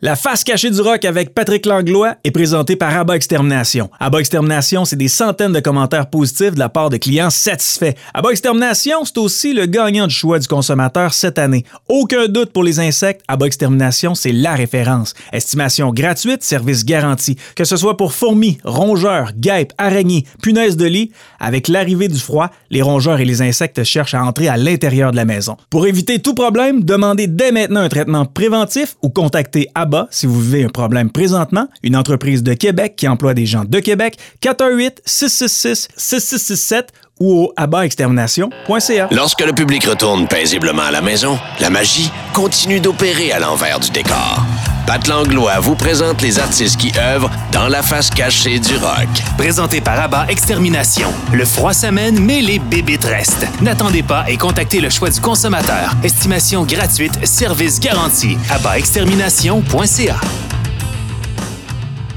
La 0.00 0.14
face 0.14 0.44
cachée 0.44 0.70
du 0.70 0.80
rock 0.80 1.04
avec 1.04 1.34
Patrick 1.34 1.66
Langlois 1.66 2.14
est 2.22 2.30
présentée 2.30 2.76
par 2.76 2.96
Abba 2.96 3.16
Extermination. 3.16 3.90
Abba 3.98 4.20
Extermination, 4.20 4.84
c'est 4.84 4.94
des 4.94 5.08
centaines 5.08 5.52
de 5.52 5.58
commentaires 5.58 6.08
positifs 6.08 6.54
de 6.54 6.58
la 6.60 6.68
part 6.68 6.88
de 6.88 6.98
clients 6.98 7.30
satisfaits. 7.30 7.94
Abba 8.14 8.30
Extermination, 8.30 9.04
c'est 9.04 9.18
aussi 9.18 9.52
le 9.52 9.66
gagnant 9.66 10.06
du 10.06 10.14
choix 10.14 10.38
du 10.38 10.46
consommateur 10.46 11.12
cette 11.12 11.36
année. 11.36 11.64
Aucun 11.88 12.28
doute 12.28 12.52
pour 12.52 12.62
les 12.62 12.78
insectes, 12.78 13.24
Abba 13.26 13.46
Extermination, 13.46 14.14
c'est 14.14 14.30
la 14.30 14.54
référence. 14.54 15.14
Estimation 15.32 15.90
gratuite, 15.90 16.44
service 16.44 16.84
garanti. 16.84 17.36
Que 17.56 17.64
ce 17.64 17.76
soit 17.76 17.96
pour 17.96 18.12
fourmis, 18.12 18.58
rongeurs, 18.62 19.32
guêpes, 19.36 19.72
araignées, 19.78 20.26
punaises 20.40 20.76
de 20.76 20.86
lit, 20.86 21.10
avec 21.40 21.66
l'arrivée 21.66 22.06
du 22.06 22.20
froid, 22.20 22.52
les 22.70 22.82
rongeurs 22.82 23.18
et 23.18 23.24
les 23.24 23.42
insectes 23.42 23.82
cherchent 23.82 24.14
à 24.14 24.22
entrer 24.22 24.46
à 24.46 24.56
l'intérieur 24.56 25.10
de 25.10 25.16
la 25.16 25.24
maison. 25.24 25.56
Pour 25.70 25.88
éviter 25.88 26.20
tout 26.20 26.34
problème, 26.34 26.84
demandez 26.84 27.26
dès 27.26 27.50
maintenant 27.50 27.80
un 27.80 27.88
traitement 27.88 28.26
préventif 28.26 28.94
ou 29.02 29.08
contactez 29.08 29.66
Abba 29.74 29.87
si 30.10 30.26
vous 30.26 30.40
vivez 30.40 30.64
un 30.64 30.68
problème 30.68 31.10
présentement, 31.10 31.68
une 31.82 31.96
entreprise 31.96 32.42
de 32.42 32.52
Québec 32.54 32.94
qui 32.96 33.06
emploie 33.08 33.34
des 33.34 33.46
gens 33.46 33.64
de 33.64 33.80
Québec, 33.80 34.16
418-666-6667 34.42 36.88
ou 37.20 37.44
au 37.44 37.52
abatextermination.ca. 37.56 39.08
Lorsque 39.10 39.44
le 39.44 39.52
public 39.52 39.84
retourne 39.84 40.26
paisiblement 40.26 40.82
à 40.82 40.90
la 40.90 41.00
maison, 41.00 41.38
la 41.60 41.70
magie 41.70 42.10
continue 42.32 42.80
d'opérer 42.80 43.32
à 43.32 43.38
l'envers 43.38 43.80
du 43.80 43.90
décor. 43.90 44.44
Pat 44.86 45.06
Langlois 45.06 45.60
vous 45.60 45.74
présente 45.74 46.22
les 46.22 46.38
artistes 46.38 46.78
qui 46.78 46.90
œuvrent 46.98 47.30
dans 47.52 47.68
la 47.68 47.82
face 47.82 48.08
cachée 48.08 48.58
du 48.58 48.74
rock. 48.76 49.08
Présenté 49.36 49.82
par 49.82 50.00
Abba 50.00 50.24
Extermination. 50.30 51.12
Le 51.34 51.44
froid 51.44 51.74
s'amène, 51.74 52.18
mais 52.18 52.40
les 52.40 52.58
bébites 52.58 53.04
restent. 53.04 53.46
N'attendez 53.60 54.02
pas 54.02 54.24
et 54.30 54.38
contactez 54.38 54.80
le 54.80 54.88
choix 54.88 55.10
du 55.10 55.20
consommateur. 55.20 55.92
Estimation 56.02 56.64
gratuite, 56.64 57.26
service 57.26 57.80
garanti. 57.80 58.38
AbbaExtermination.ca 58.50 60.16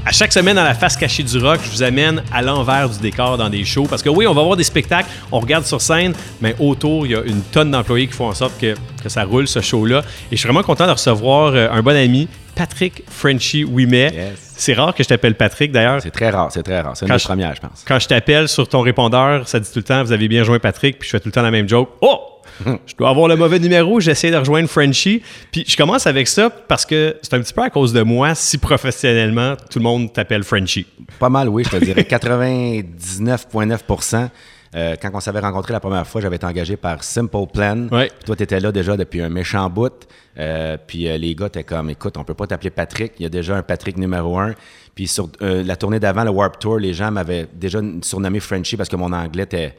à 0.04 0.10
chaque 0.10 0.32
semaine 0.32 0.56
dans 0.56 0.64
la 0.64 0.74
face 0.74 0.96
cachée 0.96 1.22
du 1.22 1.38
rock, 1.38 1.60
je 1.64 1.70
vous 1.70 1.82
amène 1.82 2.22
à 2.32 2.42
l'envers 2.42 2.88
du 2.88 2.98
décor 2.98 3.38
dans 3.38 3.48
des 3.48 3.64
shows. 3.64 3.86
Parce 3.88 4.02
que 4.02 4.08
oui, 4.08 4.26
on 4.26 4.34
va 4.34 4.40
avoir 4.40 4.56
des 4.56 4.64
spectacles, 4.64 5.08
on 5.30 5.38
regarde 5.38 5.64
sur 5.64 5.80
scène, 5.80 6.12
mais 6.40 6.54
autour, 6.58 7.06
il 7.06 7.12
y 7.12 7.14
a 7.14 7.22
une 7.22 7.42
tonne 7.42 7.70
d'employés 7.70 8.06
qui 8.06 8.14
font 8.14 8.28
en 8.28 8.34
sorte 8.34 8.58
que, 8.60 8.74
que 9.02 9.08
ça 9.08 9.24
roule, 9.24 9.46
ce 9.46 9.60
show-là. 9.60 10.02
Et 10.30 10.36
je 10.36 10.40
suis 10.40 10.48
vraiment 10.48 10.64
content 10.64 10.86
de 10.86 10.92
recevoir 10.92 11.52
euh, 11.54 11.68
un 11.70 11.82
bon 11.82 11.96
ami, 11.96 12.28
Patrick 12.54 13.04
Frenchy 13.08 13.64
Ouimet. 13.64 14.34
C'est 14.56 14.74
rare 14.74 14.94
que 14.94 15.02
je 15.02 15.08
t'appelle 15.08 15.34
Patrick, 15.34 15.72
d'ailleurs. 15.72 16.00
C'est 16.02 16.10
très 16.10 16.30
rare, 16.30 16.50
c'est 16.52 16.62
très 16.62 16.80
rare. 16.80 16.96
C'est 16.96 17.06
une 17.06 17.16
des 17.16 17.22
premières, 17.22 17.54
je 17.54 17.60
pense. 17.60 17.84
Quand 17.86 17.98
je 17.98 18.08
t'appelle 18.08 18.48
sur 18.48 18.68
ton 18.68 18.80
répondeur, 18.80 19.48
ça 19.48 19.60
dit 19.60 19.68
tout 19.70 19.78
le 19.78 19.84
temps, 19.84 20.02
vous 20.02 20.12
avez 20.12 20.28
bien 20.28 20.42
joint 20.42 20.58
Patrick, 20.58 20.98
puis 20.98 21.06
je 21.06 21.12
fais 21.12 21.20
tout 21.20 21.28
le 21.28 21.32
temps 21.32 21.42
la 21.42 21.50
même 21.50 21.68
joke. 21.68 21.90
Oh! 22.00 22.31
je 22.86 22.94
dois 22.96 23.10
avoir 23.10 23.28
le 23.28 23.36
mauvais 23.36 23.58
numéro, 23.58 24.00
j'essaie 24.00 24.30
de 24.30 24.36
rejoindre 24.36 24.68
Frenchy. 24.68 25.22
Puis 25.50 25.64
je 25.66 25.76
commence 25.76 26.06
avec 26.06 26.28
ça 26.28 26.50
parce 26.50 26.86
que 26.86 27.16
c'est 27.22 27.34
un 27.34 27.40
petit 27.40 27.54
peu 27.54 27.62
à 27.62 27.70
cause 27.70 27.92
de 27.92 28.02
moi 28.02 28.34
si 28.34 28.58
professionnellement 28.58 29.56
tout 29.70 29.78
le 29.78 29.84
monde 29.84 30.12
t'appelle 30.12 30.42
Frenchy. 30.44 30.86
Pas 31.18 31.28
mal, 31.28 31.48
oui, 31.48 31.64
je 31.64 31.70
te 31.70 31.84
dirais 31.84 32.02
99,9% 32.10 34.28
euh, 34.74 34.96
quand 35.00 35.10
on 35.12 35.20
s'avait 35.20 35.40
rencontré 35.40 35.72
la 35.72 35.80
première 35.80 36.06
fois, 36.06 36.20
j'avais 36.20 36.36
été 36.36 36.46
engagé 36.46 36.76
par 36.76 37.04
Simple 37.04 37.46
Plan. 37.52 37.88
Ouais. 37.90 38.10
Toi, 38.24 38.36
tu 38.36 38.42
étais 38.42 38.58
là 38.58 38.72
déjà 38.72 38.96
depuis 38.96 39.20
un 39.20 39.28
méchant 39.28 39.68
bout. 39.68 39.92
Euh, 40.38 40.78
puis 40.86 41.08
euh, 41.08 41.18
les 41.18 41.34
gars 41.34 41.46
étaient 41.46 41.64
comme, 41.64 41.90
écoute, 41.90 42.16
on 42.16 42.24
peut 42.24 42.34
pas 42.34 42.46
t'appeler 42.46 42.70
Patrick. 42.70 43.12
Il 43.18 43.24
y 43.24 43.26
a 43.26 43.28
déjà 43.28 43.56
un 43.56 43.62
Patrick 43.62 43.98
numéro 43.98 44.38
un. 44.38 44.54
Puis 44.94 45.08
sur 45.08 45.30
la 45.40 45.76
tournée 45.76 46.00
d'avant, 46.00 46.24
le 46.24 46.30
Warp 46.30 46.58
Tour, 46.58 46.78
les 46.78 46.92
gens 46.92 47.10
m'avaient 47.10 47.48
déjà 47.54 47.80
surnommé 48.02 48.40
Frenchy 48.40 48.76
parce 48.76 48.90
que 48.90 48.96
mon 48.96 49.12
anglais 49.12 49.44
était 49.44 49.74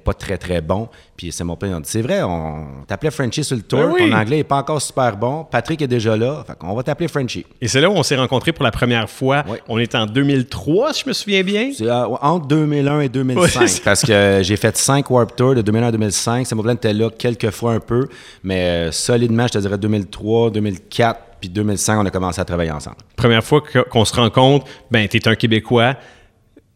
pas 0.00 0.14
très, 0.14 0.38
très 0.38 0.60
bon. 0.60 0.88
Puis 1.16 1.32
c'est 1.32 1.44
mon 1.44 1.56
père, 1.56 1.80
dit, 1.80 1.88
c'est 1.88 2.02
vrai, 2.02 2.22
on 2.22 2.84
t'appelait 2.86 3.10
Frenchie 3.10 3.44
sur 3.44 3.56
le 3.56 3.62
tour. 3.62 3.94
Ben 3.98 4.10
Ton 4.10 4.16
anglais 4.16 4.38
n'est 4.38 4.44
pas 4.44 4.56
encore 4.56 4.80
super 4.80 5.16
bon. 5.16 5.44
Patrick 5.44 5.82
est 5.82 5.86
déjà 5.86 6.16
là. 6.16 6.44
Fait 6.46 6.54
on 6.62 6.74
va 6.74 6.82
t'appeler 6.82 7.08
Frenchie. 7.08 7.44
Et 7.60 7.68
c'est 7.68 7.80
là 7.80 7.90
où 7.90 7.92
on 7.92 8.02
s'est 8.02 8.16
rencontrés 8.16 8.52
pour 8.52 8.64
la 8.64 8.70
première 8.70 9.08
fois. 9.08 9.44
On 9.68 9.78
est 9.78 9.94
en 9.94 10.06
2003, 10.06 10.92
si 10.94 11.02
je 11.04 11.08
me 11.08 11.12
souviens 11.12 11.42
bien. 11.42 11.70
C'est 11.76 11.86
euh, 11.86 12.06
entre 12.20 12.46
2001 12.46 13.00
et 13.00 13.08
2005. 13.08 13.82
parce 13.84 14.02
que 14.02 14.40
j'ai 14.42 14.56
fait 14.56 14.76
cinq 14.76 15.10
Warp 15.10 15.36
Tours 15.36 15.54
de 15.54 15.62
2001 15.62 15.88
à 15.88 15.92
2005. 15.92 16.46
C'est 16.46 16.54
mon 16.54 16.68
était 16.68 16.92
là 16.92 17.10
quelques 17.10 17.50
fois 17.50 17.72
un 17.72 17.80
peu. 17.80 18.08
Mais 18.42 18.88
euh, 18.88 18.92
solidement, 18.92 19.46
je 19.46 19.52
te 19.52 19.58
dirais 19.58 19.78
2003, 19.78 20.50
2004 20.50 21.20
puis 21.42 21.48
2005, 21.48 21.98
on 21.98 22.06
a 22.06 22.10
commencé 22.10 22.40
à 22.40 22.44
travailler 22.44 22.70
ensemble. 22.70 22.98
Première 23.16 23.42
fois 23.42 23.62
qu'on 23.90 24.04
se 24.04 24.14
rencontre, 24.14 24.64
ben, 24.92 25.08
tu 25.08 25.16
es 25.16 25.28
un 25.28 25.34
Québécois 25.34 25.96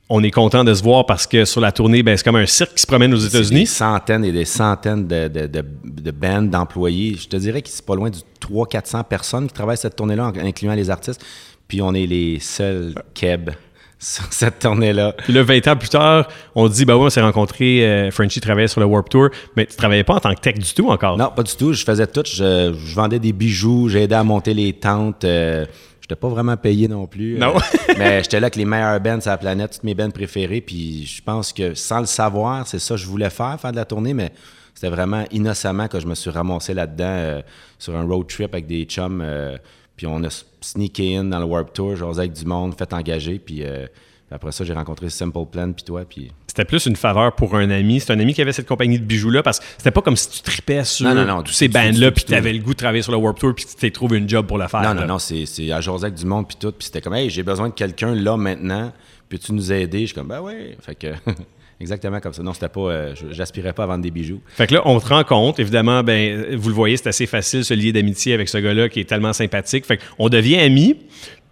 on 0.08 0.22
est 0.22 0.30
content 0.30 0.62
de 0.62 0.72
se 0.72 0.82
voir 0.82 1.06
parce 1.06 1.26
que 1.26 1.44
sur 1.44 1.60
la 1.60 1.72
tournée, 1.72 2.02
ben, 2.02 2.16
c'est 2.16 2.24
comme 2.24 2.36
un 2.36 2.46
cirque 2.46 2.74
qui 2.74 2.82
se 2.82 2.86
promène 2.86 3.12
aux 3.12 3.18
États-Unis. 3.18 3.60
Des 3.60 3.66
centaines 3.66 4.24
et 4.24 4.32
des 4.32 4.44
centaines 4.44 5.06
de, 5.06 5.28
de, 5.28 5.46
de, 5.46 6.10
bands, 6.12 6.42
d'employés. 6.42 7.16
Je 7.20 7.28
te 7.28 7.36
dirais 7.36 7.62
que 7.62 7.68
c'est 7.68 7.84
pas 7.84 7.96
loin 7.96 8.10
du 8.10 8.20
300-400 8.40 9.04
personnes 9.04 9.46
qui 9.48 9.54
travaillent 9.54 9.76
cette 9.76 9.96
tournée-là, 9.96 10.32
incluant 10.42 10.74
les 10.74 10.90
artistes. 10.90 11.24
Puis 11.66 11.82
on 11.82 11.92
est 11.94 12.06
les 12.06 12.38
seuls 12.38 12.94
Keb 13.14 13.50
sur 13.98 14.32
cette 14.32 14.60
tournée-là. 14.60 15.12
Puis 15.24 15.32
là, 15.32 15.42
20 15.42 15.66
ans 15.68 15.76
plus 15.76 15.88
tard, 15.88 16.28
on 16.54 16.68
dit, 16.68 16.84
bah 16.84 16.96
oui, 16.96 17.06
on 17.06 17.10
s'est 17.10 17.22
rencontrés, 17.22 17.84
euh, 17.84 18.10
Frenchy 18.10 18.40
travaillait 18.40 18.68
sur 18.68 18.80
le 18.80 18.86
Warp 18.86 19.08
Tour, 19.08 19.30
mais 19.56 19.66
tu 19.66 19.74
travaillais 19.74 20.04
pas 20.04 20.14
en 20.14 20.20
tant 20.20 20.34
que 20.34 20.40
tech 20.40 20.54
du 20.54 20.72
tout 20.74 20.88
encore? 20.88 21.16
Non, 21.16 21.32
pas 21.34 21.42
du 21.42 21.56
tout. 21.56 21.72
Je 21.72 21.84
faisais 21.84 22.06
tout. 22.06 22.22
Je, 22.24 22.72
vendais 22.94 23.18
des 23.18 23.32
bijoux, 23.32 23.88
j'aidais 23.88 24.14
à 24.14 24.22
monter 24.22 24.54
les 24.54 24.72
tentes. 24.74 25.24
Euh, 25.24 25.64
je 26.06 26.14
n'étais 26.14 26.20
pas 26.20 26.28
vraiment 26.28 26.56
payé 26.56 26.86
non 26.86 27.06
plus. 27.08 27.36
Non. 27.36 27.56
Euh, 27.56 27.94
mais 27.98 28.22
j'étais 28.22 28.38
là 28.38 28.44
avec 28.44 28.54
les 28.54 28.64
meilleurs 28.64 29.00
bands 29.00 29.20
sur 29.20 29.32
la 29.32 29.38
planète, 29.38 29.72
toutes 29.72 29.82
mes 29.82 29.94
bands 29.94 30.10
préférées. 30.10 30.60
Puis 30.60 31.04
je 31.04 31.20
pense 31.20 31.52
que 31.52 31.74
sans 31.74 31.98
le 31.98 32.06
savoir, 32.06 32.64
c'est 32.64 32.78
ça 32.78 32.94
que 32.94 33.00
je 33.00 33.06
voulais 33.08 33.28
faire, 33.28 33.58
faire 33.60 33.72
de 33.72 33.76
la 33.76 33.84
tournée, 33.84 34.14
mais 34.14 34.30
c'était 34.72 34.88
vraiment 34.88 35.24
innocemment 35.32 35.88
que 35.88 35.98
je 35.98 36.06
me 36.06 36.14
suis 36.14 36.30
ramassé 36.30 36.74
là-dedans 36.74 37.04
euh, 37.06 37.42
sur 37.80 37.96
un 37.96 38.04
road 38.04 38.28
trip 38.28 38.54
avec 38.54 38.68
des 38.68 38.84
chums. 38.84 39.20
Euh, 39.20 39.58
puis 39.96 40.06
on 40.06 40.22
a 40.22 40.28
sneaké 40.60 41.16
in 41.16 41.24
dans 41.24 41.40
le 41.40 41.44
Warp 41.44 41.72
Tour, 41.72 41.96
j'osais 41.96 42.20
avec 42.20 42.34
du 42.34 42.44
monde, 42.44 42.76
fait 42.78 42.92
engager. 42.92 43.40
Puis 43.40 43.64
après 44.30 44.50
ça, 44.50 44.64
j'ai 44.64 44.72
rencontré 44.72 45.08
Simple 45.08 45.46
Plan, 45.50 45.72
puis 45.72 45.84
toi, 45.84 46.02
puis... 46.08 46.32
C'était 46.48 46.64
plus 46.64 46.86
une 46.86 46.96
faveur 46.96 47.34
pour 47.34 47.54
un 47.54 47.70
ami. 47.70 48.00
C'est 48.00 48.12
un 48.12 48.18
ami 48.18 48.34
qui 48.34 48.42
avait 48.42 48.52
cette 48.52 48.66
compagnie 48.66 48.98
de 48.98 49.04
bijoux-là, 49.04 49.42
parce 49.42 49.60
que 49.60 49.64
c'était 49.76 49.90
pas 49.90 50.02
comme 50.02 50.16
si 50.16 50.30
tu 50.30 50.40
tripais 50.40 50.84
sur 50.84 51.06
tous 51.44 51.52
ces 51.52 51.68
bands-là, 51.68 52.10
puis 52.10 52.24
tu 52.24 52.34
avais 52.34 52.52
le 52.52 52.60
goût 52.60 52.72
de 52.72 52.78
travailler 52.78 53.02
sur 53.02 53.12
le 53.12 53.18
Warp 53.18 53.38
Tour, 53.38 53.54
puis 53.54 53.66
tu 53.66 53.76
t'es 53.76 53.90
trouvé 53.90 54.18
une 54.18 54.28
job 54.28 54.46
pour 54.46 54.58
le 54.58 54.66
faire. 54.66 54.82
Non, 54.82 54.94
non, 54.94 55.06
non, 55.06 55.18
c'est 55.18 55.70
à 55.70 55.80
jaser 55.80 56.06
avec 56.06 56.14
du 56.14 56.26
monde, 56.26 56.48
puis 56.48 56.56
tout. 56.58 56.72
Puis 56.72 56.86
c'était 56.86 57.00
comme, 57.00 57.14
hey, 57.14 57.30
j'ai 57.30 57.42
besoin 57.42 57.68
de 57.68 57.74
quelqu'un 57.74 58.14
là, 58.14 58.36
maintenant, 58.36 58.92
peux-tu 59.28 59.52
nous 59.52 59.72
aider? 59.72 60.00
Je 60.00 60.06
suis 60.06 60.14
comme, 60.14 60.28
ben 60.28 60.40
oui. 60.40 60.76
Fait 60.80 60.94
que... 60.94 61.08
Exactement 61.78 62.20
comme 62.20 62.32
ça. 62.32 62.42
Non, 62.42 62.54
c'était 62.54 62.70
pas. 62.70 62.80
Euh, 62.80 63.14
j'aspirais 63.32 63.74
pas 63.74 63.82
à 63.82 63.86
vendre 63.86 64.02
des 64.02 64.10
bijoux. 64.10 64.40
Fait 64.46 64.66
que 64.66 64.72
là, 64.72 64.82
on 64.86 64.98
te 64.98 65.08
rend 65.08 65.24
compte, 65.24 65.60
évidemment, 65.60 66.02
ben, 66.02 66.56
vous 66.56 66.70
le 66.70 66.74
voyez, 66.74 66.96
c'est 66.96 67.08
assez 67.08 67.26
facile 67.26 67.66
se 67.66 67.74
lier 67.74 67.92
d'amitié 67.92 68.32
avec 68.32 68.48
ce 68.48 68.56
gars-là 68.56 68.88
qui 68.88 69.00
est 69.00 69.04
tellement 69.04 69.34
sympathique. 69.34 69.84
Fait 69.84 69.98
qu'on 69.98 70.30
devient 70.30 70.56
amis. 70.56 70.96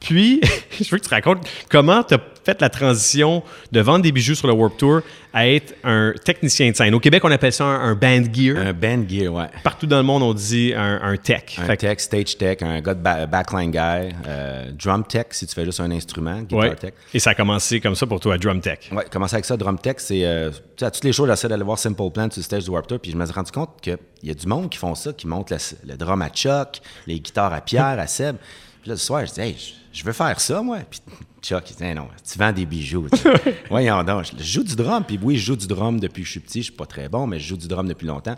Puis, 0.01 0.41
je 0.81 0.91
veux 0.91 0.99
que 0.99 1.05
tu 1.05 1.11
racontes 1.11 1.47
comment 1.69 2.03
tu 2.03 2.15
as 2.15 2.21
fait 2.45 2.61
la 2.61 2.69
transition 2.69 3.43
de 3.73 3.81
vendre 3.81 4.03
des 4.03 4.13
bijoux 4.13 4.35
sur 4.35 4.47
le 4.47 4.53
Warp 4.53 4.77
Tour 4.77 5.01
à 5.33 5.49
être 5.49 5.75
un 5.83 6.13
technicien 6.25 6.71
de 6.71 6.77
scène. 6.77 6.95
Au 6.95 7.01
Québec, 7.01 7.25
on 7.25 7.31
appelle 7.31 7.53
ça 7.53 7.65
un, 7.65 7.95
band 7.95 8.23
gear. 8.33 8.57
Un 8.59 8.73
band 8.73 9.09
gear, 9.09 9.33
ouais. 9.33 9.47
Partout 9.63 9.87
dans 9.87 9.97
le 9.97 10.03
monde, 10.03 10.23
on 10.23 10.35
dit 10.35 10.73
un, 10.77 11.17
tech. 11.17 11.59
Un 11.59 11.75
tech, 11.75 12.01
stage 12.01 12.37
tech, 12.37 12.59
un 12.63 12.81
gars 12.81 12.95
de 12.95 13.27
backline 13.27 13.71
guy, 13.71 14.15
euh, 14.29 14.71
drum 14.73 15.05
tech 15.05 15.27
si 15.31 15.47
tu 15.47 15.55
fais 15.55 15.65
juste 15.65 15.81
un 15.81 15.91
instrument, 15.91 16.43
guitar 16.43 16.77
tech. 16.77 16.93
Et 17.13 17.19
ça 17.19 17.31
a 17.31 17.35
commencé 17.35 17.81
comme 17.81 17.95
ça 17.95 18.07
pour 18.07 18.21
toi, 18.21 18.39
drum 18.39 18.61
tech. 18.61 18.91
Ouais, 18.93 19.05
commencé 19.11 19.35
avec 19.35 19.45
ça, 19.45 19.57
drum 19.57 19.79
tech, 19.79 19.97
c'est 19.99 20.25
euh, 20.25 20.51
à 20.81 20.91
toutes 20.91 21.05
les 21.05 21.13
choses, 21.13 21.29
j'essaie 21.29 21.49
d'aller 21.49 21.65
voir 21.65 21.79
Simple 21.79 22.11
Plan 22.11 22.31
sur 22.31 22.41
le 22.41 22.45
stage 22.45 22.65
du 22.65 22.71
Warp 22.71 22.87
Tour, 22.87 23.01
puis 23.01 23.11
je 23.11 23.17
me 23.17 23.25
suis 23.25 23.35
rendu 23.35 23.51
compte 23.51 23.81
qu'il 23.81 23.99
y 24.23 24.31
a 24.31 24.35
du 24.35 24.47
monde 24.47 24.71
qui 24.71 24.79
font 24.79 24.95
ça, 24.95 25.13
qui 25.13 25.27
monte 25.27 25.51
le, 25.51 25.97
drum 25.97 26.21
à 26.23 26.29
Chuck, 26.29 26.81
les 27.07 27.19
guitares 27.19 27.53
à 27.53 27.61
Pierre, 27.61 27.99
à 27.99 28.07
Seb. 28.07 28.37
Puis 28.83 28.91
là, 28.91 28.97
ce 28.97 29.07
soir, 29.07 29.25
je 29.27 29.33
dis, 29.33 29.41
hey, 29.41 29.57
je 29.95 30.05
veux 30.05 30.13
faire 30.13 30.41
ça, 30.41 30.61
moi. 30.61 30.79
Puis 30.91 31.01
Chuck, 31.41 31.71
il 31.71 31.77
dit, 31.77 31.95
non, 31.95 32.09
tu 32.29 32.39
vends 32.39 32.53
des 32.53 32.67
bijoux. 32.67 33.07
Voyons 33.71 34.03
donc, 34.03 34.27
je 34.37 34.43
joue 34.43 34.65
du 34.65 34.75
drum. 34.75 35.05
Puis 35.05 35.19
oui, 35.23 35.37
je 35.37 35.47
joue 35.47 35.57
du 35.57 35.67
drum 35.67 36.01
depuis 36.01 36.23
que 36.23 36.27
je 36.27 36.33
suis 36.33 36.41
petit. 36.41 36.59
Je 36.61 36.65
suis 36.65 36.73
pas 36.73 36.87
très 36.87 37.09
bon, 37.09 37.27
mais 37.27 37.39
je 37.39 37.49
joue 37.49 37.57
du 37.57 37.69
drum 37.69 37.87
depuis 37.87 38.07
longtemps. 38.07 38.37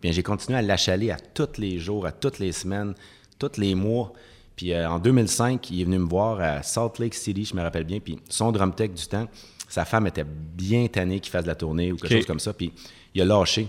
Puis 0.00 0.12
j'ai 0.12 0.22
continué 0.22 0.58
à 0.58 0.62
l'achaler 0.62 1.10
à 1.10 1.16
tous 1.16 1.58
les 1.58 1.78
jours, 1.78 2.04
à 2.04 2.12
toutes 2.12 2.38
les 2.38 2.52
semaines, 2.52 2.94
tous 3.38 3.56
les 3.56 3.74
mois. 3.74 4.12
Puis 4.54 4.72
euh, 4.72 4.88
en 4.88 4.98
2005, 4.98 5.70
il 5.70 5.80
est 5.80 5.84
venu 5.84 5.98
me 5.98 6.08
voir 6.08 6.40
à 6.40 6.62
Salt 6.62 6.98
Lake 6.98 7.14
City, 7.14 7.44
je 7.44 7.56
me 7.56 7.62
rappelle 7.62 7.84
bien. 7.84 8.00
Puis 8.00 8.18
son 8.28 8.52
drum 8.52 8.74
tech 8.74 8.90
du 8.90 9.06
temps, 9.06 9.26
sa 9.68 9.86
femme 9.86 10.06
était 10.06 10.24
bien 10.24 10.86
tannée 10.88 11.20
qu'il 11.20 11.32
fasse 11.32 11.44
de 11.44 11.48
la 11.48 11.54
tournée 11.54 11.90
ou 11.90 11.96
quelque 11.96 12.16
chose 12.16 12.26
comme 12.26 12.40
ça. 12.40 12.52
Puis 12.52 12.72
il 13.14 13.22
a 13.22 13.24
lâché. 13.24 13.66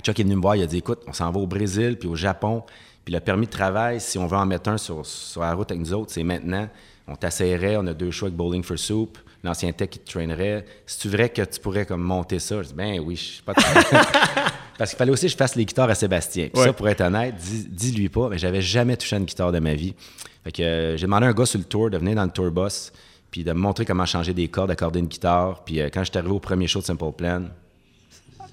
Chuck 0.00 0.18
est 0.20 0.24
venu 0.24 0.36
me 0.36 0.42
voir, 0.42 0.56
il 0.56 0.62
a 0.62 0.66
dit 0.66 0.78
écoute, 0.78 1.00
on 1.06 1.12
s'en 1.12 1.30
va 1.30 1.40
au 1.40 1.46
Brésil 1.46 1.96
puis 1.98 2.08
au 2.08 2.16
Japon. 2.16 2.64
Puis 3.04 3.12
le 3.12 3.20
permis 3.20 3.46
de 3.46 3.50
travail, 3.50 4.00
si 4.00 4.18
on 4.18 4.26
veut 4.26 4.36
en 4.36 4.46
mettre 4.46 4.70
un 4.70 4.78
sur, 4.78 5.02
la 5.36 5.54
route 5.54 5.70
avec 5.70 5.80
nous 5.80 5.92
autres, 5.92 6.12
c'est 6.12 6.24
maintenant. 6.24 6.68
On 7.06 7.16
t'assaillerait, 7.16 7.76
on 7.76 7.86
a 7.86 7.92
deux 7.92 8.10
choix 8.10 8.28
avec 8.28 8.36
Bowling 8.36 8.62
for 8.62 8.78
Soup, 8.78 9.18
l'ancien 9.42 9.72
tech 9.72 9.90
qui 9.90 9.98
te 9.98 10.10
trainerait. 10.10 10.64
Si 10.86 11.00
tu 11.00 11.08
vrai 11.10 11.28
que 11.28 11.42
tu 11.42 11.60
pourrais 11.60 11.84
comme 11.84 12.00
monter 12.00 12.38
ça, 12.38 12.62
je 12.62 12.68
dis 12.68 12.74
ben 12.74 12.98
oui, 13.00 13.16
je 13.16 13.22
suis 13.22 13.42
pas 13.42 13.52
Parce 14.78 14.90
qu'il 14.90 14.98
fallait 14.98 15.12
aussi 15.12 15.26
que 15.26 15.32
je 15.32 15.36
fasse 15.36 15.54
les 15.54 15.64
guitares 15.64 15.90
à 15.90 15.94
Sébastien. 15.94 16.48
Puis 16.52 16.62
ça, 16.62 16.72
pour 16.72 16.88
être 16.88 17.02
honnête, 17.02 17.34
dis-lui 17.36 18.08
pas, 18.08 18.28
mais 18.28 18.38
j'avais 18.38 18.62
jamais 18.62 18.96
touché 18.96 19.16
une 19.16 19.24
guitare 19.24 19.52
de 19.52 19.60
ma 19.60 19.74
vie. 19.74 19.94
Fait 20.42 20.50
que 20.50 20.62
euh, 20.62 20.96
j'ai 20.96 21.06
demandé 21.06 21.26
à 21.26 21.28
un 21.28 21.32
gars 21.32 21.46
sur 21.46 21.58
le 21.58 21.64
tour 21.64 21.90
de 21.90 21.98
venir 21.98 22.16
dans 22.16 22.24
le 22.24 22.30
tour 22.30 22.50
bus, 22.50 22.92
puis 23.30 23.44
de 23.44 23.52
me 23.52 23.58
montrer 23.58 23.84
comment 23.84 24.06
changer 24.06 24.34
des 24.34 24.48
cordes, 24.48 24.70
accorder 24.70 24.98
une 24.98 25.06
guitare. 25.06 25.62
Puis 25.64 25.80
euh, 25.80 25.90
quand 25.92 26.02
j'étais 26.04 26.18
arrivé 26.18 26.34
au 26.34 26.40
premier 26.40 26.66
show 26.66 26.80
de 26.80 26.84
Simple 26.84 27.12
Plan, 27.16 27.44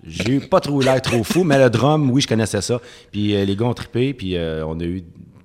j'ai 0.06 0.32
eu 0.34 0.40
pas 0.42 0.60
trop 0.60 0.82
l'air 0.82 1.02
trop 1.02 1.24
fou, 1.24 1.44
mais 1.44 1.58
le 1.60 1.70
drum, 1.70 2.10
oui, 2.12 2.22
je 2.22 2.28
connaissais 2.28 2.62
ça. 2.62 2.80
Puis 3.12 3.36
euh, 3.36 3.46
les 3.46 3.56
gars 3.56 3.66
ont 3.66 3.74
trippé, 3.74 4.14
puis 4.14 4.36
euh, 4.36 4.66
on 4.66 4.80
a 4.80 4.84
eu 4.84 5.04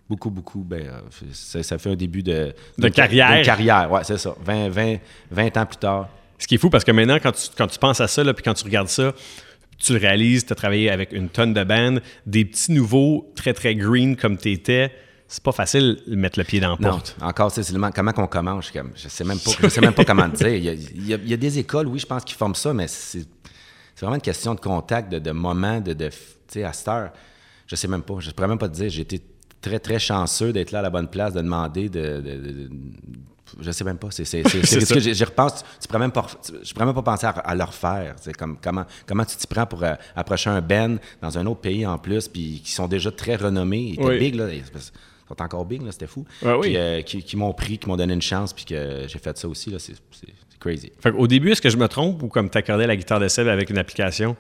Beaucoup, 0.09 0.31
beaucoup. 0.31 0.61
Ben, 0.63 0.83
euh, 0.83 1.01
ça, 1.33 1.65
ça 1.65 1.79
fait 1.79 1.91
un 1.91 1.97
début 1.97 2.23
de... 2.23 2.55
De 2.79 2.89
carrière. 2.89 3.41
De 3.41 3.45
carrière, 3.45 3.91
ouais, 3.91 4.03
c'est 4.05 4.19
ça. 4.19 4.37
20, 4.45 4.69
20, 4.69 4.97
20 5.33 5.57
ans 5.57 5.67
plus 5.67 5.79
tard. 5.79 6.09
Ce 6.39 6.47
qui 6.47 6.55
est 6.55 6.59
fou 6.59 6.71
parce 6.71 6.85
que 6.85 6.93
maintenant, 6.93 7.17
quand 7.21 7.33
tu, 7.33 7.49
quand 7.59 7.67
tu 7.67 7.77
penses 7.81 8.01
à 8.01 8.07
ça, 8.07 8.23
là, 8.23 8.33
puis 8.33 8.45
quand 8.45 8.55
tu 8.55 8.63
regardes 8.63 8.87
ça, 8.87 9.13
tu 9.79 9.93
le 9.95 9.99
réalises, 9.99 10.47
tu 10.47 10.53
as 10.53 10.55
travaillé 10.55 10.91
avec 10.91 11.11
une 11.11 11.29
tonne 11.29 11.53
de 11.55 11.65
bandes, 11.65 12.01
des 12.25 12.45
petits 12.45 12.71
nouveaux 12.71 13.33
très, 13.35 13.53
très 13.53 13.75
green 13.75 14.15
comme 14.15 14.39
tu 14.39 14.53
étais. 14.53 14.93
C'est 15.27 15.43
pas 15.43 15.51
facile 15.51 15.99
de 16.07 16.15
mettre 16.15 16.39
le 16.39 16.45
pied 16.45 16.61
dans 16.61 16.71
la 16.71 16.77
Non, 16.79 16.91
porte. 16.91 17.17
encore, 17.21 17.51
c'est 17.51 17.65
comment 17.93 18.13
qu'on 18.13 18.29
commence. 18.29 18.71
Je, 18.73 19.09
sais 19.09 19.25
même 19.25 19.41
pas, 19.41 19.51
je 19.61 19.69
sais 19.69 19.81
même 19.81 19.93
pas 19.93 20.05
comment 20.05 20.31
te 20.31 20.37
dire. 20.37 20.49
Il 20.55 20.63
y, 20.65 20.69
a, 20.69 20.73
il 20.73 21.07
y 21.09 21.15
a- 21.15 21.19
il 21.21 21.29
y 21.29 21.35
a 21.35 21.37
des 21.37 21.59
écoles, 21.59 21.89
oui, 21.89 21.99
je 21.99 22.07
pense, 22.07 22.23
qui 22.25 22.35
forment 22.35 22.55
ça, 22.55 22.73
mais 22.73 22.87
c'est 22.87 23.27
c'est 23.97 24.05
vraiment 24.05 24.15
une 24.17 24.21
question 24.23 24.55
de 24.55 24.61
contact, 24.61 25.11
de, 25.11 25.19
de 25.19 25.31
moment, 25.33 25.81
de, 25.81 25.93
de 25.95 26.09
tu 26.11 26.15
sais, 26.49 26.63
à 26.65 26.73
cette 26.73 26.87
heure. 26.87 27.11
Je 27.67 27.75
sais 27.75 27.89
même 27.89 28.03
pas. 28.03 28.15
Je 28.21 28.31
pourrais 28.31 28.47
même 28.47 28.59
pas 28.59 28.69
te 28.69 28.75
dire. 28.75 28.89
J'ai 28.91 29.01
été 29.03 29.21
très, 29.61 29.81
très 29.81 29.99
chanceux 29.99 30.53
d'être 30.53 30.71
là 30.71 30.79
à 30.79 30.83
la 30.83 30.91
bonne 30.91 31.09
place, 31.09 31.33
de 31.33 31.41
demander, 31.41 31.89
de. 31.89 32.21
de- 32.21 32.71
je 33.61 33.71
sais 33.71 33.85
même 33.85 33.97
pas. 33.99 34.11
C'est 34.11 34.25
c'est- 34.25 34.43
ce 34.65 34.93
que 34.95 35.01
j'y 35.01 35.25
repense. 35.25 35.65
Tu 35.81 35.87
pourrais 35.89 35.99
même 36.01 36.13
pas, 36.13 36.27
je 36.63 36.73
pourrais 36.73 36.85
même 36.87 36.95
pas 36.95 37.03
penser 37.03 37.27
à, 37.27 37.31
à 37.31 37.55
le 37.55 37.65
refaire. 37.65 38.15
C'est 38.21 38.37
comme 38.37 38.59
comment, 38.63 38.85
comment 39.07 39.25
tu 39.25 39.37
t'y 39.37 39.47
prends 39.47 39.67
pour 39.67 39.83
euh, 39.83 39.95
approcher 40.15 40.51
un 40.51 40.61
Ben 40.61 40.99
dans 41.23 41.39
un 41.39 41.47
autre 41.47 41.61
pays 41.61 41.87
en 41.87 41.97
plus, 41.99 42.29
puis 42.29 42.61
qui 42.63 42.73
sont 42.73 42.87
déjà 42.89 43.11
très 43.11 43.37
renommés. 43.37 43.81
Ils 43.81 43.95
étaient 43.95 44.05
Oui. 44.05 44.19
big, 44.19 44.35
là. 44.35 44.53
Ils 44.53 44.63
sont 45.29 45.43
encore 45.43 45.65
big, 45.65 45.83
là. 45.83 45.91
C'était 45.93 46.07
fou. 46.07 46.25
Ouais, 46.43 46.53
oui. 46.55 46.61
Puis, 46.69 46.77
euh, 46.77 47.03
qui, 47.03 47.23
qui 47.23 47.37
m'ont 47.37 47.53
pris, 47.55 47.79
qui 47.79 47.89
m'ont 47.89 47.97
donné 47.97 48.13
une 48.15 48.23
chance, 48.23 48.53
puis 48.53 48.65
que 48.65 49.05
j'ai 49.09 49.19
fait 49.19 49.37
ça 49.39 49.49
aussi, 49.49 49.71
là. 49.71 49.79
C'est 49.79 49.95
crazy. 50.67 50.93
Fait 51.01 51.11
au 51.13 51.27
début, 51.27 51.51
est-ce 51.53 51.63
que 51.63 51.71
je 51.71 51.77
me 51.77 51.89
trompe 51.89 52.23
ou 52.23 52.29
comme 52.29 52.51
tu 52.51 52.59
accordais 52.59 52.87
la 52.87 52.97
guitare 52.97 53.21
de 53.21 53.29
Seb 53.29 53.49
avec 53.49 53.71
une 53.71 53.79
application? 53.79 54.37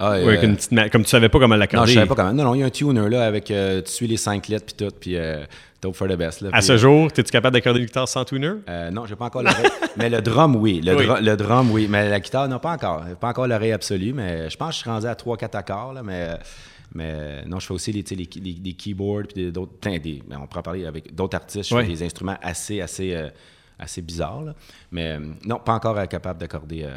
Ah, 0.00 0.10
avec 0.12 0.40
euh, 0.42 0.46
une 0.46 0.56
petite 0.56 0.72
ma- 0.72 0.88
comme 0.88 1.04
tu 1.04 1.10
savais 1.10 1.28
pas 1.28 1.38
comment 1.38 1.54
non, 1.54 1.60
l'accorder? 1.60 1.92
je 1.92 1.94
savais 1.94 2.06
pas 2.08 2.16
comment. 2.16 2.32
Non, 2.32 2.42
non, 2.44 2.54
il 2.56 2.60
y 2.60 2.62
a 2.64 2.66
un 2.66 2.70
tuner, 2.70 3.08
là, 3.08 3.24
avec. 3.24 3.50
euh, 3.50 3.80
tu 3.80 3.92
suis 3.92 4.06
les 4.08 4.16
cinq 4.16 4.48
lettres, 4.48 4.66
puis 4.66 4.74
tout, 4.86 4.92
puis 5.00 5.16
euh, 5.16 5.44
hope 5.84 5.94
for 5.94 6.08
the 6.08 6.16
best, 6.16 6.40
là. 6.40 6.48
À 6.52 6.62
ce 6.62 6.76
jour, 6.76 7.06
es-tu 7.16 7.22
capable 7.30 7.54
d'accorder 7.54 7.78
une 7.78 7.86
guitare 7.86 8.08
sans 8.08 8.24
tuner? 8.24 8.50
Euh, 8.68 8.90
non, 8.90 9.06
j'ai 9.06 9.14
pas 9.14 9.26
encore 9.26 9.42
l'oreille. 9.44 9.70
mais 9.96 10.10
le 10.10 10.20
drum, 10.20 10.56
oui. 10.56 10.80
Le, 10.84 10.96
Oui. 10.96 11.06
drum- 11.06 11.20
le 11.22 11.36
drum, 11.36 11.70
oui. 11.70 11.86
Mais 11.88 12.08
la 12.10 12.18
guitare, 12.18 12.48
non, 12.48 12.58
pas 12.58 12.72
encore. 12.72 13.04
Pas 13.20 13.28
encore 13.28 13.46
l'oreille 13.46 13.70
absolue, 13.72 14.12
mais 14.12 14.50
je 14.50 14.56
pense 14.56 14.70
que 14.70 14.74
je 14.74 14.80
suis 14.80 14.90
rendu 14.90 15.06
à 15.06 15.14
3-4 15.14 15.56
accords, 15.56 15.92
là, 15.92 16.02
mais. 16.02 16.28
Mais 16.96 17.10
euh, 17.12 17.42
non, 17.46 17.58
je 17.60 17.66
fais 17.66 17.74
aussi 17.74 17.92
les, 17.92 18.02
tu 18.04 18.14
sais, 18.16 18.20
les, 18.20 18.28
les- 18.40 18.58
les 18.64 18.72
keyboards, 18.72 19.24
puis 19.32 19.50
d'autres. 19.52 19.72
mais 19.84 20.36
on 20.40 20.46
pourra 20.46 20.62
parler 20.62 20.86
avec 20.86 21.14
d'autres 21.14 21.36
artistes. 21.36 21.68
Je 21.70 21.76
fais 21.76 21.86
des 21.86 22.02
instruments 22.04 22.36
assez, 22.42 22.80
assez, 22.80 23.14
euh, 23.14 23.28
assez 23.78 24.02
bizarres, 24.02 24.42
là. 24.42 24.54
Mais 24.92 25.12
euh, 25.12 25.20
non, 25.44 25.58
pas 25.58 25.72
encore 25.74 25.98
euh, 25.98 26.06
capable 26.06 26.40
d'accorder 26.40 26.84
euh, 26.84 26.96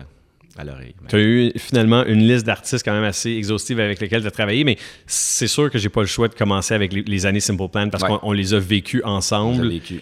à 0.58 0.64
l'oreille. 0.64 0.96
Tu 1.10 1.16
as 1.16 1.20
eu 1.20 1.52
finalement 1.58 2.04
une 2.06 2.20
liste 2.28 2.46
d'artistes 2.46 2.84
quand 2.86 2.94
même 2.94 3.04
assez 3.04 3.32
exhaustive 3.32 3.80
avec 3.80 4.00
lesquels 4.00 4.22
tu 4.22 4.28
as 4.28 4.32
travaillé, 4.32 4.64
mais 4.64 4.78
c'est 5.06 5.48
sûr 5.48 5.70
que 5.70 5.78
j'ai 5.78 5.90
pas 5.90 6.02
le 6.02 6.08
choix 6.08 6.28
de 6.28 6.34
commencer 6.36 6.74
avec 6.74 6.94
les, 6.94 7.02
les 7.04 7.26
années 7.26 7.40
Simple 7.40 7.68
Plan 7.70 7.90
parce 7.90 8.04
Ouais. 8.04 8.10
qu'on 8.10 8.20
on 8.24 8.32
les 8.32 8.54
a 8.54 8.60
vécues 8.60 9.02
ensemble. 9.04 9.68
vécu. 9.70 10.02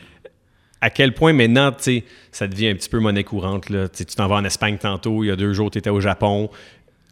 À 0.81 0.89
quel 0.89 1.13
point 1.13 1.33
maintenant, 1.33 1.71
ça 2.31 2.47
devient 2.47 2.67
un 2.69 2.75
petit 2.75 2.89
peu 2.89 2.99
monnaie 2.99 3.23
courante. 3.23 3.69
Là? 3.69 3.87
Tu 3.89 4.05
t'en 4.05 4.27
vas 4.27 4.35
en 4.35 4.45
Espagne 4.45 4.77
tantôt, 4.77 5.23
il 5.23 5.27
y 5.27 5.31
a 5.31 5.35
deux 5.35 5.53
jours, 5.53 5.71
tu 5.71 5.79
étais 5.79 5.89
au 5.89 5.99
Japon. 6.01 6.49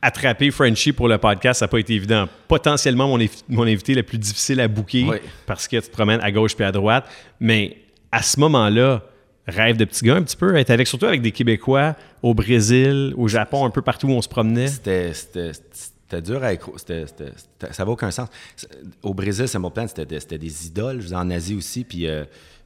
Attraper 0.02 0.52
Frenchie 0.52 0.92
pour 0.92 1.08
le 1.08 1.18
podcast, 1.18 1.62
ça 1.62 1.66
n'a 1.66 1.70
pas 1.70 1.80
été 1.80 1.94
évident. 1.94 2.28
Potentiellement 2.50 3.08
mon, 3.08 3.18
invi- 3.20 3.44
mon 3.48 3.64
invité 3.64 3.96
le 3.96 4.04
plus 4.04 4.18
difficile 4.18 4.60
à 4.60 4.68
booker 4.68 5.06
Oui. 5.08 5.18
parce 5.46 5.68
que 5.68 5.78
tu 5.78 5.88
te 5.88 5.92
promènes 5.92 6.20
à 6.22 6.30
gauche 6.32 6.56
puis 6.56 6.66
à 6.66 6.72
droite. 6.74 7.06
Mais 7.40 7.78
à 8.12 8.22
ce 8.22 8.38
moment-là, 8.42 9.02
rêve 9.48 9.78
de 9.78 9.86
petit 9.86 10.06
gars 10.06 10.16
un 10.16 10.24
petit 10.24 10.38
peu, 10.38 10.56
être 10.56 10.70
avec, 10.70 10.88
surtout 10.88 11.06
avec 11.06 11.22
des 11.22 11.32
Québécois 11.32 11.96
au 12.22 12.34
Brésil, 12.34 13.14
au 13.18 13.28
Japon, 13.28 13.66
un 13.66 13.70
peu 13.70 13.82
partout 13.82 14.08
où 14.08 14.12
on 14.12 14.22
se 14.22 14.30
promenait. 14.30 14.68
C'était, 14.68 16.22
dur 16.22 16.44
à 16.44 16.54
écro- 16.54 16.78
c'était, 16.78 17.06
c'était- 17.08 17.32
c'était- 17.36 17.74
ça 17.74 17.84
n'a 17.86 17.92
aucun 17.92 18.12
sens. 18.12 18.30
C'est- 18.56 18.70
Au 19.02 19.14
Brésil, 19.14 19.48
Simple 19.48 19.72
Plan, 19.72 19.88
c'était, 19.88 20.06
des- 20.06 20.20
c'était 20.20 20.38
des 20.38 20.68
idoles. 20.68 21.02
Je 21.02 21.08
vous 21.08 21.14
en 21.14 21.30
Asie 21.32 21.56
aussi. 21.56 21.84
Puis, 21.84 22.08
euh, 22.08 22.24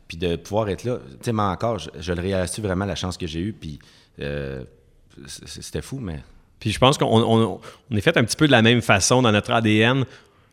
puis 0.07 0.17
de 0.17 0.35
pouvoir 0.35 0.67
être 0.69 0.83
là. 0.83 0.97
Tu 1.11 1.17
sais, 1.21 1.33
mais 1.33 1.43
encore, 1.43 1.79
je, 1.79 1.89
je 1.99 2.13
le 2.13 2.21
réalise 2.21 2.59
vraiment 2.59 2.85
la 2.85 2.95
chance 2.95 3.17
que 3.17 3.25
j'ai 3.27 3.39
eue. 3.39 3.53
Puis 3.53 3.79
euh, 4.19 4.63
c'était 5.25 5.81
fou, 5.81 5.99
mais. 5.99 6.19
Puis 6.59 6.71
je 6.71 6.79
pense 6.79 6.97
qu'on 6.97 7.05
on- 7.07 7.59
on 7.91 7.95
est 7.95 8.01
fait 8.01 8.17
un 8.17 8.23
petit 8.23 8.35
peu 8.35 8.47
de 8.47 8.51
la 8.51 8.61
même 8.61 8.81
façon 8.81 9.21
dans 9.21 9.31
notre 9.31 9.51
ADN. 9.51 10.05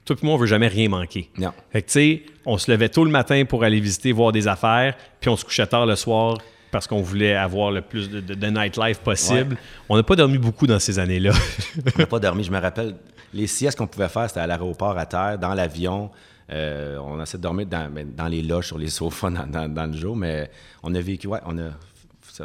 Toi 0.04 0.16
et 0.22 0.26
moi, 0.26 0.34
on 0.34 0.38
veut 0.38 0.46
jamais 0.46 0.68
rien 0.68 0.88
manquer. 0.88 1.30
Non. 1.38 1.52
Fait 1.70 1.82
que, 1.82 1.86
tu 1.86 1.92
sais, 1.92 2.22
on 2.44 2.58
se 2.58 2.70
levait 2.70 2.88
tôt 2.90 3.04
le 3.04 3.10
matin 3.10 3.44
pour 3.46 3.64
aller 3.64 3.80
visiter, 3.80 4.12
voir 4.12 4.32
des 4.32 4.46
affaires, 4.48 4.94
puis 5.20 5.30
on 5.30 5.36
se 5.36 5.44
couchait 5.44 5.66
tard 5.66 5.86
le 5.86 5.96
soir 5.96 6.36
parce 6.70 6.86
qu'on 6.86 7.00
voulait 7.00 7.34
avoir 7.34 7.70
le 7.70 7.80
plus 7.82 8.10
de, 8.10 8.20
de- 8.20 8.34
de 8.34 8.46
nightlife 8.48 8.98
possible. 8.98 9.56
On 9.88 9.96
n'a 9.96 10.02
pas 10.02 10.16
dormi 10.16 10.38
beaucoup 10.38 10.66
dans 10.66 10.78
ces 10.80 10.98
années-là. 10.98 11.30
On 11.96 11.98
n'a 12.00 12.06
pas 12.06 12.18
dormi. 12.18 12.42
Je 12.44 12.50
me 12.50 12.58
rappelle, 12.58 12.96
les 13.32 13.46
siestes 13.46 13.78
qu'on 13.78 13.86
pouvait 13.86 14.08
faire, 14.08 14.28
c'était 14.28 14.40
à 14.40 14.46
l'aéroport, 14.46 14.98
à 14.98 15.06
terre, 15.06 15.38
dans 15.38 15.54
l'avion. 15.54 16.10
Euh, 16.52 16.98
on 16.98 17.22
essaie 17.22 17.38
de 17.38 17.42
dormir 17.42 17.66
dans, 17.66 17.88
ben, 17.90 18.08
dans 18.14 18.26
les 18.26 18.42
loges, 18.42 18.66
sur 18.66 18.76
les 18.78 18.88
sofas 18.88 19.30
dans, 19.30 19.46
dans- 19.46 19.72
dans 19.72 19.86
le 19.86 19.96
jour, 19.96 20.16
mais 20.16 20.50
on 20.82 20.94
a 20.94 21.00
vécu, 21.00 21.28
ouais, 21.28 21.38
on 21.46 21.56
a, 21.58 21.70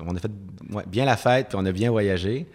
on 0.05 0.15
a 0.15 0.19
fait 0.19 0.31
ouais, 0.71 0.83
bien 0.87 1.05
la 1.05 1.17
fête, 1.17 1.47
puis 1.49 1.57
on 1.59 1.65
a 1.65 1.71
bien 1.71 1.89
voyagé. 1.91 2.45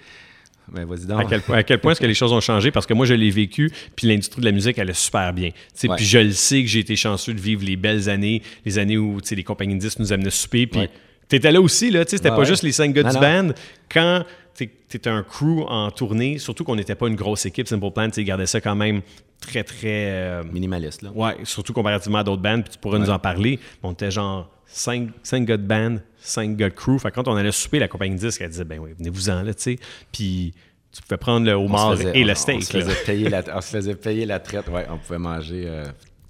Donc. 0.72 1.20
à, 1.20 1.62
quel, 1.62 1.78
point- 1.80 1.92
est-ce 1.92 2.00
que 2.00 2.06
les 2.06 2.14
choses 2.14 2.32
ont 2.32 2.40
changé? 2.40 2.70
Parce 2.70 2.86
que 2.86 2.94
moi, 2.94 3.06
je 3.06 3.14
l'ai 3.14 3.30
vécu, 3.30 3.70
puis 3.96 4.06
l'industrie 4.08 4.40
de 4.40 4.46
la 4.46 4.52
musique, 4.52 4.78
elle 4.78 4.90
est 4.90 4.94
super 4.98 5.32
bien. 5.32 5.50
Puis 5.78 6.04
je 6.04 6.18
le 6.18 6.32
sais 6.32 6.62
que 6.62 6.68
j'ai 6.68 6.80
été 6.80 6.96
chanceux 6.96 7.34
de 7.34 7.40
vivre 7.40 7.62
les 7.64 7.76
belles 7.76 8.08
années, 8.08 8.42
les 8.64 8.78
années 8.78 8.96
où 8.98 9.18
les 9.30 9.44
compagnies 9.44 9.74
de 9.74 9.80
disques 9.80 9.98
nous 9.98 10.12
amenaient 10.12 10.30
souper. 10.30 10.66
Puis 10.66 10.80
Ouais. 10.80 10.90
tu 11.28 11.36
étais 11.36 11.52
là 11.52 11.60
aussi, 11.60 11.90
là, 11.90 12.04
tu 12.04 12.10
sais, 12.12 12.16
c'était 12.16 12.30
pas 12.30 12.38
ouais. 12.38 12.44
juste 12.46 12.62
les 12.62 12.72
cinq 12.72 12.92
gars 12.94 13.02
Non, 13.02 13.08
du 13.10 13.14
non. 13.16 13.20
band. 13.20 13.48
Quand 13.92 14.24
tu 14.56 14.70
étais 14.94 15.10
un 15.10 15.22
crew 15.22 15.64
en 15.68 15.90
tournée, 15.90 16.38
surtout 16.38 16.64
qu'on 16.64 16.76
n'était 16.76 16.94
pas 16.94 17.08
une 17.08 17.16
grosse 17.16 17.44
équipe, 17.44 17.66
Simple 17.68 17.90
Plan, 17.90 18.08
tu 18.08 18.22
gardaient 18.24 18.46
ça 18.46 18.60
quand 18.60 18.76
même 18.76 19.02
très, 19.40 19.64
très. 19.64 19.82
euh, 20.10 20.42
Minimaliste, 20.52 21.02
là. 21.02 21.10
Ouais, 21.14 21.34
surtout 21.44 21.72
comparativement 21.72 22.18
à 22.18 22.24
d'autres 22.24 22.40
bands, 22.42 22.60
puis 22.62 22.72
tu 22.72 22.78
pourras 22.78 22.98
nous 22.98 23.10
en 23.10 23.18
parler. 23.18 23.58
On 23.82 23.92
était 23.92 24.10
genre 24.12 24.48
5, 24.66 25.10
gars 25.44 25.56
de 25.56 25.66
band, 25.66 25.96
5 26.24 26.56
gars 26.56 26.68
de 26.70 26.74
crew. 26.74 26.98
Fait 26.98 27.10
que 27.10 27.14
quand 27.16 27.28
on 27.28 27.36
allait 27.36 27.52
souper, 27.52 27.78
la 27.78 27.88
compagnie 27.88 28.14
de 28.16 28.20
disques, 28.20 28.40
elle 28.40 28.50
disait, 28.50 28.64
ben 28.64 28.78
oui, 28.78 28.90
venez-vous-en, 28.98 29.42
là, 29.42 29.54
tu 29.54 29.62
sais. 29.62 29.78
Puis 30.12 30.52
tu 30.92 31.02
pouvais 31.02 31.16
prendre 31.18 31.44
le 31.46 31.56
On 31.56 31.66
se 31.66 31.72
homard 31.72 31.96
faisait- 31.96 32.12
et 32.18 32.22
on- 32.22 32.26
le 32.26 32.32
On 32.32 32.34
steak. 32.36 32.62
se, 32.62 32.76
là. 32.78 32.84
faisait 32.84 33.04
payer 33.04 33.28
la, 33.28 33.42
on 33.56 33.60
se 33.60 33.68
faisait 33.68 33.94
payer 33.94 34.26
la 34.26 34.38
traite, 34.38 34.68
ouais, 34.68 34.86
on 34.90 34.98
pouvait 34.98 35.18
manger 35.18 35.64
euh, 35.66 35.84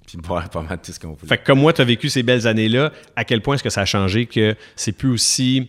puis 0.06 0.16
boire 0.18 0.48
pas 0.50 0.62
mal 0.62 0.78
tout 0.82 0.92
ce 0.92 0.98
qu'on 1.00 1.12
voulait. 1.12 1.28
Fait 1.28 1.38
que 1.38 1.44
comme 1.46 1.60
moi, 1.60 1.72
tu 1.72 1.80
as 1.80 1.84
vécu 1.84 2.08
ces 2.08 2.22
belles 2.22 2.46
années-là, 2.46 2.92
à 3.16 3.24
quel 3.24 3.40
point 3.42 3.54
est-ce 3.56 3.62
que 3.62 3.70
ça 3.70 3.82
a 3.82 3.84
changé 3.84 4.26
que 4.26 4.54
c'est 4.76 4.92
plus 4.92 5.10
aussi 5.10 5.68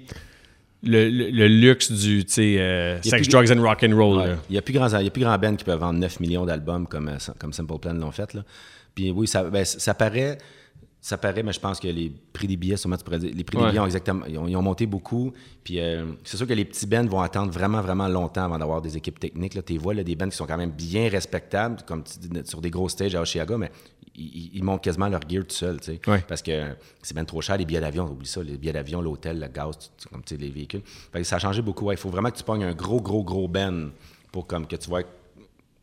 le, 0.83 1.10
le- 1.10 1.30
le 1.30 1.48
luxe 1.48 1.92
du, 1.92 2.24
euh, 2.38 3.01
sex, 3.01 3.27
plus- 3.27 3.27
drugs 3.30 3.51
and 3.51 3.62
rock 3.62 3.83
and 3.83 3.95
roll. 3.95 4.18
Ouais. 4.19 4.36
Il 4.50 4.54
n'y 4.54 4.57
a 4.57 4.62
plus 4.62 4.74
grand, 4.74 4.88
il 5.00 5.04
y 5.04 5.07
a 5.07 5.12
plus 5.12 5.24
grand 5.24 5.38
band 5.38 5.56
qui 5.56 5.63
peut 5.66 5.74
vendre 5.74 6.00
9 6.00 6.19
millions 6.19 6.45
d'albums 6.45 6.88
comme, 6.88 7.10
euh, 7.10 7.18
comme 7.39 7.54
Simple 7.54 7.80
Plan 7.80 7.94
l'ont 7.94 8.12
fait. 8.12 8.33
Là. 8.33 8.44
Puis 8.94 9.12
oui, 9.12 9.27
ça, 9.27 9.44
ben, 9.44 9.66
ça 9.66 9.94
paraît, 9.94 10.38
ça 11.06 11.19
paraît, 11.19 11.44
mais 11.44 11.54
je 11.54 11.60
pense 11.60 11.80
que 11.80 11.88
les 11.88 12.12
prix 12.34 12.48
des 12.48 12.57
billets, 12.57 12.78
sûrement 12.78 12.98
tu 12.98 13.04
pourrais 13.04 13.19
dire, 13.19 13.31
les 13.31 13.44
prix 13.44 13.57
Ouais. 13.60 13.66
des 13.66 13.69
billets 13.69 13.80
ont 13.80 13.86
exactement, 13.86 14.25
ils 14.27 14.39
ont, 14.39 14.48
ils 14.48 14.56
ont 14.56 14.63
monté 14.63 14.88
beaucoup. 14.88 15.34
Puis 15.63 15.79
euh, 15.79 16.13
c'est 16.24 16.36
sûr 16.36 16.48
que 16.48 16.53
les 16.53 16.65
petits 16.65 16.88
bands 16.88 17.06
vont 17.06 17.22
attendre 17.22 17.51
vraiment, 17.51 17.79
vraiment 17.79 18.08
longtemps 18.08 18.46
avant 18.46 18.58
d'avoir 18.58 18.82
des 18.82 18.98
équipes 18.98 19.20
techniques. 19.20 19.53
Là. 19.53 19.62
Tu 19.62 19.77
vois, 19.77 19.94
là, 19.94 20.03
des 20.03 20.15
bands 20.15 20.27
qui 20.27 20.36
sont 20.36 20.48
quand 20.48 20.58
même 20.58 20.72
bien 20.72 21.08
respectables, 21.08 21.84
comme 21.86 22.03
tu 22.03 22.18
dis, 22.18 22.29
sur 22.50 22.60
des 22.60 22.72
gros 22.72 22.89
stages 22.89 23.13
à 23.13 23.22
Oshiaga, 23.22 23.56
mais 23.56 23.72
ils, 24.15 24.63
montent 24.63 24.84
quasiment 24.84 25.08
leur 25.08 25.22
gear 25.29 25.44
tout 25.46 25.53
seuls, 25.53 25.79
tu 25.79 25.91
sais. 25.91 26.01
Ouais. 26.08 26.24
Parce 26.27 26.41
que 26.41 26.75
c'est 27.03 27.13
bien 27.13 27.25
trop 27.25 27.39
cher, 27.39 27.56
les 27.58 27.65
billets 27.65 27.82
d'avion, 27.82 28.06
oublie 28.10 28.25
ça, 28.27 28.41
les 28.41 28.58
billets 28.58 28.74
d'avion, 28.74 29.00
l'hôtel, 29.00 29.39
le 29.39 29.48
gaz, 29.48 29.77
tu- 29.77 30.08
comme 30.10 30.24
tu 30.24 30.34
sais, 30.36 30.41
les 30.41 30.50
véhicules. 30.50 30.82
Fait 31.12 31.20
que 31.20 31.24
ça 31.25 31.36
a 31.36 31.39
changé 31.39 31.62
beaucoup. 31.62 31.86
ouais. 31.86 31.94
Il 31.94 31.98
faut 32.00 32.10
vraiment 32.10 32.32
que 32.32 32.38
tu 32.38 32.44
pognes 32.44 32.63
un 32.63 32.74
gros, 32.74 33.00
gros, 33.00 33.24
gros 33.24 33.48
band 33.48 33.89
pour 34.32 34.48
comme 34.48 34.65
que 34.65 34.75
tu 34.75 34.89
vois 34.89 35.03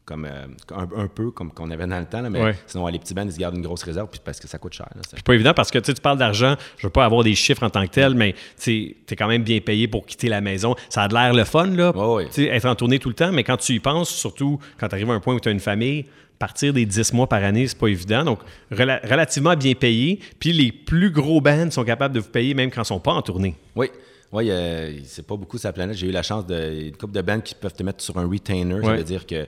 comme 0.04 0.24
euh, 0.24 0.46
un, 0.74 0.88
un 1.02 1.06
peu 1.06 1.30
comme 1.30 1.52
qu'on 1.52 1.70
avait 1.70 1.86
dans 1.86 1.98
le 2.00 2.06
temps, 2.06 2.20
là, 2.22 2.28
mais 2.28 2.42
Ouais. 2.42 2.54
sinon 2.66 2.86
les 2.88 2.98
petits 2.98 3.14
bands, 3.14 3.22
ils 3.24 3.32
se 3.32 3.38
gardent 3.38 3.56
une 3.56 3.62
grosse 3.62 3.84
réserve 3.84 4.08
puis 4.10 4.20
parce 4.24 4.40
que 4.40 4.48
ça 4.48 4.58
coûte 4.58 4.72
cher. 4.72 4.88
là, 4.94 5.00
c'est- 5.08 5.22
pas 5.22 5.34
évident 5.34 5.54
parce 5.54 5.70
que 5.70 5.78
tu 5.78 5.92
parles 5.94 6.18
d'argent, 6.18 6.56
je 6.76 6.86
veux 6.86 6.90
pas 6.92 7.04
avoir 7.04 7.22
des 7.22 7.34
chiffres 7.36 7.62
en 7.62 7.70
tant 7.70 7.84
que 7.86 7.90
tel, 7.92 8.14
mais 8.14 8.34
tu 8.60 8.96
es 9.08 9.16
quand 9.16 9.28
même 9.28 9.42
bien 9.44 9.60
payé 9.60 9.86
pour 9.88 10.04
quitter 10.04 10.28
la 10.28 10.40
maison. 10.40 10.74
Ça 10.88 11.02
a 11.04 11.08
de 11.08 11.14
l'air 11.14 11.32
le 11.34 11.44
fun, 11.44 11.66
là, 11.68 11.92
être 12.36 12.64
en 12.66 12.74
tournée 12.74 12.98
tout 12.98 13.08
le 13.10 13.14
temps, 13.14 13.30
mais 13.32 13.44
quand 13.44 13.56
tu 13.58 13.74
y 13.74 13.80
penses, 13.80 14.10
surtout 14.10 14.58
quand 14.78 14.88
tu 14.88 14.94
arrives 14.96 15.10
à 15.10 15.14
un 15.14 15.20
point 15.20 15.34
où 15.34 15.40
tu 15.40 15.48
as 15.48 15.52
une 15.52 15.60
famille, 15.60 16.06
partir 16.38 16.72
des 16.72 16.84
10 16.84 17.12
mois 17.12 17.28
par 17.28 17.44
année, 17.44 17.68
c'est 17.68 17.78
pas 17.78 17.86
évident. 17.86 18.24
Donc, 18.24 18.40
rela- 18.72 19.00
relativement 19.08 19.54
bien 19.54 19.74
payé. 19.74 20.18
Puis 20.40 20.52
les 20.52 20.72
plus 20.72 21.12
gros 21.12 21.40
bands 21.40 21.70
sont 21.70 21.84
capables 21.84 22.12
de 22.16 22.18
vous 22.18 22.30
payer 22.30 22.54
même 22.54 22.68
quand 22.72 22.82
ils 22.82 22.86
sont 22.86 22.98
pas 22.98 23.12
en 23.12 23.22
tournée. 23.22 23.54
Oui. 23.76 23.88
Oui, 24.32 24.50
euh, 24.50 24.92
c'est 25.04 25.24
pas 25.26 25.36
beaucoup 25.36 25.58
la 25.62 25.72
planète. 25.72 25.96
J'ai 25.96 26.08
eu 26.08 26.10
la 26.10 26.22
chance 26.24 26.44
de. 26.46 26.86
Une 26.88 26.96
couple 26.96 27.12
de 27.12 27.20
bands 27.20 27.40
qui 27.40 27.54
peuvent 27.54 27.74
te 27.74 27.82
mettre 27.82 28.02
sur 28.02 28.16
un 28.18 28.26
retainer. 28.26 28.82
Ça 28.82 28.94
veut 28.96 29.04
dire 29.04 29.24
que. 29.26 29.46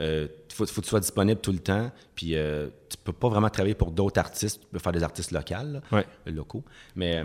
Euh, 0.00 0.26
faut, 0.52 0.66
faut 0.66 0.80
que 0.80 0.86
tu 0.86 0.90
sois 0.90 1.00
disponible 1.00 1.40
tout 1.40 1.52
le 1.52 1.58
temps. 1.58 1.90
Puis 2.14 2.34
euh, 2.34 2.68
tu 2.88 2.96
peux 3.02 3.12
pas 3.12 3.28
vraiment 3.28 3.48
travailler 3.50 3.74
pour 3.74 3.90
d'autres 3.90 4.18
artistes. 4.18 4.60
Tu 4.62 4.66
peux 4.72 4.78
faire 4.78 4.92
des 4.92 5.02
artistes 5.02 5.32
Ouais. 5.32 5.42
euh, 5.92 6.30
locaux. 6.32 6.64
Mais 6.96 7.16
euh, 7.18 7.24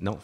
non. 0.00 0.16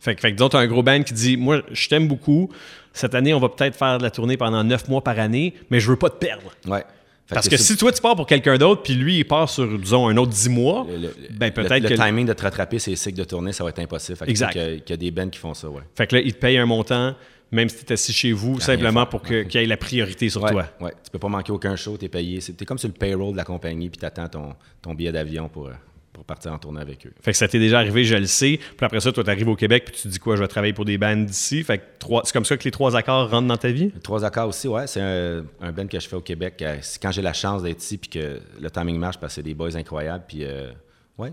Fait, 0.00 0.14
que- 0.14 0.20
fait 0.20 0.30
que 0.32 0.36
disons, 0.36 0.48
t'as 0.50 0.58
un 0.58 0.66
gros 0.66 0.82
band 0.82 1.02
qui 1.02 1.14
dit 1.14 1.36
Moi, 1.36 1.62
je 1.70 1.88
t'aime 1.88 2.08
beaucoup. 2.08 2.50
Cette 2.92 3.14
année, 3.14 3.32
on 3.32 3.40
va 3.40 3.48
peut-être 3.48 3.76
faire 3.76 3.98
de 3.98 4.02
la 4.02 4.10
tournée 4.10 4.36
pendant 4.36 4.62
9 4.64 4.88
mois 4.88 5.02
par 5.02 5.18
année, 5.18 5.54
mais 5.70 5.80
je 5.80 5.90
veux 5.90 5.96
pas 5.96 6.10
te 6.10 6.16
perdre. 6.18 6.50
Ouais. 6.66 6.84
Fait 7.26 7.34
Parce 7.34 7.48
que, 7.50 7.58
si 7.58 7.76
toi, 7.76 7.92
tu 7.92 8.00
pars 8.00 8.16
pour 8.16 8.26
quelqu'un 8.26 8.56
d'autre, 8.56 8.82
puis 8.82 8.94
lui, 8.94 9.18
il 9.18 9.24
part 9.24 9.50
sur, 9.50 9.78
disons, 9.78 10.08
un 10.08 10.16
autre 10.16 10.30
10 10.32 10.48
mois, 10.48 10.86
le, 10.88 10.96
le- 10.96 11.14
ben 11.32 11.46
le- 11.48 11.52
peut-être 11.52 11.82
le 11.82 11.88
que. 11.90 11.94
timing 11.94 12.24
de 12.26 12.32
te 12.32 12.42
rattraper, 12.42 12.78
c'est 12.78 12.96
cycles 12.96 13.18
de 13.18 13.24
tournée, 13.24 13.52
ça 13.52 13.64
va 13.64 13.70
être 13.70 13.78
impossible. 13.80 14.16
Fait 14.16 14.24
que 14.24 14.30
Exact. 14.30 14.54
il 14.54 14.82
qu'il 14.82 14.88
y 14.88 14.90
y 14.90 14.92
a 14.94 14.96
des 14.96 15.10
bands 15.10 15.28
qui 15.28 15.38
font 15.38 15.52
ça, 15.52 15.68
ouais. 15.68 15.82
Fait 15.94 16.06
que 16.06 16.16
là, 16.16 16.22
il 16.22 16.32
te 16.32 16.38
paye 16.38 16.56
un 16.56 16.64
montant, 16.64 17.14
même 17.50 17.68
si 17.68 17.76
tu 17.84 17.90
es 17.90 17.92
assis 17.92 18.12
chez 18.12 18.32
vous, 18.32 18.60
simplement 18.60 19.06
pour 19.06 19.22
qu'il 19.22 19.46
y 19.54 19.56
ait 19.58 19.66
la 19.66 19.76
priorité 19.76 20.28
sur 20.28 20.42
Ouais, 20.42 20.50
toi. 20.52 20.66
ouais. 20.80 20.92
Tu 21.04 21.10
peux 21.10 21.18
pas 21.18 21.28
manquer 21.28 21.52
aucun 21.52 21.76
show, 21.76 21.96
tu 21.96 22.04
es 22.04 22.08
payé. 22.08 22.40
C'est- 22.40 22.52
T'es 22.52 22.64
comme 22.64 22.78
sur 22.78 22.88
le 22.88 22.94
payroll 22.94 23.32
de 23.32 23.36
la 23.38 23.44
compagnie, 23.44 23.88
puis 23.88 23.98
tu 23.98 24.04
attends 24.06 24.28
ton, 24.28 24.54
ton 24.82 24.94
billet 24.94 25.12
d'avion 25.12 25.48
pour, 25.48 25.68
euh, 25.68 25.72
pour 26.12 26.24
partir 26.24 26.52
en 26.52 26.58
tournée 26.58 26.80
avec 26.80 27.06
eux. 27.06 27.12
Fait 27.22 27.30
que 27.30 27.36
ça 27.38 27.46
t'est 27.48 27.58
déjà 27.60 27.78
arrivé, 27.78 28.04
je 28.04 28.16
le 28.16 28.26
sais. 28.26 28.58
Puis 28.76 28.84
après 28.84 29.00
ça, 29.00 29.12
toi, 29.12 29.22
tu 29.24 29.30
arrives 29.30 29.48
au 29.48 29.54
Québec, 29.56 29.84
puis 29.86 29.94
tu 29.94 30.02
te 30.02 30.08
dis 30.08 30.18
quoi, 30.18 30.34
je 30.36 30.42
vais 30.42 30.48
travailler 30.48 30.72
pour 30.72 30.84
des 30.84 30.98
bands 30.98 31.16
d'ici. 31.16 31.62
Fait 31.62 31.78
que 31.78 31.84
c'est 32.24 32.32
comme 32.32 32.44
ça 32.44 32.56
que 32.56 32.64
les 32.64 32.70
trois 32.72 32.96
accords 32.96 33.30
rentrent 33.30 33.46
dans 33.48 33.56
ta 33.56 33.70
vie? 33.70 33.92
Les 33.94 34.00
Trois 34.00 34.24
accords 34.24 34.48
aussi, 34.48 34.66
ouais, 34.68 34.86
c'est 34.86 35.00
un, 35.00 35.44
un 35.60 35.72
band 35.72 35.86
que 35.86 35.98
je 36.00 36.08
fais 36.08 36.16
au 36.16 36.20
Québec. 36.20 36.60
Euh, 36.62 36.76
quand 37.00 37.12
j'ai 37.12 37.22
la 37.22 37.32
chance 37.32 37.62
d'être 37.62 37.80
ici 37.82 37.98
puis 37.98 38.10
que 38.10 38.40
le 38.60 38.70
timing 38.70 38.98
marche 38.98 39.18
parce 39.18 39.32
que 39.32 39.36
c'est 39.36 39.42
des 39.44 39.54
boys 39.54 39.76
incroyables. 39.76 40.24
Puis, 40.26 40.40
euh, 40.42 40.72
ouais. 41.18 41.32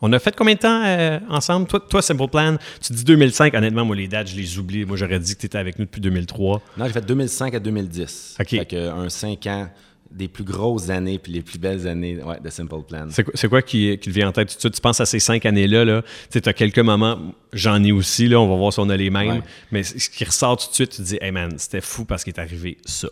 On 0.00 0.12
a 0.12 0.18
fait 0.18 0.34
combien 0.36 0.54
de 0.54 0.58
temps 0.58 0.82
euh, 0.84 1.18
ensemble? 1.30 1.66
Toi, 1.66 1.80
toi, 1.80 2.02
Simple 2.02 2.28
Plan, 2.28 2.56
tu 2.80 2.92
dis 2.92 3.04
2005. 3.04 3.54
Honnêtement, 3.54 3.84
moi, 3.84 3.96
les 3.96 4.08
dates, 4.08 4.28
je 4.28 4.36
les 4.36 4.58
oublie. 4.58 4.84
Moi, 4.84 4.96
j'aurais 4.96 5.18
dit 5.18 5.34
que 5.34 5.40
tu 5.40 5.46
étais 5.46 5.58
avec 5.58 5.78
nous 5.78 5.84
depuis 5.84 6.00
2003. 6.00 6.62
Non, 6.76 6.86
j'ai 6.86 6.92
fait 6.92 7.06
2005 7.06 7.54
à 7.54 7.60
2010. 7.60 8.36
OK. 8.40 8.48
Fait 8.48 8.66
que 8.66 8.88
un 8.90 9.08
5 9.08 9.46
ans, 9.46 9.68
des 10.10 10.28
plus 10.28 10.44
grosses 10.44 10.90
années 10.90 11.18
puis 11.18 11.32
les 11.32 11.42
plus 11.42 11.58
belles 11.58 11.88
années 11.88 12.22
ouais, 12.22 12.38
de 12.38 12.48
Simple 12.48 12.82
Plan. 12.88 13.06
C'est 13.10 13.24
quoi, 13.24 13.48
quoi 13.48 13.62
qui, 13.62 13.98
qui 13.98 14.10
te 14.10 14.14
vient 14.14 14.28
en 14.28 14.32
tête 14.32 14.48
tout 14.48 14.54
de 14.56 14.60
suite? 14.60 14.74
Tu 14.74 14.80
penses 14.80 15.00
à 15.00 15.06
ces 15.06 15.18
cinq 15.18 15.44
années-là, 15.44 15.84
là, 15.84 16.02
tu 16.30 16.40
as 16.44 16.52
quelques 16.52 16.78
moments, 16.78 17.18
j'en 17.52 17.82
ai 17.82 17.90
aussi, 17.90 18.28
là, 18.28 18.38
on 18.40 18.48
va 18.48 18.54
voir 18.56 18.72
si 18.72 18.78
on 18.80 18.88
a 18.90 18.96
les 18.96 19.10
mêmes, 19.10 19.28
Ouais. 19.28 19.42
mais 19.72 19.82
ce 19.82 20.08
qui 20.08 20.24
ressort 20.24 20.56
tout 20.56 20.68
de 20.68 20.74
suite, 20.74 20.90
tu 20.90 20.96
te 20.98 21.02
dis, 21.02 21.18
hey 21.20 21.32
man, 21.32 21.58
c'était 21.58 21.80
fou 21.80 22.04
parce 22.04 22.22
qu'il 22.22 22.32
est 22.32 22.38
arrivé 22.38 22.78
ça. 22.84 23.08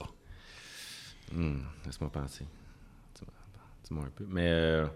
Hmm, 1.32 1.62
Laisse-moi 1.86 2.10
penser. 2.12 2.44
Dis-moi 3.16 3.32
dis-moi 3.84 4.04
un 4.04 4.10
peu. 4.14 4.24
Mais 4.30 4.46
euh, 4.46 4.86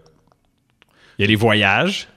Il 1.17 1.23
y 1.23 1.25
a 1.25 1.27
les 1.27 1.35
voyages. 1.35 2.07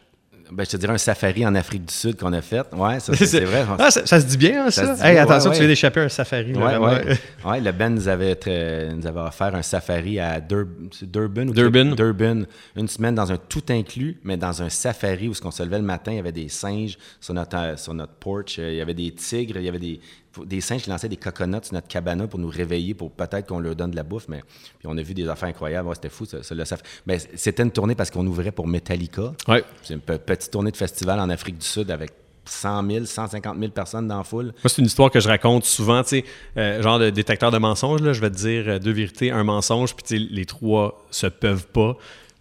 ben, 0.53 0.65
je 0.65 0.71
te 0.73 0.77
dirais 0.77 0.93
un 0.93 0.99
safari 0.99 1.47
en 1.47 1.55
Afrique 1.55 1.85
du 1.87 1.95
Sud 1.95 2.17
qu'on 2.17 2.33
a 2.33 2.43
fait. 2.43 2.67
Ouais, 2.75 2.99
ça, 3.01 3.13
c'est 3.17 3.25
c'est 3.27 3.45
vrai. 3.45 3.65
Ah, 3.79 3.91
ça, 3.91 4.05
ça 4.05 4.21
se 4.21 4.27
dit 4.27 4.37
bien, 4.37 4.67
hein, 4.67 4.71
ça? 4.71 4.85
Ça 4.85 4.97
se 4.97 5.01
dit 5.01 5.07
Hey, 5.07 5.15
bien, 5.15 5.23
attention, 5.23 5.51
ouais, 5.51 5.57
tu 5.57 5.61
viens 5.63 5.69
d'échapper 5.69 6.01
à 6.01 6.05
un 6.05 6.09
safari. 6.09 6.53
là, 6.53 6.81
Ouais, 6.81 6.87
ouais. 7.05 7.19
Ouais, 7.47 7.61
le 7.61 7.73
band 7.73 7.91
nous 7.91 8.09
avait, 8.09 8.35
très- 8.35 8.93
nous 8.93 9.07
avait 9.07 9.21
offert 9.21 9.55
un 9.55 9.63
safari 9.63 10.19
à 10.19 10.41
Dur- 10.41 10.67
Durban. 11.03 11.49
ou 11.49 11.55
Durban. 11.55 11.95
Durban. 11.95 12.43
Une 12.77 12.89
semaine 12.89 13.15
dans 13.15 13.31
un 13.33 13.37
tout 13.37 13.63
inclus, 13.71 14.19
mais 14.25 14.37
dans 14.37 14.61
un 14.63 14.69
safari 14.69 15.29
où 15.29 15.33
on 15.45 15.51
se 15.51 15.63
levait 15.63 15.79
le 15.79 15.85
matin, 15.85 16.11
il 16.13 16.17
y 16.17 16.21
avait 16.21 16.33
des 16.33 16.49
singes 16.49 16.99
sur 17.21 17.33
notre, 17.33 17.57
euh, 17.57 17.77
sur 17.77 17.95
notre 17.95 18.15
porch, 18.15 18.59
euh, 18.59 18.71
il 18.71 18.77
y 18.77 18.81
avait 18.81 18.93
des 18.95 19.13
tigres, 19.13 19.57
il 19.59 19.65
y 19.65 19.69
avait 19.69 19.79
des, 19.79 20.01
des 20.47 20.61
singes 20.61 20.83
qui 20.83 20.91
lançaient 20.91 21.09
des 21.09 21.17
coconuts 21.17 21.59
sur 21.65 21.75
notre 21.75 21.89
cabana 21.89 22.27
pour 22.27 22.39
nous 22.39 22.49
réveiller, 22.49 22.95
pour 22.95 23.11
peut-être 23.11 23.47
qu'on 23.49 23.59
leur 23.59 23.75
donne 23.75 23.91
de 23.91 23.97
la 23.97 24.03
bouffe. 24.05 24.27
Mais 24.29 24.41
puis 24.79 24.87
on 24.87 24.97
a 24.97 25.03
vu 25.03 25.15
des 25.15 25.29
affaires 25.29 25.49
incroyables. 25.49 25.89
Ouais, 25.89 25.95
c'était 25.95 26.09
fou, 26.09 26.25
ça, 26.25 26.43
ça, 26.43 26.77
Ben, 27.07 27.19
c'était 27.35 27.63
une 27.63 27.71
tournée 27.73 27.95
parce 27.95 28.11
qu'on 28.11 28.27
ouvrait 28.27 28.53
pour 28.53 28.67
Metallica. 28.69 29.33
Ouais. 29.49 29.65
C'est 29.83 29.95
une 29.95 30.01
pe- 30.01 30.19
petite 30.19 30.51
tournée 30.51 30.71
de 30.71 30.77
festival 30.77 31.19
en 31.21 31.29
Afrique 31.31 31.59
du 31.59 31.67
Sud 31.67 31.91
avec 31.91 32.13
100 32.45 32.87
000, 32.91 33.05
150 33.05 33.59
000 33.59 33.71
personnes 33.73 34.09
dans 34.09 34.19
la 34.19 34.25
foule. 34.25 34.47
Moi, 34.47 34.55
c'est 34.67 34.79
une 34.79 34.87
histoire 34.87 35.11
que 35.11 35.21
je 35.21 35.29
raconte 35.29 35.65
souvent, 35.65 36.03
tu 36.03 36.09
sais, 36.21 36.25
euh, 36.57 36.83
genre 36.83 36.99
de 36.99 37.11
détecteur 37.11 37.51
de 37.51 37.59
mensonges. 37.59 38.01
Là, 38.01 38.13
je 38.13 38.21
vais 38.21 38.31
te 38.31 38.37
dire 38.37 38.65
euh, 38.67 38.79
deux 38.79 38.93
vérités, 38.93 39.31
un 39.31 39.45
mensonge, 39.45 39.95
puis 39.95 40.19
les 40.31 40.47
trois 40.47 41.05
se 41.11 41.27
peuvent 41.27 41.67
pas. 41.69 41.97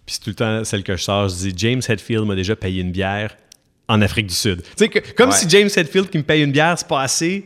Puis 0.06 0.16
c'est 0.16 0.22
tout 0.24 0.30
le 0.30 0.36
temps 0.36 0.64
celle 0.64 0.84
que 0.84 0.96
je 0.96 1.04
sors. 1.04 1.30
Je 1.30 1.36
dis 1.36 1.54
James 1.58 1.82
Hetfield 1.88 2.26
m'a 2.26 2.36
déjà 2.36 2.56
payé 2.56 2.82
une 2.82 2.92
bière 2.92 3.36
en 3.88 4.02
Afrique 4.02 4.28
du 4.28 4.34
Sud. 4.36 4.62
Tu 4.78 4.86
sais, 4.86 4.90
comme 4.90 5.30
Ouais. 5.30 5.36
si 5.36 5.48
James 5.50 5.70
Hetfield 5.76 6.10
qui 6.10 6.18
me 6.20 6.24
paye 6.24 6.44
une 6.44 6.52
bière, 6.52 6.78
c'est 6.78 6.88
pas 6.88 7.02
assez. 7.02 7.46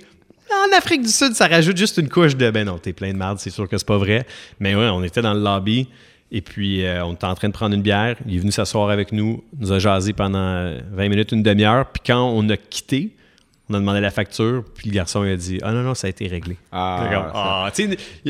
En 0.53 0.77
Afrique 0.77 1.01
du 1.01 1.09
Sud, 1.09 1.33
ça 1.33 1.47
rajoute 1.47 1.77
juste 1.77 1.97
une 1.97 2.09
couche 2.09 2.35
de 2.35 2.49
ben 2.49 2.65
non, 2.65 2.77
t'es 2.77 2.93
plein 2.93 3.11
de 3.11 3.17
merde, 3.17 3.39
c'est 3.39 3.49
sûr 3.49 3.67
que 3.67 3.77
c'est 3.77 3.87
pas 3.87 3.97
vrai. 3.97 4.25
Mais 4.59 4.75
ouais, 4.75 4.89
on 4.89 5.03
était 5.03 5.21
dans 5.21 5.33
le 5.33 5.41
lobby. 5.41 5.87
Et 6.31 6.41
puis, 6.41 6.83
euh, 6.83 7.05
on 7.05 7.13
était 7.13 7.25
en 7.25 7.35
train 7.35 7.47
de 7.47 7.53
prendre 7.53 7.75
une 7.75 7.83
bière. 7.83 8.15
Il 8.27 8.35
est 8.35 8.39
venu 8.39 8.51
s'asseoir 8.51 8.89
avec 8.89 9.11
nous, 9.11 9.43
nous 9.59 9.71
a 9.71 9.77
jasé 9.77 10.13
pendant 10.13 10.39
euh, 10.39 10.79
20 10.91 11.09
minutes, 11.09 11.31
une 11.31 11.43
demi-heure. 11.43 11.85
Puis 11.91 12.01
quand 12.07 12.23
on 12.23 12.49
a 12.49 12.57
quitté, 12.57 13.11
on 13.69 13.73
a 13.75 13.79
demandé 13.79 14.01
la 14.01 14.11
facture, 14.11 14.63
puis 14.75 14.89
le 14.89 14.95
garçon 14.95 15.23
il 15.23 15.31
a 15.31 15.37
dit 15.37 15.59
Ah 15.63 15.71
non, 15.71 15.83
non, 15.83 15.93
ça 15.95 16.07
a 16.07 16.09
été 16.09 16.27
réglé. 16.27 16.57
Ah, 16.71 17.07
comme, 17.11 17.31
Ah, 17.33 17.71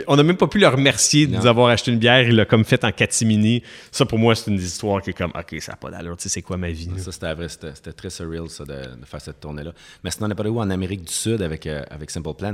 on 0.07 0.15
n'a 0.15 0.23
même 0.23 0.37
pas 0.37 0.47
pu 0.47 0.59
le 0.59 0.67
remercier 0.67 1.25
de 1.27 1.33
Non. 1.33 1.39
nous 1.39 1.47
avoir 1.47 1.69
acheté 1.69 1.91
une 1.91 1.97
bière. 1.97 2.21
Il 2.21 2.35
l'a 2.35 2.45
comme 2.45 2.63
fait 2.63 2.83
en 2.85 2.91
catimini. 2.91 3.63
Ça, 3.91 4.05
pour 4.05 4.19
moi, 4.19 4.35
c'est 4.35 4.51
une 4.51 4.57
des 4.57 4.65
histoires 4.65 5.01
qui 5.01 5.09
est 5.09 5.13
comme 5.13 5.31
Ok, 5.35 5.55
ça 5.59 5.71
n'a 5.71 5.75
pas 5.77 5.89
d'allure. 5.89 6.15
Tu 6.17 6.23
sais, 6.23 6.29
c'est 6.29 6.41
quoi 6.43 6.57
ma 6.57 6.69
vie? 6.69 6.89
Ça, 6.97 7.11
c'était 7.11 7.33
vrai. 7.33 7.47
C'était 7.49 7.93
très 7.93 8.09
surreal, 8.11 8.47
ça, 8.49 8.63
de, 8.63 8.73
de 8.73 9.05
faire 9.05 9.21
cette 9.21 9.39
tournée-là. 9.39 9.73
Mais 10.03 10.11
sinon, 10.11 10.25
on 10.25 10.29
n'a 10.29 10.35
pas 10.35 10.47
où? 10.47 10.59
En 10.59 10.69
Amérique 10.69 11.03
du 11.03 11.13
Sud 11.13 11.41
avec, 11.41 11.65
euh, 11.67 11.81
avec 11.89 12.11
Simple 12.11 12.33
Plan. 12.35 12.53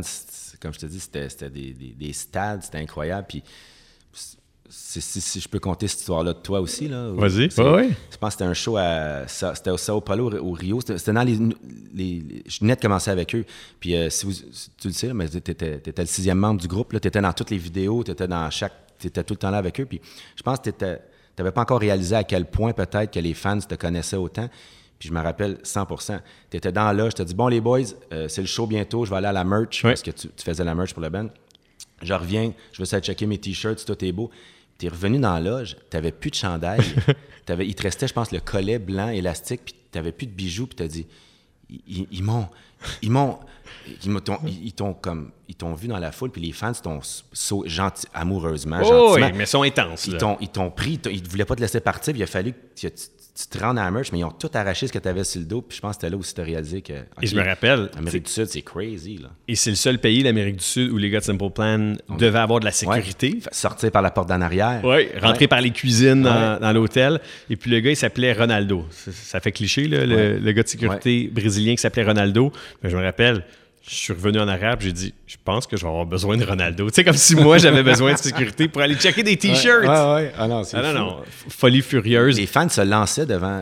Comme 0.62 0.74
je 0.74 0.80
te 0.80 0.86
dis, 0.86 1.00
c'était 1.00 1.28
des, 1.50 1.74
des- 1.74 1.96
des 1.98 2.14
stades, 2.14 2.64
c'était 2.64 2.78
incroyable. 2.80 3.26
Puis, 3.30 3.44
si, 4.70 5.40
je 5.40 5.48
peux 5.48 5.60
compter 5.60 5.88
cette 5.88 6.02
histoire-là 6.02 6.34
de 6.34 6.40
toi 6.40 6.60
aussi, 6.62 6.88
là. 6.88 7.10
Vas-y. 7.12 7.50
ouais. 7.60 7.90
Je 8.12 8.18
pense 8.18 8.30
que 8.30 8.32
c'était 8.32 8.44
un 8.44 8.54
show 8.54 8.78
à. 8.78 9.28
C'était 9.28 9.72
au 9.72 9.78
Sao 9.78 10.00
Paulo, 10.00 10.32
au 10.40 10.52
Rio. 10.52 10.80
C'était 10.80 11.12
dans 11.12 11.24
les, 11.24 11.36
Je 12.46 12.60
venais 12.60 12.76
de 12.76 12.82
commencer 12.82 13.10
avec 13.10 13.34
eux. 13.34 13.46
Puis, 13.80 13.96
euh, 13.96 14.10
si, 14.10 14.26
vous, 14.26 14.34
tu 14.34 14.88
le 14.88 14.94
sais, 14.94 15.08
là, 15.08 15.14
mais 15.16 15.28
tu 15.28 15.38
étais, 15.38 15.82
le 15.98 16.06
sixième 16.06 16.38
membre 16.38 16.62
du 16.62 16.68
groupe. 16.68 16.92
Tu 16.92 17.08
étais 17.08 17.22
dans 17.22 17.34
toutes 17.34 17.50
les 17.50 17.58
vidéos. 17.58 18.04
Tu 18.04 18.12
étais 18.12 18.28
dans 18.28 18.50
chaque. 18.52 18.74
Tu 19.00 19.08
étais 19.08 19.24
tout 19.24 19.34
le 19.34 19.40
temps 19.40 19.50
là 19.50 19.58
avec 19.58 19.80
eux. 19.80 19.86
Puis, 19.86 20.02
je 20.36 20.44
pense 20.44 20.60
que 20.60 20.70
tu 20.70 20.86
n'avais 21.38 21.52
pas 21.52 21.62
encore 21.62 21.80
réalisé 21.80 22.16
à 22.16 22.24
quel 22.24 22.46
point, 22.46 22.74
peut-être, 22.74 23.12
que 23.12 23.20
les 23.20 23.34
fans 23.34 23.60
te 23.60 23.76
connaissaient 23.76 24.18
autant. 24.18 24.50
Puis, 25.00 25.10
je 25.10 25.14
me 25.14 25.22
rappelle 25.22 25.58
100 25.64 25.88
Tu 26.52 26.58
étais 26.58 26.72
dans 26.72 26.92
là. 26.92 27.10
Je 27.10 27.16
te 27.16 27.24
dis, 27.24 27.34
bon, 27.34 27.48
les 27.48 27.62
boys, 27.62 27.80
euh, 28.14 28.28
c'est 28.28 28.42
le 28.42 28.48
show 28.48 28.68
bientôt. 28.68 29.04
Je 29.06 29.10
vais 29.10 29.18
aller 29.18 29.28
à 29.28 29.34
la 29.34 29.44
merch. 29.44 29.82
Parce 29.82 30.04
que 30.04 30.12
tu, 30.12 30.28
tu 30.28 30.44
faisais 30.44 30.64
la 30.64 30.76
merch 30.76 30.94
pour 30.94 31.02
le 31.02 31.10
band. 31.10 31.30
Je 32.02 32.14
reviens, 32.14 32.54
je 32.72 32.78
veux 32.78 32.84
essayer 32.84 33.00
de 33.00 33.06
checker 33.06 33.26
mes 33.26 33.38
t-shirts, 33.38 33.84
tout 33.86 34.06
est 34.06 34.12
beau. 34.12 34.30
Tu 34.80 34.86
es 34.88 34.90
revenu 34.90 35.20
dans 35.20 35.34
la 35.34 35.42
loge, 35.42 35.76
tu 35.92 35.96
n'avais 35.98 36.12
plus 36.12 36.32
de 36.32 36.36
chandail. 36.36 36.80
T'avais- 37.46 37.68
il 37.68 37.76
te 37.76 37.84
restait, 37.84 38.08
je 38.08 38.14
pense, 38.14 38.32
le 38.32 38.40
collet 38.40 38.80
blanc 38.80 39.10
élastique, 39.10 39.62
puis 39.66 39.74
tu 39.92 39.98
n'avais 39.98 40.12
plus 40.12 40.26
de 40.28 40.32
bijoux, 40.32 40.66
puis 40.68 40.76
tu 40.78 40.84
as 40.84 40.88
dit 40.88 41.06
ils, 41.88 42.24
m'ont. 42.24 42.48
Ils 43.02 43.12
m'ont. 43.12 43.38
Ils 44.04 44.10
m'ont- 44.10 44.20
t'ont- 44.20 44.40
ils- 44.46 44.68
ils 44.68 44.74
t'ont 44.74 44.94
comme. 44.94 45.32
Ils 45.48 45.56
t'ont 45.56 45.74
vu 45.74 45.88
dans 45.88 45.98
la 46.00 46.12
foule, 46.12 46.32
puis 46.32 46.42
les 46.42 46.52
fans 46.52 46.72
t'ont 46.74 47.00
sau- 47.34 47.64
gentil, 47.68 48.08
amoureusement, 48.14 48.80
Oh, 48.84 49.16
oui, 49.16 49.22
mais 49.36 49.44
ils 49.44 49.48
sont 49.48 49.62
intenses. 49.64 50.08
Ils 50.08 50.18
t'ont, 50.50 50.72
pris, 50.72 51.00
ils 51.12 51.22
ne 51.24 51.28
voulaient 51.30 51.46
pas 51.46 51.56
te 51.56 51.62
laisser 51.62 51.80
partir, 51.80 52.14
puis 52.14 52.22
il 52.22 52.24
a 52.24 52.28
fallu 52.28 52.54
que 52.54 52.58
tu, 52.76 52.88
tu- 53.40 53.48
te 53.48 53.64
rendes 53.64 53.78
à 53.80 53.84
la 53.84 53.92
merch, 53.92 54.12
mais 54.12 54.20
ils 54.20 54.24
ont 54.26 54.32
tout 54.32 54.50
arraché 54.54 54.88
ce 54.88 54.94
que 54.94 55.00
tu 55.00 55.08
avais 55.08 55.24
sur 55.24 55.40
le 55.40 55.46
dos, 55.46 55.62
puis 55.62 55.76
je 55.78 55.82
pense 55.82 55.96
que 55.96 56.02
c'était 56.02 56.10
là 56.12 56.18
aussi 56.18 56.34
tu 56.34 56.42
as 56.42 56.44
réalisé 56.44 56.82
que. 56.82 56.94
Et 57.22 57.28
je 57.28 57.36
me 57.36 57.44
rappelle, 57.44 57.90
L'Amérique 57.96 58.26
du 58.26 58.32
Sud, 58.32 58.46
c'est 58.48 58.62
crazy, 58.62 59.18
là. 59.18 59.30
Et 59.48 59.56
c'est 59.56 59.70
le 59.70 59.76
seul 59.76 59.98
pays, 60.00 60.24
l'Amérique 60.24 60.58
du 60.58 60.64
Sud, 60.64 60.92
où 60.92 60.98
les 60.98 61.10
gars 61.10 61.20
de 61.20 61.24
Simple 61.26 61.50
Plan 61.50 61.94
devaient 62.18 62.40
avoir 62.40 62.60
de 62.60 62.66
la 62.66 62.72
sécurité. 62.72 63.34
Ouais. 63.36 63.42
Sortir 63.52 63.92
par 63.92 64.02
la 64.02 64.12
porte 64.12 64.30
d'en 64.30 64.42
arrière. 64.42 64.82
Oui, 64.84 65.08
rentrer 65.22 65.46
Ouais. 65.46 65.48
par 65.48 65.62
les 65.62 65.72
cuisines 65.72 66.22
dans, 66.24 66.54
Ouais. 66.56 66.60
dans 66.60 66.72
l'hôtel. 66.74 67.20
Et 67.50 67.56
puis 67.56 67.72
le 67.72 67.80
gars, 67.80 67.92
il 67.92 67.96
s'appelait 67.98 68.34
Ronaldo. 68.34 68.86
Ça, 68.92 69.12
ça 69.12 69.40
fait 69.40 69.52
cliché, 69.52 69.88
là, 69.88 70.06
le, 70.06 70.38
le 70.40 70.52
gars 70.52 70.64
de 70.64 70.68
sécurité 70.68 71.30
brésilien 71.32 71.74
qui 71.76 71.82
s'appelait 71.82 72.04
Ronaldo. 72.06 72.52
Mais 72.84 72.90
je 72.90 72.98
me 72.98 73.04
rappelle, 73.04 73.46
je 73.88 73.96
suis 73.96 74.14
revenu 74.14 74.40
en 74.40 74.48
arrière 74.48 74.76
j'ai 74.80 74.92
dit, 74.94 75.14
je 75.26 75.36
pense 75.44 75.66
que 75.66 75.76
je 75.78 75.84
vais 75.84 75.90
avoir 75.90 76.06
besoin 76.06 76.38
de 76.38 76.46
Ronaldo. 76.46 76.90
Tu 76.90 76.96
sais, 76.96 77.04
comme 77.04 77.16
si 77.16 77.36
moi, 77.36 77.58
j'avais 77.58 77.84
besoin 77.84 78.14
de 78.14 78.18
sécurité 78.18 78.68
pour 78.68 78.82
aller 78.82 78.96
checker 78.96 79.24
des 79.24 79.38
t-shirts. 79.38 79.88
Ouais, 79.88 80.14
ouais. 80.16 80.34
Ah 80.38 80.48
non, 80.48 80.64
c'est 80.64 80.78
Ah 80.78 80.82
non, 80.82 80.94
non, 80.94 81.18
folie 81.50 81.82
furieuse. 81.82 82.38
Les 82.38 82.46
fans 82.48 82.70
se 82.70 82.82
lançaient 82.82 83.26
devant. 83.26 83.62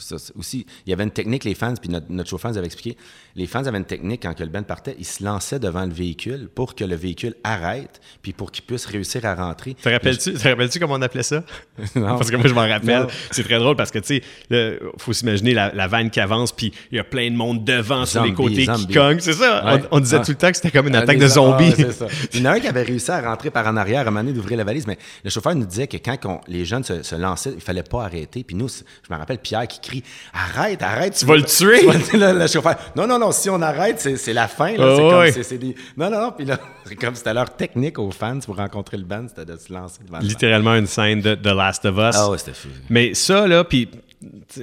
Ça, 0.00 0.16
aussi, 0.38 0.66
il 0.86 0.90
y 0.90 0.92
avait 0.92 1.04
une 1.04 1.10
technique, 1.10 1.44
les 1.44 1.54
fans, 1.54 1.74
puis 1.80 1.90
notre, 1.90 2.06
notre 2.10 2.28
chauffeur 2.28 2.50
nous 2.50 2.58
avait 2.58 2.66
expliqué. 2.66 2.96
Les 3.36 3.46
fans 3.46 3.64
avaient 3.64 3.78
une 3.78 3.84
technique 3.84 4.22
quand 4.22 4.34
que 4.34 4.42
le 4.42 4.48
band 4.48 4.62
partait, 4.62 4.96
ils 4.98 5.04
se 5.06 5.22
lançaient 5.22 5.58
devant 5.58 5.84
le 5.86 5.92
véhicule 5.92 6.48
pour 6.54 6.74
que 6.74 6.84
le 6.84 6.96
véhicule 6.96 7.34
arrête, 7.44 8.00
puis 8.22 8.32
pour 8.32 8.50
qu'ils 8.50 8.64
puissent 8.64 8.86
réussir 8.86 9.24
à 9.24 9.34
rentrer. 9.34 9.74
Te 9.74 9.88
rappelles-tu, 9.88 10.34
te 10.34 10.48
rappelles-tu 10.48 10.78
comment 10.80 10.94
on 10.94 11.02
appelait 11.02 11.22
ça? 11.22 11.42
Non. 11.96 12.16
parce 12.18 12.30
que 12.30 12.36
moi, 12.36 12.46
je 12.48 12.54
m'en 12.54 12.68
rappelle. 12.68 13.06
C'est 13.30 13.42
très 13.44 13.58
drôle 13.58 13.74
parce 13.76 13.90
que, 13.90 13.98
tu 13.98 14.16
sais, 14.18 14.22
là, 14.50 14.72
faut 14.98 15.12
s'imaginer 15.12 15.54
la, 15.54 15.72
la 15.74 15.86
vanne 15.86 16.10
qui 16.10 16.20
avance, 16.20 16.52
puis 16.52 16.72
il 16.92 16.96
y 16.96 16.98
a 16.98 17.04
plein 17.04 17.30
de 17.30 17.36
monde 17.36 17.64
devant, 17.64 18.04
sur 18.06 18.22
les 18.22 18.28
Zombies, 18.34 18.64
côtés 18.66 18.66
qui 18.66 18.86
cogne. 18.92 19.20
C'est 19.20 19.32
ça? 19.32 19.64
Ouais. 19.74 19.82
On, 19.90 19.96
on 19.96 20.00
disait 20.00 20.18
Ah. 20.20 20.24
tout 20.24 20.32
le 20.32 20.36
temps 20.36 20.50
que 20.50 20.56
c'était 20.56 20.70
comme 20.70 20.88
une 20.88 20.96
Ah, 20.96 21.00
attaque 21.00 21.18
de 21.18 21.26
zombies. 21.28 21.72
ah, 21.78 21.92
ça. 21.92 22.06
Il 22.34 22.40
y 22.40 22.42
en 22.42 22.50
a 22.50 22.54
un 22.54 22.60
qui 22.60 22.68
avait 22.68 22.82
réussi 22.82 23.10
à 23.10 23.20
rentrer 23.22 23.50
par 23.50 23.66
en 23.66 23.76
arrière, 23.76 24.00
à 24.00 24.02
un 24.02 24.04
moment 24.06 24.20
donné, 24.20 24.32
d'ouvrir 24.32 24.58
la 24.58 24.64
valise, 24.64 24.86
mais 24.86 24.98
le 25.24 25.30
chauffeur 25.30 25.54
nous 25.54 25.66
disait 25.66 25.86
que 25.86 25.96
quand 25.96 26.16
on- 26.26 26.40
les 26.48 26.64
jeunes 26.64 26.84
se, 26.84 27.02
se 27.02 27.14
lançaient, 27.14 27.52
il 27.54 27.60
fallait 27.60 27.82
pas 27.82 28.04
arrêter. 28.04 28.44
Puis 28.44 28.54
nous, 28.56 28.68
je 28.68 29.12
me 29.12 29.18
rappelle 29.18 29.38
Pierre 29.38 29.66
qui 29.68 29.80
crie 29.90 30.02
Arrête, 30.32 30.82
arrête. 30.82 31.14
Tu 31.14 31.26
vas 31.26 31.36
le 31.36 31.42
tuer. 31.44 31.80
Tu 32.10 32.16
vas- 32.16 32.32
le, 32.32 32.38
le 32.38 32.46
chauffeur 32.46 32.76
Non, 32.96 33.06
non, 33.06 33.18
non, 33.18 33.32
si 33.32 33.50
on 33.50 33.60
arrête, 33.60 34.00
c'est 34.00 34.32
la 34.32 34.48
fin. 34.48 34.72
Là, 34.76 35.30
des- 35.30 35.74
Non, 35.96 36.10
non, 36.10 36.20
non. 36.20 36.32
Puis 36.32 36.44
là, 36.46 36.58
c'est 36.84 36.96
comme 36.96 37.14
c'était 37.14 37.34
leur 37.34 37.50
technique 37.56 37.98
aux 37.98 38.10
fans 38.10 38.38
pour 38.40 38.56
rencontrer 38.56 38.96
le 38.96 39.04
band, 39.04 39.26
c'était 39.28 39.44
de 39.50 39.56
se 39.56 39.72
lancer 39.72 40.00
devant. 40.06 40.18
Littéralement 40.20 40.74
une 40.74 40.86
scène 40.86 41.20
de 41.20 41.34
The 41.34 41.46
Last 41.46 41.84
of 41.84 41.96
Us. 41.96 42.14
Ah 42.18 42.30
ouais, 42.30 42.38
c'était 42.38 42.54
fou. 42.54 42.68
Mais 42.88 43.14
ça, 43.14 43.46
là, 43.46 43.64
puis 43.64 43.88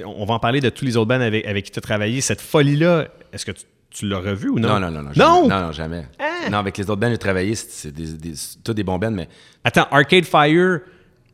on 0.04 0.24
va 0.24 0.34
en 0.34 0.38
parler 0.38 0.60
de 0.60 0.70
tous 0.70 0.84
les 0.84 0.96
autres 0.96 1.08
bands 1.08 1.20
avec, 1.20 1.44
avec 1.46 1.64
qui 1.64 1.70
tu 1.70 1.78
as 1.78 1.82
travaillé. 1.82 2.20
Cette 2.20 2.40
folie-là, 2.40 3.06
est-ce 3.32 3.44
que 3.44 3.52
tu, 3.52 3.62
tu 3.90 4.06
l'as 4.08 4.18
revu 4.18 4.48
ou 4.50 4.58
non? 4.58 4.78
Non, 4.78 4.90
non, 4.90 5.02
non. 5.02 5.02
Non, 5.02 5.12
Non? 5.14 5.48
jamais. 5.48 5.48
non, 5.48 5.66
non, 5.66 5.72
jamais. 5.72 6.06
Non, 6.50 6.58
avec 6.58 6.76
les 6.78 6.84
autres 6.88 7.00
bands, 7.00 7.10
j'ai 7.10 7.18
travaillé, 7.18 7.54
c'est 7.54 7.70
c'est 7.70 7.92
des, 7.92 8.12
des, 8.12 8.32
tous 8.64 8.72
des 8.74 8.84
bons 8.84 8.98
bands, 8.98 9.10
mais 9.10 9.28
Attends, 9.64 9.86
Arcade 9.90 10.24
Fire, 10.24 10.80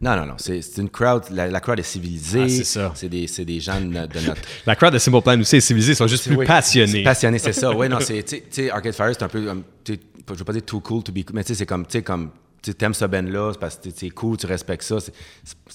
Non, 0.00 0.16
non, 0.16 0.26
non. 0.26 0.34
C'est 0.38 0.60
une 0.78 0.90
crowd. 0.90 1.24
La, 1.30 1.46
la 1.48 1.60
crowd 1.60 1.78
est 1.78 1.82
civilisée. 1.82 2.42
Ah, 2.42 2.48
c'est 2.48 2.64
ça. 2.64 2.92
C'est 2.94 3.08
des, 3.08 3.60
gens 3.60 3.80
de, 3.80 3.86
no- 3.86 4.06
de 4.06 4.20
notre. 4.20 4.40
la 4.66 4.76
crowd 4.76 4.92
de 4.92 4.98
Simple 4.98 5.22
Plan 5.22 5.40
aussi 5.40 5.56
est 5.56 5.60
civilisée, 5.60 5.92
ils 5.92 5.96
sont 5.96 6.06
juste 6.06 6.26
plus 6.26 6.36
Oui, 6.36 6.46
passionnés. 6.46 7.04
c'est 7.38 7.52
ça. 7.52 7.70
Oui, 7.74 7.88
non, 7.88 7.98
c'est. 8.00 8.22
Tu 8.22 8.42
sais- 8.50 8.70
Arcade 8.70 8.94
Fire, 8.94 9.10
c'est 9.12 9.22
un 9.22 9.28
peu. 9.28 9.48
um, 9.48 9.62
je 9.86 10.34
veux 10.34 10.44
pas 10.44 10.52
dire 10.52 10.64
too 10.64 10.80
cool 10.80 11.02
to 11.02 11.12
be 11.12 11.24
cool, 11.24 11.34
mais 11.36 11.44
tu 11.44 11.48
sais, 11.48 11.54
c'est 11.54 11.66
comme. 11.66 11.86
Tu 11.86 11.92
sais, 11.92 12.02
comme. 12.02 12.30
Tu 12.62 12.70
sais, 12.70 12.74
t'aimes 12.78 12.94
ce 12.94 13.04
band-là, 13.04 13.50
c'est 13.52 13.58
parce 13.60 13.76
que 13.76 13.88
c'est 13.94 14.08
cool, 14.10 14.36
tu 14.38 14.46
respectes 14.46 14.82
ça. 14.84 14.96
Puis 14.96 15.12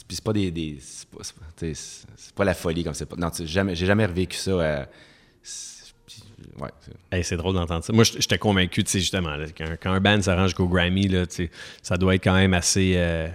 c'est 0.10 0.24
pas 0.24 0.34
des. 0.34 0.52
des 0.52 0.78
c'est 0.82 1.08
pas, 1.10 1.24
pas- 2.36 2.46
la 2.46 2.54
folie 2.56 2.84
comme 2.84 2.94
c'est 2.96 3.06
pas. 3.06 3.16
Non, 3.16 3.30
jamais, 3.46 3.76
j'ai 3.76 3.86
jamais 3.86 4.06
revécu 4.06 4.38
ça. 4.38 4.52
euh, 4.52 4.86
ouais. 6.60 6.70
c'est- 6.82 6.94
Hey, 7.16 7.24
c'est 7.24 7.38
drôle 7.38 7.56
d'entendre 7.56 7.84
ça. 7.84 7.94
Moi, 7.94 8.04
j'étais 8.04 8.38
convaincu, 8.38 8.84
tu 8.84 8.92
sais, 8.92 9.00
justement, 9.00 9.36
là, 9.36 9.46
quand, 9.58 9.66
quand 9.82 9.92
un 9.92 10.00
band 10.00 10.22
s'arrange 10.22 10.54
qu'au 10.54 10.68
Grammy, 10.68 11.08
là, 11.08 11.26
ça 11.82 11.98
doit 11.98 12.16
être 12.16 12.24
quand 12.24 12.36
même 12.36 12.54
assez, 12.54 12.94
euh, 12.98 13.28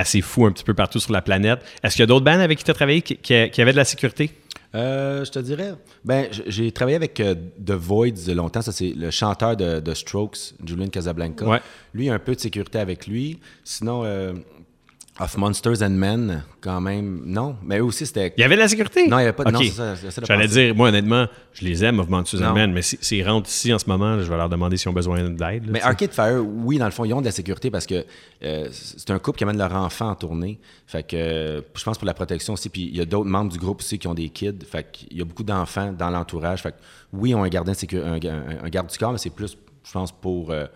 assez 0.00 0.20
fous 0.20 0.46
un 0.46 0.52
petit 0.52 0.64
peu 0.64 0.74
partout 0.74 0.98
sur 0.98 1.12
la 1.12 1.22
planète. 1.22 1.60
Est-ce 1.82 1.94
qu'il 1.94 2.02
y 2.02 2.04
a 2.04 2.06
d'autres 2.06 2.24
bands 2.24 2.40
avec 2.40 2.58
qui 2.58 2.64
tu 2.64 2.70
as 2.70 2.74
travaillé 2.74 3.02
qui, 3.02 3.16
qui, 3.16 3.50
qui 3.50 3.62
avaient 3.62 3.72
de 3.72 3.76
la 3.76 3.84
sécurité? 3.84 4.30
Euh, 4.74 5.24
je 5.24 5.30
te 5.32 5.38
dirais, 5.40 5.74
ben, 6.04 6.28
j'ai 6.46 6.70
travaillé 6.70 6.96
avec 6.96 7.18
euh, 7.18 7.34
The 7.64 7.72
Voids 7.72 8.32
longtemps. 8.34 8.62
Ça, 8.62 8.72
c'est 8.72 8.90
le 8.90 9.10
chanteur 9.10 9.56
de, 9.56 9.80
de 9.80 9.94
Strokes, 9.94 10.54
Julian 10.64 10.88
Casablanca. 10.88 11.44
Ouais. 11.44 11.60
Lui, 11.92 12.04
il 12.04 12.06
y 12.06 12.10
a 12.10 12.14
un 12.14 12.20
peu 12.20 12.34
de 12.34 12.40
sécurité 12.40 12.78
avec 12.78 13.06
lui. 13.06 13.40
Sinon, 13.64 14.02
euh, 14.04 14.32
Of 15.22 15.36
Monsters 15.36 15.82
and 15.82 15.90
Men, 15.90 16.44
quand 16.62 16.80
même, 16.80 17.20
non. 17.26 17.54
Mais 17.62 17.78
eux 17.78 17.84
aussi, 17.84 18.06
c'était. 18.06 18.32
Il 18.38 18.40
y 18.40 18.44
avait 18.44 18.54
de 18.54 18.60
la 18.60 18.68
sécurité? 18.68 19.06
Non, 19.06 19.18
il 19.18 19.22
y 19.22 19.24
avait 19.24 19.34
pas 19.34 19.44
de- 19.44 19.50
non, 19.50 19.58
Ok. 19.58 19.66
c'est 19.66 19.70
ça, 19.72 19.94
j'essaie 19.94 20.20
de 20.22 20.26
J'allais 20.26 20.48
dire, 20.48 20.74
moi, 20.74 20.88
honnêtement, 20.88 21.26
je 21.52 21.64
les 21.64 21.84
aime, 21.84 21.98
de 21.98 22.26
Susan 22.26 22.48
Non. 22.48 22.54
Man, 22.54 22.72
mais 22.72 22.80
si- 22.80 22.96
s'ils 23.02 23.28
rentrent 23.28 23.50
ici 23.50 23.70
en 23.74 23.78
ce 23.78 23.86
moment, 23.86 24.18
je 24.18 24.24
vais 24.30 24.36
leur 24.38 24.48
demander 24.48 24.78
s'ils 24.78 24.88
ont 24.88 24.94
besoin 24.94 25.22
d'aide. 25.28 25.64
Mais 25.68 25.78
tu 25.80 25.84
sais. 25.84 25.90
Arcade 25.90 26.12
Fire, 26.12 26.42
oui, 26.42 26.78
dans 26.78 26.86
le 26.86 26.90
fond, 26.90 27.04
ils 27.04 27.12
ont 27.12 27.20
de 27.20 27.26
la 27.26 27.32
sécurité 27.32 27.70
parce 27.70 27.84
que 27.86 28.04
euh, 28.42 28.68
c'est 28.72 29.10
un 29.10 29.18
couple 29.18 29.36
qui 29.38 29.44
amène 29.44 29.58
leur 29.58 29.74
enfant 29.74 30.08
en 30.08 30.14
tournée. 30.14 30.58
Fait 30.86 31.02
que 31.06 31.16
euh, 31.16 31.60
je 31.74 31.84
pense 31.84 31.98
pour 31.98 32.06
la 32.06 32.14
protection 32.14 32.54
aussi. 32.54 32.70
Puis 32.70 32.84
il 32.90 32.96
y 32.96 33.00
a 33.02 33.04
d'autres 33.04 33.28
membres 33.28 33.52
du 33.52 33.58
groupe 33.58 33.80
aussi 33.80 33.98
qui 33.98 34.06
ont 34.08 34.14
des 34.14 34.30
kids. 34.30 34.64
Fait 34.66 34.90
qu'il 34.90 35.18
y 35.18 35.20
a 35.20 35.24
beaucoup 35.26 35.42
d'enfants 35.44 35.92
dans 35.92 36.08
l'entourage. 36.08 36.62
Fait 36.62 36.72
que 36.72 36.76
oui, 37.12 37.30
ils 37.30 37.34
ont 37.34 37.42
un 37.44 37.48
gardien 37.48 37.74
un, 37.92 38.14
un- 38.14 38.64
un 38.64 38.68
garde 38.70 38.88
du 38.90 38.96
corps, 38.96 39.12
mais 39.12 39.18
c'est 39.18 39.28
plus, 39.28 39.54
je 39.84 39.92
pense, 39.92 40.12
pour, 40.12 40.50
euh, 40.50 40.66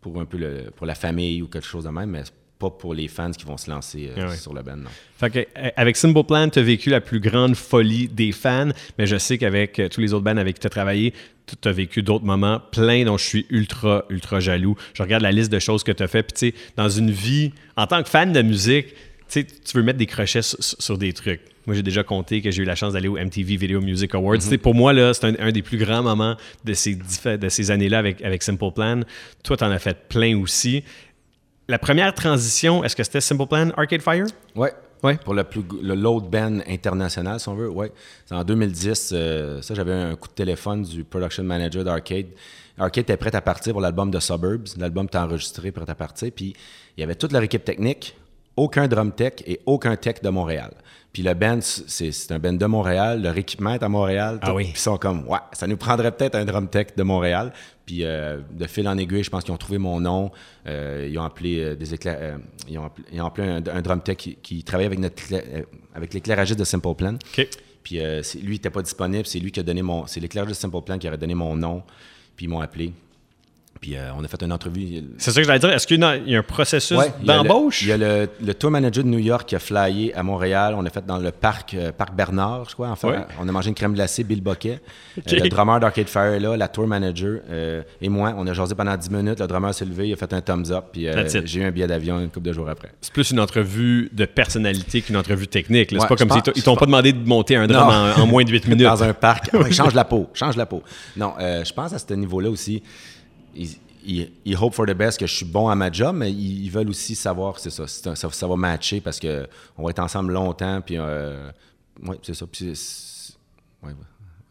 pour 0.00 0.20
un 0.20 0.24
peu 0.24 0.36
le- 0.38 0.70
pour 0.76 0.86
la 0.86 0.94
famille 0.94 1.42
ou 1.42 1.48
quelque 1.48 1.66
chose 1.66 1.82
de 1.84 1.90
même, 1.90 2.10
mais 2.10 2.22
pas 2.58 2.70
pour 2.70 2.94
les 2.94 3.08
fans 3.08 3.30
qui 3.32 3.44
vont 3.44 3.56
se 3.56 3.70
lancer 3.70 4.08
euh, 4.16 4.22
Ah 4.24 4.28
ouais. 4.30 4.36
sur 4.36 4.54
le 4.54 4.62
band, 4.62 4.76
non. 4.76 4.90
Fait 5.18 5.30
que, 5.30 5.38
euh, 5.40 5.70
avec 5.76 5.96
Simple 5.96 6.24
Plan, 6.24 6.48
tu 6.48 6.58
as 6.58 6.62
vécu 6.62 6.88
la 6.90 7.00
plus 7.00 7.20
grande 7.20 7.54
folie 7.54 8.08
des 8.08 8.32
fans, 8.32 8.70
mais 8.98 9.06
je 9.06 9.16
sais 9.16 9.36
qu'avec 9.38 9.78
euh, 9.78 9.88
tous 9.88 10.00
les 10.00 10.12
autres 10.14 10.24
bands 10.24 10.36
avec 10.38 10.54
qui 10.54 10.60
tu 10.60 10.66
as 10.66 10.70
travaillé, 10.70 11.12
tu 11.60 11.68
as 11.68 11.72
vécu 11.72 12.02
d'autres 12.02 12.24
moments 12.24 12.60
pleins 12.72 13.04
dont 13.04 13.18
je 13.18 13.24
suis 13.24 13.46
ultra, 13.50 14.04
ultra 14.10 14.40
jaloux. 14.40 14.74
Je 14.94 15.02
regarde 15.02 15.22
la 15.22 15.32
liste 15.32 15.52
de 15.52 15.58
choses 15.58 15.84
que 15.84 15.92
tu 15.92 16.02
as 16.02 16.08
fait, 16.08 16.22
puis 16.22 16.32
tu 16.32 16.58
sais, 16.58 16.64
dans 16.76 16.88
une 16.88 17.10
vie, 17.10 17.52
en 17.76 17.86
tant 17.86 18.02
que 18.02 18.08
fan 18.08 18.32
de 18.32 18.42
musique, 18.42 18.94
tu 19.28 19.44
veux 19.74 19.82
mettre 19.82 19.98
des 19.98 20.06
crochets 20.06 20.42
sur, 20.42 20.58
sur 20.62 20.98
des 20.98 21.12
trucs. 21.12 21.40
Moi, 21.66 21.74
j'ai 21.74 21.82
déjà 21.82 22.04
compté 22.04 22.42
que 22.42 22.52
j'ai 22.52 22.62
eu 22.62 22.64
la 22.64 22.76
chance 22.76 22.92
d'aller 22.92 23.08
au 23.08 23.16
MTV 23.18 23.56
Video 23.56 23.80
Music 23.80 24.14
Awards. 24.14 24.40
Sais, 24.40 24.56
Pour 24.56 24.76
moi, 24.76 24.92
là, 24.92 25.12
c'est 25.12 25.26
un, 25.26 25.34
un 25.40 25.50
des 25.50 25.62
plus 25.62 25.78
grands 25.78 26.04
moments 26.04 26.36
de 26.64 26.74
ces, 26.74 26.94
de 26.96 27.48
ces 27.48 27.70
années-là 27.72 27.98
avec, 27.98 28.22
avec 28.22 28.44
Simple 28.44 28.70
Plan. 28.72 29.00
Toi, 29.42 29.56
tu 29.56 29.64
en 29.64 29.70
as 29.72 29.80
fait 29.80 29.98
plein 30.08 30.38
aussi. 30.38 30.84
La 31.68 31.78
première 31.78 32.14
transition, 32.14 32.84
est-ce 32.84 32.94
que 32.94 33.02
c'était 33.02 33.20
Simple 33.20 33.46
Plan 33.46 33.70
Arcade 33.76 34.02
Fire? 34.02 34.26
Ouais. 34.54 34.72
Ouais. 35.02 35.16
Pour 35.16 35.34
le 35.34 35.44
plus 35.44 35.62
le 35.82 35.94
load 35.94 36.30
band 36.30 36.60
international, 36.66 37.38
si 37.38 37.48
on 37.48 37.54
veut, 37.54 37.68
ouais. 37.68 37.92
C'est 38.24 38.34
en 38.34 38.44
2010, 38.44 39.10
euh, 39.12 39.60
ça, 39.62 39.74
j'avais 39.74 39.92
un 39.92 40.16
coup 40.16 40.28
de 40.28 40.32
téléphone 40.32 40.82
du 40.82 41.04
production 41.04 41.42
manager 41.42 41.84
d'Arcade. 41.84 42.26
Arcade 42.78 43.02
était 43.02 43.16
prête 43.16 43.34
à 43.34 43.40
partir 43.40 43.72
pour 43.72 43.82
l'album 43.82 44.10
de 44.10 44.18
Suburbs. 44.20 44.76
L'album 44.78 45.06
était 45.06 45.18
enregistré, 45.18 45.70
prêt 45.70 45.88
à 45.88 45.94
partir. 45.94 46.30
Puis 46.34 46.54
il 46.96 47.00
y 47.00 47.04
avait 47.04 47.14
toute 47.14 47.32
leur 47.32 47.42
équipe 47.42 47.64
technique, 47.64 48.16
aucun 48.56 48.88
drum 48.88 49.12
tech 49.12 49.34
et 49.46 49.60
aucun 49.66 49.96
tech 49.96 50.22
de 50.22 50.28
Montréal. 50.28 50.72
Puis 51.16 51.22
le 51.22 51.32
band, 51.32 51.60
c'est 51.62 52.30
un 52.30 52.38
band 52.38 52.52
de 52.52 52.66
Montréal. 52.66 53.22
Leur 53.22 53.38
équipement 53.38 53.72
est 53.72 53.82
à 53.82 53.88
Montréal. 53.88 54.38
Ah 54.42 54.54
oui. 54.54 54.64
Puis 54.64 54.72
ils 54.74 54.78
sont 54.78 54.98
comme, 54.98 55.26
ouais, 55.26 55.38
ça 55.54 55.66
nous 55.66 55.78
prendrait 55.78 56.12
peut-être 56.12 56.34
un 56.34 56.44
drum 56.44 56.68
tech 56.68 56.88
de 56.94 57.02
Montréal. 57.02 57.54
Puis 57.86 58.04
euh, 58.04 58.42
de 58.50 58.66
fil 58.66 58.86
en 58.86 58.98
aiguille, 58.98 59.22
je 59.22 59.30
pense 59.30 59.42
qu'ils 59.42 59.54
ont 59.54 59.56
trouvé 59.56 59.78
mon 59.78 59.98
nom. 59.98 60.30
Euh, 60.66 61.08
ils 61.10 61.18
ont 61.18 61.22
appelé 61.22 61.58
euh, 61.60 61.74
des 61.74 61.94
euh, 62.06 62.36
ils, 62.68 62.78
ont 62.78 62.84
appelé, 62.84 63.06
ils 63.10 63.22
ont 63.22 63.24
appelé 63.24 63.48
un, 63.48 63.62
un 63.66 63.80
drum 63.80 64.02
tech 64.02 64.18
qui, 64.18 64.36
qui 64.36 64.62
travaillait 64.62 64.88
avec 64.88 64.98
notre 64.98 65.22
avec 65.94 66.12
l'éclairagiste 66.12 66.58
de 66.58 66.64
Simple 66.64 66.94
Plan. 66.94 67.16
Puis 67.82 67.94
lui, 67.94 68.02
il 68.34 68.50
n'était 68.50 68.68
pas 68.68 68.82
disponible. 68.82 69.24
C'est 69.24 69.38
lui 69.38 69.50
qui 69.50 69.60
a 69.60 69.62
donné 69.62 69.80
mon. 69.80 70.06
C'est 70.06 70.20
l'éclairagiste 70.20 70.60
de 70.60 70.70
Simple 70.70 70.84
Plan 70.84 70.98
qui 70.98 71.08
aurait 71.08 71.16
donné 71.16 71.34
mon 71.34 71.56
nom. 71.56 71.82
Puis 72.36 72.44
ils 72.44 72.48
m'ont 72.50 72.60
appelé. 72.60 72.92
Puis 73.86 73.94
euh, 73.96 74.10
on 74.18 74.24
a 74.24 74.26
fait 74.26 74.42
une 74.42 74.52
entrevue. 74.52 75.04
C'est 75.16 75.30
ça 75.30 75.40
que 75.40 75.46
j'allais 75.46 75.60
dire. 75.60 75.70
Est-ce 75.70 75.86
qu'il 75.86 76.00
y 76.00 76.04
a 76.04 76.16
y 76.16 76.34
un 76.34 76.42
processus 76.42 76.98
Ouais, 76.98 77.12
d'embauche? 77.22 77.82
Il 77.82 77.88
y 77.88 77.92
a 77.92 77.96
le, 77.96 78.28
le 78.44 78.52
tour 78.52 78.72
manager 78.72 79.04
de 79.04 79.08
New 79.08 79.20
York 79.20 79.48
qui 79.48 79.54
a 79.54 79.60
flyé 79.60 80.12
à 80.12 80.24
Montréal. 80.24 80.74
On 80.76 80.84
a 80.84 80.90
fait 80.90 81.06
dans 81.06 81.18
le 81.18 81.30
parc, 81.30 81.74
euh, 81.74 81.92
parc 81.92 82.12
Bernard, 82.12 82.64
je 82.68 82.74
crois. 82.74 82.88
Enfin, 82.88 83.06
Ouais. 83.10 83.18
on 83.40 83.48
a 83.48 83.52
mangé 83.52 83.68
une 83.68 83.76
crème 83.76 83.94
glacée, 83.94 84.24
Bill 84.24 84.42
Boquet. 84.42 84.80
Euh, 85.18 85.20
le 85.40 85.48
drummer 85.48 85.78
d'Arcade 85.78 86.08
Fire 86.08 86.32
est 86.32 86.40
là, 86.40 86.56
la 86.56 86.66
tour 86.66 86.88
manager 86.88 87.38
et 88.02 88.08
moi. 88.08 88.34
On 88.36 88.44
a 88.48 88.52
jasé 88.54 88.74
pendant 88.74 88.96
10 88.96 89.08
minutes. 89.08 89.38
Le 89.38 89.46
drummer 89.46 89.72
s'est 89.72 89.84
levé, 89.84 90.08
il 90.08 90.12
a 90.14 90.16
fait 90.16 90.32
un 90.32 90.40
thumbs 90.40 90.72
up. 90.72 90.86
Puis 90.92 91.06
j'ai 91.44 91.60
eu 91.60 91.64
un 91.64 91.70
billet 91.70 91.86
d'avion 91.86 92.18
une 92.18 92.30
couple 92.30 92.46
de 92.48 92.52
jours 92.52 92.68
après. 92.68 92.88
C'est 93.00 93.12
plus 93.12 93.30
une 93.30 93.38
entrevue 93.38 94.10
de 94.12 94.24
personnalité 94.24 95.00
qu'une 95.00 95.16
entrevue 95.16 95.46
technique. 95.46 95.90
C'est 95.92 96.08
pas 96.08 96.16
comme 96.16 96.30
s'ils 96.32 96.42
ils 96.56 96.62
t'ont 96.64 96.74
pas 96.74 96.86
demandé 96.86 97.12
de 97.12 97.24
monter 97.24 97.54
un 97.54 97.68
drum 97.68 97.86
en, 97.88 98.20
en 98.20 98.26
moins 98.26 98.42
de 98.42 98.50
8 98.50 98.64
minutes. 98.66 98.82
dans 98.82 99.04
un 99.04 99.12
parc. 99.12 99.50
Ah 99.52 99.58
change 99.70 99.94
la 99.94 100.04
peau, 100.04 100.26
change 100.34 100.56
la 100.56 100.66
peau. 100.66 100.82
Non, 101.16 101.34
je 101.38 101.72
pense 101.72 101.92
à 101.92 101.98
ce 102.00 102.12
niveau-là 102.14 102.50
aussi. 102.50 102.82
Ils, 103.56 103.68
ils, 104.04 104.30
ils 104.44 104.56
hope 104.56 104.74
for 104.74 104.86
the 104.86 104.94
best 104.94 105.18
que 105.18 105.26
je 105.26 105.34
suis 105.34 105.44
bon 105.46 105.68
à 105.68 105.74
ma 105.74 105.90
job, 105.90 106.14
mais 106.16 106.30
ils, 106.30 106.68
veulent 106.70 106.88
aussi 106.90 107.14
savoir, 107.14 107.58
c'est 107.58 107.70
ça, 107.70 107.86
ça, 107.86 108.14
ça 108.14 108.46
va 108.46 108.56
matcher 108.56 109.00
parce 109.00 109.18
que 109.18 109.48
on 109.76 109.84
va 109.84 109.90
être 109.90 109.98
ensemble 109.98 110.32
longtemps, 110.32 110.80
puis 110.80 110.96
euh, 110.96 111.50
ouais, 112.04 112.16
c'est 112.22 112.34
ça. 112.34 112.46
Puis 112.46 112.72
ouais. 113.82 113.92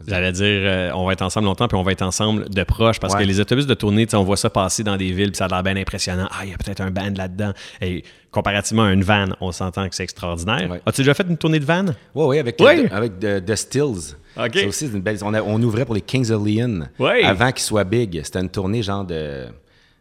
J'allais 0.05 0.33
dire, 0.33 0.45
euh, 0.45 0.91
on 0.93 1.05
va 1.05 1.13
être 1.13 1.21
ensemble 1.21 1.45
longtemps, 1.45 1.69
puis 1.69 1.77
on 1.77 1.83
va 1.83 1.93
être 1.93 2.01
ensemble 2.01 2.49
de 2.49 2.63
proche, 2.63 2.99
parce 2.99 3.13
Ouais. 3.13 3.21
que 3.21 3.27
les 3.27 3.39
autobus 3.39 3.65
de 3.65 3.73
tournée, 3.73 4.05
on 4.13 4.23
voit 4.23 4.35
ça 4.35 4.49
passer 4.49 4.83
dans 4.83 4.97
des 4.97 5.11
villes, 5.13 5.31
puis 5.31 5.37
ça 5.37 5.45
a 5.45 5.47
l'air 5.47 5.63
bien 5.63 5.77
impressionnant. 5.77 6.27
Ah, 6.31 6.43
il 6.43 6.51
y 6.51 6.53
a 6.53 6.57
peut-être 6.57 6.81
un 6.81 6.91
band 6.91 7.13
là-dedans. 7.15 7.53
Et 7.79 8.03
comparativement 8.36 8.84
à 8.84 8.91
une 8.93 9.04
van, 9.04 9.30
on 9.41 9.52
s'entend 9.52 9.89
que 9.89 9.95
c'est 9.95 10.04
extraordinaire. 10.04 10.69
Ouais. 10.69 10.82
As-tu 10.86 11.02
déjà 11.02 11.13
fait 11.15 11.26
une 11.28 11.38
tournée 11.38 11.60
de 11.60 11.65
van? 11.65 11.86
Avec, 12.38 12.60
Ouais. 12.62 12.86
euh, 12.86 12.95
avec 12.95 13.19
The, 13.19 13.43
The 13.45 13.56
Stills. 13.56 14.15
OK. 14.38 14.52
C'est 14.54 14.67
aussi 14.67 14.86
une 14.88 15.02
belle. 15.02 15.17
On, 15.24 15.34
a- 15.34 15.41
on 15.41 15.62
ouvrait 15.63 15.86
pour 15.86 15.95
les 15.95 16.02
Kings 16.02 16.30
of 16.32 16.45
Leon 16.45 16.82
avant 17.26 17.52
qu'ils 17.52 17.63
soient 17.63 17.84
big. 17.86 18.21
C'était 18.24 18.41
une 18.41 18.50
tournée 18.50 18.84
genre 18.84 19.06
de, 19.06 19.45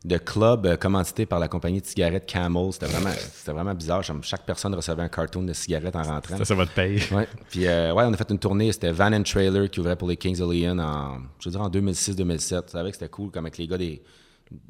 de 0.05 0.19
club 0.19 0.67
euh, 0.67 0.77
commandité 0.77 1.25
par 1.25 1.39
la 1.39 1.47
compagnie 1.49 1.81
de 1.81 1.87
cigarettes 1.87 2.27
Camel. 2.27 2.73
C'était 2.73 2.87
vraiment, 2.87 3.15
vraiment 3.47 3.75
bizarre. 3.75 4.03
Chaque 4.23 4.45
personne 4.45 4.75
recevait 4.75 5.03
un 5.03 5.09
cartoon 5.09 5.45
de 5.45 5.53
cigarettes 5.53 5.95
en 5.97 6.03
rentrant. 6.03 6.37
Ça, 6.37 6.45
ça 6.45 6.55
va 6.57 6.67
te 6.67 6.73
payer. 6.75 7.01
Ouais. 7.13 7.29
Puis, 7.49 7.67
euh, 7.67 7.93
ouais, 7.95 8.05
on 8.05 8.13
a 8.13 8.17
fait 8.17 8.29
une 8.31 8.39
tournée. 8.41 8.73
C'était 8.73 8.91
Van 8.91 9.13
and 9.13 9.23
Trailer 9.23 9.71
qui 9.71 9.79
ouvrait 9.81 9.97
pour 9.97 10.09
les 10.09 10.17
Kings 10.17 10.41
of 10.41 10.53
Leon 10.53 10.79
en, 10.81 11.19
je 11.39 11.49
veux 11.49 11.53
dire, 11.53 11.61
en 11.63 11.71
2006-2007. 11.71 12.65
Tu 12.67 12.73
savais 12.73 12.91
que 12.91 12.97
c'était 12.97 13.09
cool, 13.09 13.31
comme 13.31 13.45
avec 13.47 13.57
les 13.59 13.69
gars 13.69 13.79
des. 13.79 14.03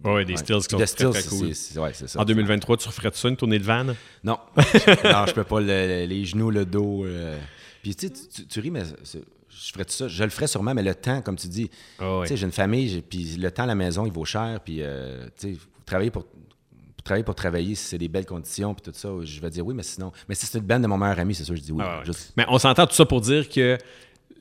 Ouais, 0.05 0.25
des. 0.25 0.37
Stills 0.37 0.59
qui 0.61 0.63
sont 0.71 0.77
très, 0.77 0.87
Stills, 0.87 1.11
très 1.11 1.23
cool. 1.25 1.49
c'est- 1.49 1.55
c'est- 1.73 1.79
ouais, 1.79 1.91
c'est 1.93 2.09
ça. 2.09 2.21
En 2.21 2.25
2023, 2.25 2.77
tu 2.77 2.89
referais 2.89 3.11
ça, 3.13 3.29
une 3.29 3.37
tournée 3.37 3.59
de 3.59 3.65
van? 3.65 3.85
Non. 3.85 4.39
non, 4.57 5.27
je 5.27 5.33
peux 5.33 5.45
pas. 5.45 5.61
le- 5.61 6.07
les 6.07 6.25
genoux, 6.25 6.51
le 6.51 6.65
dos. 6.65 7.05
euh. 7.05 7.39
Puis, 7.83 7.95
tu 7.95 8.07
sais, 8.09 8.13
tu- 8.13 8.47
tu- 8.47 8.61
ris, 8.61 8.71
mais 8.71 8.83
je 8.85 9.73
ferais 9.73 9.85
tout 9.85 9.93
ça. 9.93 10.09
Je 10.09 10.25
le 10.25 10.31
ferais 10.31 10.47
sûrement, 10.47 10.73
mais 10.75 10.83
le 10.83 10.95
temps, 10.95 11.21
comme 11.23 11.37
tu 11.37 11.49
dis. 11.49 11.71
Ah 11.99 12.19
ouais. 12.19 12.27
Tu 12.27 12.29
sais, 12.31 12.37
j'ai 12.39 12.47
une 12.47 12.53
famille, 12.53 13.03
puis 13.03 13.37
le 13.37 13.51
temps 13.51 13.65
à 13.65 13.67
la 13.67 13.75
maison, 13.75 14.07
il 14.07 14.13
vaut 14.13 14.25
cher. 14.25 14.61
Puis, 14.65 14.79
euh, 14.81 15.27
tu 15.39 15.55
sais, 15.55 15.59
travailler 15.87 16.11
pour. 16.11 16.25
pour 16.25 16.35
Travailler 17.05 17.25
pour 17.25 17.35
travailler, 17.35 17.75
si 17.75 17.85
c'est 17.85 17.99
des 17.99 18.09
belles 18.09 18.25
conditions, 18.25 18.73
puis 18.75 18.91
tout 18.91 18.99
ça, 18.99 19.11
je 19.23 19.39
vais 19.39 19.51
dire 19.51 19.67
oui, 19.67 19.75
mais 19.75 19.83
sinon. 19.83 20.11
Mais 20.27 20.35
si 20.35 20.47
c'est 20.47 20.57
une 20.57 20.65
bande 20.65 20.81
de 20.81 20.87
mon 20.87 20.97
meilleur 20.97 21.19
ami, 21.19 21.35
c'est 21.35 21.45
sûr, 21.45 21.55
je 21.55 21.61
dis 21.61 21.71
oui. 21.71 21.83
Ah 21.87 21.99
ouais. 21.99 22.07
Juste- 22.07 22.33
Mais 22.35 22.47
on 22.49 22.59
s'entend 22.59 22.87
tout 22.87 22.95
ça 22.95 23.05
pour 23.05 23.21
dire 23.21 23.47
que 23.51 23.77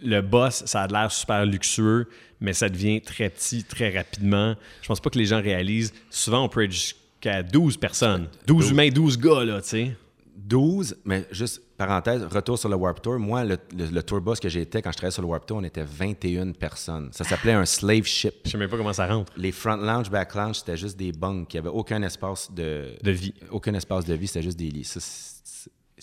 le 0.01 0.21
boss, 0.21 0.63
ça 0.65 0.83
a 0.83 0.87
l'air 0.87 1.11
super 1.11 1.45
luxueux, 1.45 2.07
mais 2.43 2.53
ça 2.53 2.69
devient 2.69 3.01
très 3.01 3.29
petit 3.29 3.63
très 3.63 3.95
rapidement. 3.95 4.55
Je 4.81 4.87
pense 4.87 4.99
pas 4.99 5.09
que 5.09 5.17
les 5.17 5.25
gens 5.25 5.41
réalisent. 5.41 5.93
Souvent, 6.09 6.43
on 6.43 6.49
peut 6.49 6.65
être 6.65 6.71
jusqu'à 6.71 7.41
12 7.41 7.77
personnes. 7.77 8.27
12 8.45 8.71
humains, 8.71 8.89
12 8.89 9.17
gars, 9.17 9.45
là, 9.45 9.61
tu 9.61 9.69
sais. 9.69 9.97
12, 10.35 10.97
mais 11.05 11.25
juste 11.31 11.61
parenthèse, 11.77 12.21
retour 12.25 12.59
sur 12.59 12.67
le 12.67 12.75
Warp 12.75 13.01
Tour. 13.01 13.17
Moi, 13.17 13.45
le, 13.45 13.57
le, 13.77 13.85
le 13.85 14.03
tour 14.03 14.19
boss 14.19 14.41
que 14.41 14.49
j'étais 14.49 14.81
quand 14.81 14.91
je 14.91 14.97
travaillais 14.97 15.13
sur 15.13 15.21
le 15.21 15.29
Warp 15.29 15.45
Tour, 15.45 15.57
on 15.57 15.63
était 15.63 15.85
21 15.85 16.51
personnes. 16.51 17.09
Ça 17.13 17.23
s'appelait 17.23 17.53
un 17.53 17.65
slave 17.65 18.03
ship. 18.03 18.33
Je 18.43 18.51
sais 18.51 18.57
même 18.57 18.69
pas 18.69 18.75
comment 18.75 18.91
ça 18.91 19.07
rentre. 19.07 19.31
Les 19.37 19.53
front 19.53 19.77
lounge, 19.77 20.09
back 20.09 20.35
lounge, 20.35 20.57
c'était 20.57 20.75
juste 20.75 20.97
des 20.97 21.13
bunks. 21.13 21.53
Il 21.53 21.61
n'y 21.61 21.67
avait 21.67 21.75
aucun 21.75 22.01
espace 22.03 22.51
de, 22.51 22.95
De 23.01 23.11
vie. 23.11 23.33
Aucun 23.51 23.73
espace 23.73 24.03
de 24.03 24.13
vie, 24.15 24.27
c'était 24.27 24.41
juste 24.41 24.59
des 24.59 24.69
lits. 24.69 24.83
Ça, 24.83 24.99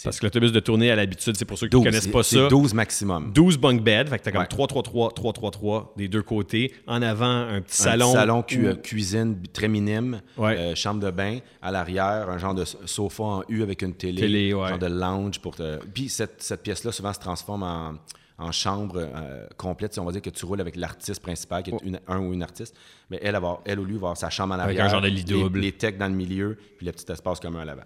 Parce 0.04 0.18
que 0.20 0.26
l'autobus 0.26 0.52
de 0.52 0.60
tournée, 0.60 0.90
à 0.90 0.96
l'habitude, 0.96 1.36
c'est 1.36 1.44
pour 1.44 1.58
ceux 1.58 1.66
qui 1.66 1.72
12, 1.72 1.84
ne 1.84 1.90
connaissent 1.90 2.06
pas 2.08 2.22
ça. 2.22 2.48
12 2.48 2.74
maximum. 2.74 3.32
12 3.32 3.58
bunk 3.58 3.82
beds, 3.82 4.06
fait 4.06 4.18
que 4.18 4.24
t'as 4.24 4.30
comme 4.32 4.40
Ouais. 4.42 4.46
3, 4.46 4.66
3, 4.66 4.82
3, 4.82 5.10
3, 5.12 5.32
3, 5.32 5.50
3 5.50 5.94
des 5.96 6.08
deux 6.08 6.22
côtés. 6.22 6.72
En 6.86 7.02
avant, 7.02 7.24
un 7.26 7.60
petit 7.60 7.82
Un 7.82 7.84
salon. 7.84 8.06
petit 8.06 8.14
salon 8.16 8.42
cu- 8.42 8.62
où- 8.62 8.66
euh, 8.68 8.74
cuisine 8.74 9.36
très 9.52 9.68
minime, 9.68 10.20
Ouais. 10.36 10.56
euh, 10.56 10.74
chambre 10.74 11.00
de 11.00 11.10
bain, 11.10 11.38
à 11.62 11.70
l'arrière, 11.70 12.28
un 12.30 12.38
genre 12.38 12.54
de 12.54 12.64
sofa 12.64 13.22
en 13.22 13.42
U 13.48 13.62
avec 13.62 13.82
une 13.82 13.94
télé, 13.94 14.20
Télé, 14.22 14.54
ouais. 14.54 14.68
genre 14.68 14.78
de 14.78 14.86
lounge 14.86 15.38
pour 15.40 15.56
te... 15.56 15.78
Puis 15.92 16.08
cette, 16.08 16.42
cette 16.42 16.62
pièce-là 16.62 16.92
souvent 16.92 17.12
se 17.12 17.18
transforme 17.20 17.62
en, 17.62 17.94
en 18.38 18.52
chambre 18.52 18.94
euh, 18.96 19.46
complète. 19.58 19.92
Si 19.92 20.00
on 20.00 20.04
va 20.06 20.12
dire 20.12 20.22
que 20.22 20.30
tu 20.30 20.46
roules 20.46 20.62
avec 20.62 20.76
l'artiste 20.76 21.20
principal, 21.20 21.62
qui 21.62 21.70
est 21.72 21.78
une- 21.84 22.00
un 22.08 22.20
ou 22.20 22.32
une 22.32 22.42
artiste, 22.42 22.74
mais 23.10 23.18
elle, 23.22 23.38
elle, 23.66 23.78
ou 23.80 23.84
lui 23.84 23.92
va 23.94 23.98
avoir 23.98 24.16
sa 24.16 24.30
chambre 24.30 24.54
en 24.54 24.58
Avec 24.58 24.78
arrière, 24.78 24.86
un 24.86 24.88
genre 24.88 25.02
de 25.02 25.08
lit 25.08 25.16
les- 25.16 25.22
double. 25.24 25.58
les, 25.60 25.72
techs 25.72 25.98
dans 25.98 26.08
le 26.08 26.14
milieu, 26.14 26.56
puis 26.78 26.86
le 26.86 26.92
petit 26.92 27.10
espace 27.12 27.38
commun 27.40 27.60
à 27.60 27.64
l'avant. 27.66 27.82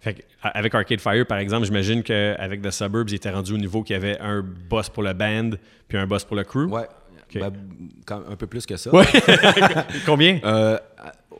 Fait 0.00 0.14
que, 0.14 0.22
avec 0.42 0.74
Arcade 0.74 1.00
Fire, 1.00 1.26
par 1.26 1.38
exemple, 1.38 1.66
j'imagine 1.66 2.02
qu'avec 2.02 2.62
The 2.62 2.70
Suburbs, 2.70 3.08
il 3.10 3.14
était 3.14 3.30
rendu 3.30 3.52
au 3.54 3.58
niveau 3.58 3.82
qu'il 3.82 3.94
y 3.94 3.96
avait 3.96 4.18
un 4.20 4.42
boss 4.42 4.88
pour 4.88 5.02
le 5.02 5.12
band, 5.14 5.50
puis 5.88 5.98
un 5.98 6.06
boss 6.06 6.24
pour 6.24 6.36
le 6.36 6.44
crew. 6.44 6.66
Ouais, 6.68 6.86
ben, 7.34 7.50
quand- 8.06 8.22
un 8.30 8.36
peu 8.36 8.46
plus 8.46 8.66
que 8.66 8.76
ça. 8.76 8.94
Ouais. 8.94 9.04
Combien? 10.06 10.38
Euh, 10.44 10.78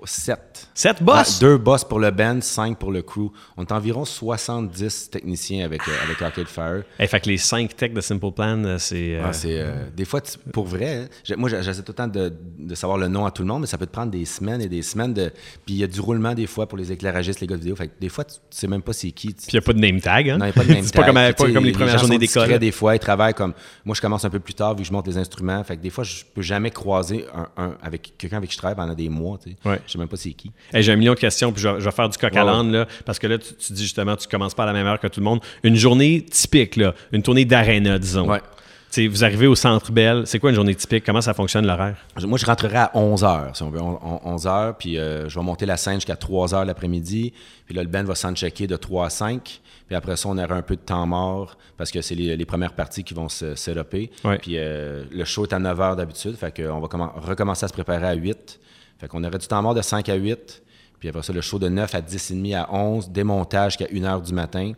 sept. 0.05 0.69
Sept 0.75 1.03
boss? 1.03 1.37
Ah, 1.37 1.41
deux 1.41 1.57
boss 1.59 1.85
pour 1.85 1.99
le 1.99 2.11
band, 2.11 2.41
cinq 2.41 2.79
pour 2.79 2.93
le 2.93 3.03
crew. 3.03 3.31
On 3.57 3.63
est 3.65 3.73
environ 3.73 4.05
70 4.05 5.11
techniciens 5.11 5.65
avec, 5.65 5.83
euh, 5.89 5.93
avec 6.05 6.21
Arcade 6.23 6.47
Fire. 6.49 6.83
Eh, 6.99 7.07
fait 7.07 7.21
que 7.21 7.29
les 7.29 7.39
cinq 7.39 7.77
techs 7.77 7.93
de 7.95 8.01
Simple 8.01 8.31
Plan, 8.33 8.63
euh, 8.65 8.79
c'est. 8.79 9.15
euh, 9.17 9.23
Ah, 9.25 9.31
euh, 9.47 9.85
des 9.97 10.05
fois, 10.05 10.21
tu- 10.21 10.39
pour 10.53 10.67
vrai, 10.67 11.09
hein, 11.31 11.35
moi, 11.37 11.49
j'essaie 11.49 11.83
tout 11.83 11.93
le 11.93 11.95
temps 11.95 12.07
de, 12.09 12.33
de 12.59 12.75
savoir 12.75 12.99
le 12.99 13.09
nom 13.09 13.25
à 13.27 13.31
tout 13.31 13.43
le 13.43 13.49
monde, 13.49 13.63
mais 13.63 13.67
ça 13.67 13.79
peut 13.79 13.87
te 13.87 13.93
prendre 13.93 14.11
des 14.11 14.25
semaines 14.25 14.61
et 14.61 14.69
des 14.69 14.83
semaines. 14.83 15.15
De, 15.15 15.31
puis 15.65 15.75
il 15.75 15.79
y 15.79 15.85
a 15.85 15.87
du 15.87 16.01
roulement 16.01 16.35
des 16.35 16.47
fois 16.47 16.67
pour 16.67 16.79
les 16.79 16.91
éclairagistes, 16.93 17.41
les 17.41 17.47
gars 17.47 17.57
de 17.57 17.61
vidéo. 17.61 17.77
Fait 17.77 17.89
que 17.89 17.93
des 18.01 18.09
fois, 18.09 18.25
tu, 18.25 18.35
tu 18.35 18.41
sais 18.51 18.67
même 18.67 18.83
pas 18.83 18.93
c'est 18.93 19.11
qui. 19.11 19.29
Puis 19.29 19.45
il 19.49 19.55
n'y 19.55 19.59
a 19.59 19.63
pas 19.63 19.73
de 19.73 19.79
name 19.79 20.01
tag, 20.01 20.31
hein? 20.31 20.39
non, 20.39 20.45
il 20.47 20.49
n'y 20.49 20.51
a 20.51 20.55
pas 20.55 20.65
de 20.65 20.69
name 20.73 20.83
c'est 20.85 20.95
pas 20.95 21.03
tag. 21.05 21.15
comme, 21.37 21.47
pas 21.47 21.53
comme 21.55 21.65
les 21.65 21.73
premières 21.73 21.93
gens 21.95 21.99
journées 21.99 22.19
d'école. 22.19 22.51
là. 22.51 22.59
des 22.59 22.73
fois, 22.73 22.95
ils 22.97 22.99
travaillent 23.01 23.35
comme. 23.35 23.53
Moi, 23.85 23.95
je 23.95 24.01
commence 24.01 24.25
un 24.25 24.31
peu 24.31 24.41
plus 24.41 24.55
tard 24.55 24.75
vu 24.75 24.83
que 24.83 24.89
je 24.89 24.93
monte 24.93 25.07
les 25.07 25.19
instruments. 25.19 25.63
Fait 25.65 25.77
que 25.77 25.83
des 25.83 25.91
fois, 25.91 26.05
je 26.05 26.25
peux 26.35 26.43
jamais 26.43 26.71
croiser 26.71 27.25
un, 27.35 27.49
un- 27.63 27.77
avec 27.83 28.15
quelqu'un 28.19 28.39
avec 28.39 28.51
qui 28.51 28.55
je 28.55 28.59
travaille 28.59 28.77
pendant 28.77 28.95
des 28.95 29.09
mois. 29.09 29.39
Tu 29.43 29.51
sais. 29.51 29.57
Ouais. 29.69 29.81
Je 29.87 29.93
sais 29.93 29.99
même 29.99 30.09
pas 30.09 30.17
c'est 30.17 30.33
qui. 30.33 30.51
Hey, 30.73 30.83
J'ai 30.83 30.93
un 30.93 30.97
million 30.97 31.15
de 31.15 31.19
questions, 31.19 31.53
puis 31.53 31.63
je 31.63 31.69
vais, 31.69 31.81
je 31.81 31.85
vais 31.85 31.91
faire 31.91 32.09
du 32.09 32.19
coq 32.19 32.35
à 32.37 32.45
l'âne, 32.45 32.73
là, 32.73 32.87
parce 33.05 33.19
que 33.19 33.27
là, 33.27 33.39
tu, 33.39 33.55
tu 33.55 33.73
dis 33.73 33.83
justement, 33.83 34.17
tu 34.17 34.27
commences 34.29 34.55
pas 34.55 34.65
à 34.65 34.67
la 34.67 34.73
même 34.73 34.87
heure 34.87 35.01
que 35.01 35.07
tout 35.09 35.21
le 35.21 35.25
monde. 35.25 35.41
Une 35.63 35.77
journée 35.77 36.23
typique, 36.23 36.77
là, 36.77 36.95
une 37.13 37.23
tournée 37.23 37.45
d'aréna, 37.45 37.99
disons. 37.99 38.29
Ouais. 38.29 38.41
Tu 38.89 39.03
sais, 39.03 39.07
vous 39.09 39.25
arrivez 39.25 39.49
au 39.49 39.57
Centre 39.57 39.91
Bell, 39.91 40.23
c'est 40.27 40.39
quoi 40.39 40.51
une 40.51 40.57
journée 40.57 40.75
typique? 40.75 41.05
Comment 41.05 41.21
ça 41.21 41.35
fonctionne 41.35 41.67
l'horaire? 41.67 41.97
Moi, 42.25 42.39
je 42.39 42.47
rentrerai 42.47 42.77
à 42.79 42.91
11h, 42.95 43.57
si 43.57 43.63
on 43.65 43.71
veut, 43.71 43.81
on- 43.81 43.99
on- 44.25 44.37
11h, 44.37 44.75
puis 44.79 44.97
euh, 44.97 45.29
je 45.29 45.39
vais 45.39 45.45
monter 45.45 45.67
la 45.67 45.77
scène 45.77 45.95
jusqu'à 45.97 46.15
3h 46.15 46.65
l'après-midi, 46.65 47.33
puis 47.67 47.75
là, 47.75 47.83
le 47.83 47.89
band 47.89 48.05
va 48.05 48.15
soundchecker 48.15 48.67
de 48.69 48.77
3 48.77 49.07
à 49.07 49.11
5, 49.11 49.61
puis 49.89 49.97
après 49.97 50.17
ça, 50.17 50.29
on 50.29 50.39
aura 50.39 50.55
un 50.55 50.63
peu 50.63 50.77
de 50.77 50.81
temps 50.81 51.05
mort, 51.05 51.57
parce 51.77 51.91
que 51.91 52.01
c'est 52.01 52.15
les, 52.15 52.37
les 52.37 52.45
premières 52.47 52.75
parties 52.75 53.03
qui 53.03 53.13
vont 53.13 53.29
se 53.29 53.57
setuper, 53.57 54.11
Ouais. 54.25 54.39
puis 54.39 54.53
euh, 54.57 55.03
le 55.11 55.25
show 55.25 55.45
est 55.45 55.53
à 55.53 55.59
9h 55.59 55.97
d'habitude, 55.97 56.37
fait 56.37 56.55
qu'on 56.63 56.79
va 56.79 56.87
commen- 56.87 57.11
recommencer 57.17 57.65
à 57.65 57.69
se 57.69 57.73
préparer 57.73 58.07
à 58.07 58.15
8, 58.15 58.61
fait 58.99 59.09
qu'on 59.09 59.23
aurait 59.25 59.39
du 59.39 59.47
temps 59.47 59.63
mort 59.63 59.75
de 59.75 59.83
5 59.83 60.09
à 60.09 60.15
8, 60.15 60.63
puis 60.99 61.09
après 61.09 61.23
ça, 61.23 61.33
le 61.33 61.41
show 61.41 61.59
de 61.59 61.69
9 61.69 61.95
à 61.95 62.01
10h30 62.01 62.55
à 62.57 62.73
11, 62.75 63.11
démontage 63.11 63.73
jusqu'à 63.79 63.93
1h 63.93 64.23
du 64.23 64.33
matin, 64.33 64.73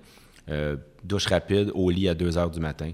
euh, 0.51 0.77
douche 1.05 1.27
rapide, 1.27 1.71
au 1.75 1.91
lit 1.91 2.09
à 2.09 2.15
2h 2.15 2.51
du 2.51 2.61
matin. 2.61 2.91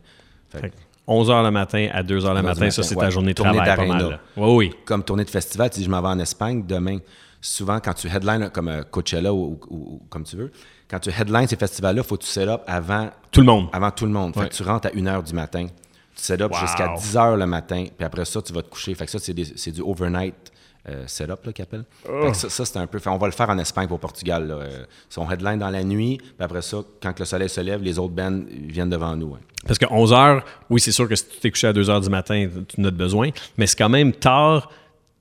Fait 0.50 0.58
que- 0.58 0.62
Fait 0.62 0.70
que 0.70 0.74
11h 1.06 1.42
le 1.44 1.50
matin 1.50 1.88
à 1.92 2.02
2h 2.02 2.06
le 2.08 2.18
11h 2.20 2.36
du 2.40 2.42
matin, 2.42 2.70
ça, 2.70 2.82
c'est 2.82 2.94
ouais. 2.96 3.00
ta 3.04 3.10
journée 3.10 3.32
de 3.32 3.36
Tournée 3.36 3.56
travail 3.56 3.76
pas 3.76 3.86
mal. 3.86 4.10
là. 4.10 4.20
Oui, 4.36 4.70
comme 4.84 5.02
tournée 5.04 5.24
de 5.24 5.30
festival, 5.30 5.70
tu 5.70 5.78
dis 5.80 5.84
je 5.84 5.90
m'en 5.90 6.00
vais 6.02 6.08
en 6.08 6.18
Espagne 6.18 6.64
demain. 6.66 6.98
Souvent, 7.40 7.78
quand 7.78 7.92
tu 7.92 8.08
headline 8.08 8.48
comme 8.50 8.68
euh, 8.68 8.82
Coachella 8.84 9.32
ou, 9.34 9.58
ou- 9.68 9.76
ou 9.76 10.02
comme 10.08 10.24
tu 10.24 10.34
veux, 10.36 10.50
quand 10.88 10.98
tu 10.98 11.10
headline 11.10 11.46
ces 11.46 11.56
festivals-là, 11.56 12.00
il 12.02 12.08
faut 12.08 12.16
que 12.16 12.22
tu 12.22 12.28
set 12.30 12.48
up 12.48 12.62
avant 12.66 13.10
Tout 13.30 13.40
le 13.40 13.46
monde. 13.46 13.68
Avant 13.72 13.90
tout 13.90 14.06
le 14.06 14.12
monde. 14.12 14.32
Fait 14.32 14.40
Ouais. 14.40 14.48
que 14.48 14.54
tu 14.54 14.62
rentres 14.62 14.86
à 14.88 14.90
1h 14.92 15.22
du 15.22 15.34
matin. 15.34 15.66
Tu 16.16 16.22
set 16.22 16.40
up 16.40 16.52
Wow. 16.52 16.58
jusqu'à 16.60 16.88
10h 16.94 17.36
le 17.36 17.44
matin. 17.46 17.84
Puis 17.96 18.04
après 18.06 18.24
ça, 18.24 18.40
tu 18.40 18.52
vas 18.54 18.62
te 18.62 18.68
coucher. 18.70 18.94
Fait 18.94 19.04
que 19.04 19.10
ça, 19.10 19.18
c'est 19.18 19.72
du 19.72 19.80
overnight 19.82 20.34
euh, 20.88 21.04
setup, 21.06 21.44
là, 21.44 21.52
qu'ils 21.52 21.62
appellent. 21.62 21.84
Que 22.04 22.32
ça, 22.34 22.50
ça, 22.50 22.64
c'est 22.64 22.78
un 22.78 22.86
peu... 22.86 22.98
fait, 22.98 23.08
on 23.10 23.16
va 23.16 23.26
le 23.26 23.32
faire 23.32 23.48
en 23.48 23.58
Espagne 23.58 23.88
pour 23.88 23.98
Portugal. 24.00 24.46
Là. 24.46 24.54
Euh, 24.54 24.84
son 25.08 25.30
headline 25.30 25.58
dans 25.58 25.70
la 25.70 25.82
nuit. 25.82 26.18
Puis 26.18 26.32
après 26.38 26.62
ça, 26.62 26.78
quand 27.02 27.18
le 27.18 27.24
soleil 27.24 27.48
se 27.48 27.60
lève, 27.60 27.82
les 27.82 27.98
autres 27.98 28.12
bands 28.14 28.42
viennent 28.68 28.90
devant 28.90 29.16
nous. 29.16 29.28
ouais. 29.28 29.40
Parce 29.66 29.78
que 29.78 29.86
11h, 29.86 30.42
oui, 30.68 30.80
c'est 30.80 30.92
sûr 30.92 31.08
que 31.08 31.16
si 31.16 31.26
tu 31.26 31.38
t'es 31.40 31.50
couché 31.50 31.66
à 31.68 31.72
2h 31.72 32.02
du 32.02 32.10
matin, 32.10 32.48
tu 32.68 32.80
en 32.80 32.84
as 32.84 32.90
besoin, 32.90 33.30
mais 33.56 33.66
c'est 33.66 33.76
quand 33.76 33.88
même 33.88 34.12
tard. 34.12 34.70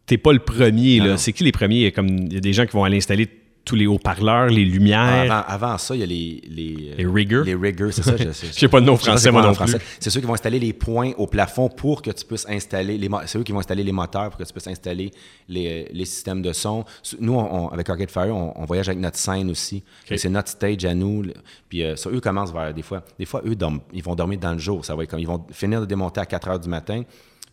T'es 0.05 0.17
pas 0.17 0.33
le 0.33 0.39
premier. 0.39 0.99
Là. 0.99 1.15
C'est 1.15 1.31
qui 1.31 1.45
les 1.45 1.53
premiers? 1.53 1.93
Comme 1.93 2.07
Il 2.09 2.33
y 2.33 2.37
a 2.37 2.41
des 2.41 2.51
gens 2.51 2.65
qui 2.65 2.73
vont 2.73 2.83
aller 2.83 2.97
installer 2.97 3.29
tous 3.65 3.75
les 3.75 3.87
haut-parleurs, 3.87 4.47
les 4.47 4.65
lumières. 4.65 5.31
Avant, 5.31 5.43
avant 5.47 5.77
ça, 5.77 5.95
il 5.95 5.99
y 6.01 6.03
a 6.03 6.05
les... 6.05 6.41
Les, 6.49 6.95
Les 6.97 7.05
riggers? 7.05 7.43
Les 7.45 7.55
riggers, 7.55 7.91
c'est 7.91 8.03
ça. 8.03 8.15
Je 8.17 8.31
sais 8.51 8.67
pas 8.67 8.79
le 8.79 8.85
nom 8.85 8.97
français, 8.97 9.31
moi 9.31 9.41
non 9.41 9.53
plus. 9.55 9.75
C'est 9.99 10.09
ceux 10.09 10.19
qui 10.19 10.25
vont 10.27 10.33
installer 10.33 10.59
les 10.59 10.73
points 10.73 11.11
au 11.17 11.27
plafond 11.27 11.69
pour 11.69 12.01
que 12.01 12.11
tu 12.11 12.25
puisses 12.25 12.45
installer 12.49 12.97
les 12.97 13.09
c'est 13.25 13.37
eux 13.37 13.43
qui 13.43 13.51
vont 13.53 13.59
installer 13.59 13.83
les 13.83 13.91
moteurs 13.93 14.29
pour 14.29 14.37
que 14.37 14.43
tu 14.43 14.51
puisses 14.51 14.67
installer 14.67 15.11
les, 15.47 15.87
les 15.93 16.05
systèmes 16.05 16.41
de 16.41 16.51
son. 16.51 16.83
Nous, 17.19 17.33
on- 17.33 17.65
on- 17.65 17.67
avec 17.69 17.89
Arcade 17.89 18.11
Fire, 18.11 18.35
on, 18.35 18.53
on 18.55 18.65
voyage 18.65 18.89
avec 18.89 18.99
notre 18.99 19.17
scène 19.17 19.49
aussi. 19.49 19.83
C'est 20.17 20.29
notre 20.29 20.49
stage 20.49 20.83
à 20.85 20.93
nous. 20.93 21.23
Puis 21.69 21.83
euh, 21.83 21.95
ça, 21.95 22.09
eux 22.09 22.19
commencent 22.19 22.51
vers 22.53 22.73
des 22.73 22.81
fois. 22.81 23.03
Des 23.17 23.25
fois, 23.25 23.41
eux, 23.45 23.55
dorment- 23.55 23.81
ils 23.93 24.03
vont 24.03 24.15
dormir 24.15 24.39
dans 24.39 24.53
le 24.53 24.59
jour. 24.59 24.83
Ça 24.83 24.95
va 24.95 25.03
être 25.03 25.09
comme 25.09 25.19
ils 25.19 25.27
vont 25.27 25.43
finir 25.51 25.79
de 25.79 25.85
démonter 25.85 26.19
à 26.19 26.25
4 26.25 26.47
heures 26.49 26.59
du 26.59 26.67
matin. 26.69 27.03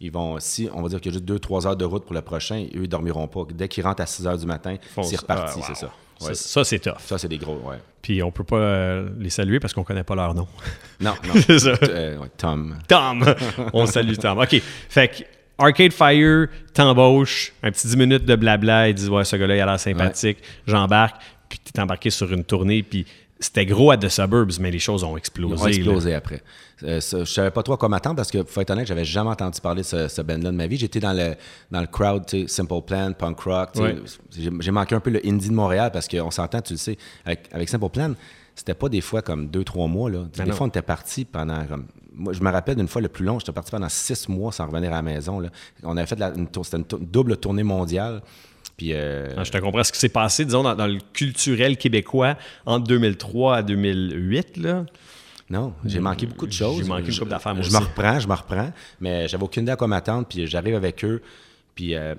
Ils 0.03 0.11
vont, 0.11 0.39
si 0.41 0.69
on 0.73 0.81
va 0.83 0.89
dire 0.89 1.01
qu'il 1.01 1.13
y 1.13 1.15
a 1.15 1.19
juste 1.19 1.29
2-3 1.31 1.67
heures 1.67 1.77
de 1.77 1.85
route 1.85 2.05
pour 2.05 2.15
le 2.15 2.23
prochain, 2.23 2.65
eux, 2.75 2.81
ils 2.85 2.89
dormiront 2.89 3.29
pas. 3.29 3.43
Dès 3.53 3.69
qu'ils 3.69 3.85
rentrent 3.85 4.03
à 4.03 4.07
6 4.07 4.27
heures 4.27 4.39
du 4.39 4.47
matin, 4.47 4.77
c'est 5.03 5.17
reparti, 5.21 5.53
Ah, 5.57 5.59
wow. 5.59 5.65
c'est 5.67 5.75
ça. 5.75 5.91
Ça, 6.19 6.27
Ouais. 6.29 6.35
ça, 6.35 6.65
c'est 6.65 6.79
tough. 6.79 6.99
Ça, 7.01 7.17
c'est 7.19 7.29
des 7.29 7.39
gros, 7.39 7.57
ouais. 7.65 7.77
Puis 8.03 8.23
on 8.23 8.31
peut 8.31 8.45
pas 8.45 8.57
euh, 8.57 9.09
les 9.19 9.31
saluer 9.31 9.59
parce 9.61 9.73
qu'on 9.73 9.85
connaît 9.85 10.03
pas 10.05 10.15
leur 10.15 10.35
nom. 10.35 10.47
Non, 11.01 11.15
non. 11.27 11.35
C'est 11.47 11.59
ça. 11.59 11.75
Euh, 11.83 12.19
ouais, 12.19 12.29
Tom. 12.37 12.77
Tom! 12.89 13.25
On 13.73 13.87
salue 13.87 14.15
Tom. 14.17 14.39
OK. 14.39 14.61
Fait 14.89 15.09
que 15.09 15.23
Arcade 15.59 15.93
Fire 15.93 16.49
t'embauche, 16.75 17.53
un 17.63 17.71
petit 17.71 17.87
10 17.87 17.97
minutes 17.97 18.25
de 18.27 18.37
blabla, 18.37 18.89
ils 18.91 18.95
disent 18.95 19.09
Ouais, 19.09 19.25
ce 19.25 19.37
gars-là, 19.37 19.57
il 19.57 19.61
a 19.61 19.67
l'air 19.67 19.81
sympathique, 19.81 20.39
j'embarque, 20.67 21.17
puis 21.49 21.59
t'es 21.59 21.81
embarqué 21.81 22.11
sur 22.11 22.31
une 22.33 22.45
tournée, 22.45 22.83
puis 22.83 23.07
c'était 23.41 23.65
gros 23.67 23.91
à 23.91 23.97
The 23.97 24.09
Suburbs, 24.09 24.53
mais 24.61 24.71
les 24.71 24.79
choses 24.79 25.03
ont 25.03 25.17
explosé. 25.17 25.55
Ils 25.55 25.61
ont 25.61 25.65
là. 25.65 25.71
explosé 25.71 26.15
après. 26.15 26.43
Euh, 26.83 27.01
ça, 27.01 27.21
je 27.21 27.25
savais 27.33 27.51
pas 27.51 27.63
trop 27.63 27.75
à 27.75 27.77
quoi 27.77 27.89
m'attendre 27.89 28.17
parce 28.17 28.31
que, 28.31 28.43
faut 28.45 28.61
être 28.61 28.71
honnête, 28.71 28.87
j'avais 28.87 29.05
jamais 29.05 29.31
entendu 29.31 29.61
parler 29.61 29.83
de 29.83 29.87
ce, 29.87 30.09
ce 30.09 30.23
band-là 30.23 30.51
de 30.51 30.57
ma 30.57 30.67
vie. 30.67 30.77
J'étais 30.77 31.01
dans 31.01 31.13
le, 31.13 31.35
dans 31.71 31.81
le 31.81 31.87
crowd, 31.87 32.27
tu 32.27 32.43
sais, 32.43 32.49
Simple 32.49 32.83
Plan, 32.87 33.13
Punk 33.13 33.41
Rock. 33.41 33.71
Ouais. 33.77 33.97
J'ai, 34.31 34.71
manqué 34.71 34.95
un 34.95 35.01
peu 35.01 35.11
le 35.11 35.27
indie 35.27 35.49
de 35.49 35.55
Montréal 35.55 35.91
parce 35.93 36.07
qu'on 36.09 36.31
s'entend, 36.31 36.61
tu 36.61 36.75
le 36.75 36.79
sais, 36.79 36.97
avec, 37.25 37.49
avec 37.53 37.69
Simple 37.69 37.89
Plan, 37.89 38.13
c'était 38.55 38.75
pas 38.75 38.89
des 38.89 39.01
fois 39.01 39.23
comme 39.23 39.49
deux, 39.49 39.65
trois 39.65 39.87
mois. 39.89 40.11
Là. 40.11 40.25
Des 40.35 40.45
non. 40.45 40.53
fois, 40.53 40.67
on 40.67 40.69
était 40.69 40.83
parti 40.83 41.25
pendant 41.25 41.65
comme. 41.65 41.87
Moi, 42.13 42.33
je 42.35 42.43
me 42.43 42.51
rappelle 42.51 42.75
d'une 42.77 42.89
fois 42.89 43.01
le 43.01 43.09
plus 43.09 43.25
long, 43.25 43.39
j'étais 43.39 43.53
parti 43.53 43.71
pendant 43.71 43.89
six 43.89 44.29
mois 44.29 44.53
sans 44.53 44.67
revenir 44.67 44.93
à 44.93 44.97
la 44.97 45.03
maison. 45.03 45.41
Là. 45.41 45.49
On 45.83 45.97
avait 45.97 46.07
fait 46.07 46.19
la- 46.19 46.35
une, 46.35 46.49
tour- 46.49 46.67
une, 46.75 46.85
tour- 46.85 46.99
double 46.99 47.37
tournée 47.39 47.63
mondiale. 47.63 48.21
Puis, 48.81 48.95
euh, 48.95 49.27
Ah, 49.37 49.45
je 49.45 49.51
te 49.51 49.59
comprends 49.59 49.85
ce 49.85 49.93
qui 49.93 49.99
s'est 49.99 50.09
passé, 50.09 50.43
disons, 50.47 50.63
dans, 50.63 50.75
dans 50.75 50.87
le 50.87 50.97
culturel 51.13 51.77
québécois 51.77 52.39
entre 52.65 52.87
2003 52.87 53.57
à 53.57 53.63
2008. 53.63 54.57
Là? 54.57 54.87
Non, 55.51 55.75
j'ai 55.85 56.01
manqué 56.01 56.25
beaucoup 56.25 56.47
de 56.47 56.53
choses. 56.53 56.79
J'ai 56.79 56.89
manqué 56.89 57.11
une 57.11 57.19
couple 57.19 57.29
d'affaires, 57.31 57.55
moi 57.55 57.63
Je 57.63 57.71
me 57.71 57.77
reprends, 57.77 58.19
je 58.19 58.27
me 58.27 58.33
reprends, 58.33 58.73
mais 58.99 59.29
j'avais 59.29 59.43
aucune 59.45 59.65
idée 59.65 59.73
à 59.73 59.77
quoi 59.77 59.87
m'attendre, 59.87 60.27
puis 60.27 60.47
j'arrive 60.47 60.77
avec 60.77 61.05
eux, 61.05 61.21
puis 61.75 61.95
euh, 61.95 62.15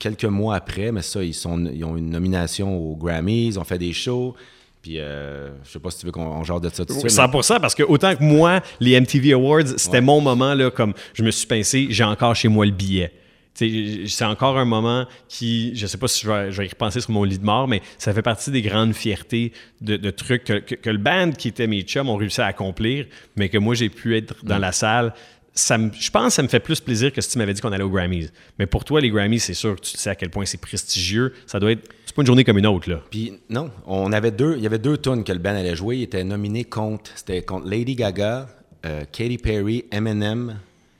quelques 0.00 0.24
mois 0.24 0.56
après, 0.56 0.90
mais 0.90 1.02
ça, 1.02 1.22
ils, 1.22 1.32
sont, 1.34 1.64
ils 1.72 1.84
ont 1.84 1.96
une 1.96 2.10
nomination 2.10 2.76
aux 2.76 2.96
Grammys, 2.96 3.46
ils 3.50 3.58
ont 3.60 3.64
fait 3.64 3.78
des 3.78 3.92
shows, 3.92 4.34
puis 4.82 4.98
euh, 4.98 5.50
je 5.62 5.70
sais 5.70 5.78
pas 5.78 5.92
si 5.92 6.00
tu 6.00 6.06
veux 6.06 6.10
qu'on 6.12 6.26
on 6.26 6.42
genre 6.42 6.60
de 6.60 6.68
ça 6.68 6.84
tout 6.84 6.94
de 6.94 6.98
suite. 6.98 7.04
mais- 7.16 7.26
100%, 7.26 7.60
parce 7.60 7.76
que 7.76 7.84
autant 7.84 8.16
que 8.16 8.24
moi, 8.24 8.60
les 8.80 8.98
MTV 9.00 9.34
Awards, 9.34 9.68
c'était 9.76 10.00
mon 10.00 10.20
moment, 10.20 10.52
là, 10.54 10.68
comme 10.72 10.94
je 11.14 11.22
me 11.22 11.30
suis 11.30 11.46
pincé, 11.46 11.86
j'ai 11.90 12.02
encore 12.04 12.34
chez 12.34 12.48
moi 12.48 12.66
le 12.66 12.72
billet. 12.72 13.12
C'est 13.56 14.24
encore 14.24 14.58
un 14.58 14.66
moment 14.66 15.06
qui, 15.28 15.74
je 15.74 15.86
sais 15.86 15.96
pas 15.96 16.08
si 16.08 16.26
je 16.26 16.30
vais, 16.30 16.66
y 16.66 16.68
repenser 16.68 17.00
sur 17.00 17.10
mon 17.10 17.24
lit 17.24 17.38
de 17.38 17.44
mort, 17.44 17.68
mais 17.68 17.80
ça 17.96 18.12
fait 18.12 18.22
partie 18.22 18.50
des 18.50 18.60
grandes 18.60 18.92
fiertés 18.92 19.52
de, 19.80 20.10
trucs 20.10 20.44
que, 20.44 20.90
le 20.90 20.98
band 20.98 21.32
qui 21.32 21.48
était 21.48 21.66
mes 21.66 21.82
chums 21.82 22.10
ont 22.10 22.16
réussi 22.16 22.42
à 22.42 22.46
accomplir, 22.46 23.06
mais 23.36 23.48
que 23.48 23.56
moi 23.56 23.74
j'ai 23.74 23.88
pu 23.88 24.16
être 24.16 24.44
dans 24.44 24.58
la 24.58 24.72
salle. 24.72 25.14
Ça 25.54 25.78
je 25.78 26.10
pense 26.10 26.26
que 26.26 26.32
ça 26.34 26.42
me 26.42 26.48
fait 26.48 26.60
plus 26.60 26.80
plaisir 26.80 27.10
que 27.10 27.22
si 27.22 27.30
tu 27.30 27.38
m'avais 27.38 27.54
dit 27.54 27.62
qu'on 27.62 27.72
allait 27.72 27.82
aux 27.82 27.88
Grammys. 27.88 28.28
Mais 28.58 28.66
pour 28.66 28.84
toi, 28.84 29.00
les 29.00 29.08
Grammys, 29.08 29.40
c'est 29.40 29.54
sûr 29.54 29.74
que 29.76 29.80
tu 29.80 29.96
sais 29.96 30.10
à 30.10 30.14
quel 30.14 30.28
point 30.28 30.44
c'est 30.44 30.60
prestigieux. 30.60 31.32
Ça 31.46 31.58
doit 31.58 31.72
être. 31.72 31.88
C'est 32.04 32.14
pas 32.14 32.20
une 32.20 32.26
journée 32.26 32.44
comme 32.44 32.58
une 32.58 32.66
autre, 32.66 32.90
là. 32.90 33.00
Puis 33.10 33.32
non, 33.48 33.70
on 33.86 34.12
avait 34.12 34.32
deux, 34.32 34.56
il 34.58 34.62
y 34.62 34.66
avait 34.66 34.78
deux 34.78 34.98
tunes 34.98 35.24
que 35.24 35.32
le 35.32 35.38
band 35.38 35.56
allait 35.56 35.74
jouer. 35.74 35.96
Il 35.96 36.02
était 36.02 36.24
nominé 36.24 36.64
contre, 36.64 37.10
c'était 37.14 37.40
contre 37.40 37.68
Lady 37.68 37.94
Gaga, 37.94 38.48
euh, 38.84 39.04
Katy 39.10 39.38
Perry, 39.38 39.86
Eminem 39.90 40.58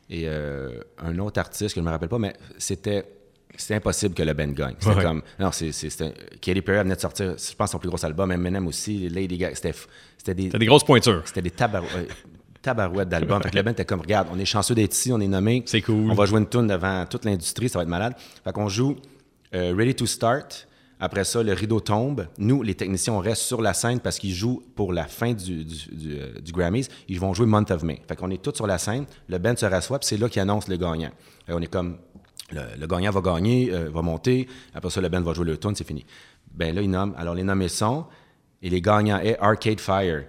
et 0.08 0.24
euh, 0.26 0.80
un 0.98 1.18
autre 1.18 1.40
artiste 1.40 1.74
que 1.74 1.80
je 1.80 1.84
me 1.84 1.90
rappelle 1.90 2.08
pas, 2.08 2.18
mais 2.18 2.34
c'était 2.58 3.04
c'était 3.58 3.74
impossible 3.76 4.14
que 4.14 4.22
le 4.22 4.34
band 4.34 4.48
gagne. 4.48 4.74
C'était 4.78 4.96
Ouais. 4.96 5.02
comme 5.02 5.22
non, 5.38 5.50
c'est 5.50 5.70
Katy 6.40 6.60
Perry 6.62 6.78
venait 6.82 6.94
de 6.96 7.00
sortir, 7.00 7.34
je 7.38 7.54
pense 7.54 7.70
son 7.70 7.78
plus 7.78 7.88
gros 7.88 8.04
album, 8.04 8.30
Eminem 8.30 8.66
aussi, 8.66 9.08
Lady 9.08 9.38
Gaga, 9.38 9.54
c'était 9.54 10.34
des 10.34 10.48
des 10.50 10.66
grosses 10.66 10.84
pointures. 10.84 11.22
c'était 11.24 11.42
des 11.42 11.50
tabarou- 11.50 11.86
euh, 11.96 12.04
tabarouettes 12.60 13.08
d'albums. 13.08 13.42
Fait 13.42 13.50
que 13.50 13.56
le 13.56 13.62
band 13.62 13.70
était 13.70 13.84
comme, 13.84 14.00
regarde, 14.00 14.28
on 14.30 14.38
est 14.38 14.44
chanceux 14.44 14.74
d'être 14.74 14.92
ici, 14.94 15.10
on 15.12 15.20
est 15.20 15.28
nommé. 15.28 15.62
C'est 15.66 15.80
cool. 15.82 16.10
On 16.10 16.14
va 16.14 16.26
jouer 16.26 16.40
une 16.40 16.48
tune 16.48 16.66
devant 16.66 17.06
toute 17.06 17.24
l'industrie, 17.24 17.68
ça 17.68 17.78
va 17.78 17.84
être 17.84 17.88
malade. 17.88 18.14
Fait 18.44 18.52
qu'on 18.52 18.68
joue 18.68 18.96
euh, 19.54 19.72
Ready 19.76 19.94
to 19.94 20.06
Start. 20.06 20.66
Après 20.98 21.24
ça, 21.24 21.42
le 21.42 21.52
rideau 21.52 21.80
tombe. 21.80 22.26
Nous, 22.38 22.62
les 22.62 22.74
techniciens, 22.74 23.12
on 23.12 23.18
reste 23.18 23.42
sur 23.42 23.60
la 23.60 23.74
scène 23.74 24.00
parce 24.00 24.18
qu'ils 24.18 24.32
jouent 24.32 24.62
pour 24.74 24.92
la 24.94 25.04
fin 25.04 25.34
du, 25.34 25.64
du, 25.64 25.76
du, 25.92 26.18
euh, 26.18 26.40
du 26.40 26.52
Grammys. 26.52 26.86
Ils 27.08 27.20
vont 27.20 27.34
jouer 27.34 27.44
Month 27.46 27.70
of 27.70 27.82
May. 27.82 28.00
Fait 28.08 28.16
qu'on 28.16 28.30
est 28.30 28.42
tous 28.42 28.54
sur 28.54 28.66
la 28.66 28.78
scène. 28.78 29.04
Le 29.28 29.36
band 29.38 29.54
se 29.56 29.66
rassoit, 29.66 29.98
puis 29.98 30.06
c'est 30.08 30.16
là 30.16 30.28
qu'ils 30.30 30.40
annoncent 30.40 30.68
le 30.70 30.76
gagnant. 30.78 31.10
On 31.48 31.60
est 31.60 31.66
comme, 31.66 31.98
le, 32.50 32.62
le 32.80 32.86
gagnant 32.86 33.10
va 33.10 33.20
gagner, 33.20 33.70
euh, 33.72 33.90
va 33.90 34.00
monter. 34.00 34.48
Après 34.74 34.88
ça, 34.88 35.00
le 35.02 35.08
band 35.10 35.20
va 35.20 35.34
jouer 35.34 35.44
le 35.44 35.58
tune, 35.58 35.74
c'est 35.74 35.86
fini. 35.86 36.06
Ben 36.54 36.74
là, 36.74 36.80
ils 36.80 36.90
nomment. 36.90 37.14
Alors, 37.18 37.34
les 37.34 37.42
nommés 37.42 37.68
sont, 37.68 38.06
et 38.62 38.70
les 38.70 38.80
gagnants 38.80 39.18
est 39.20 39.36
Arcade 39.38 39.80
Fire. 39.80 40.24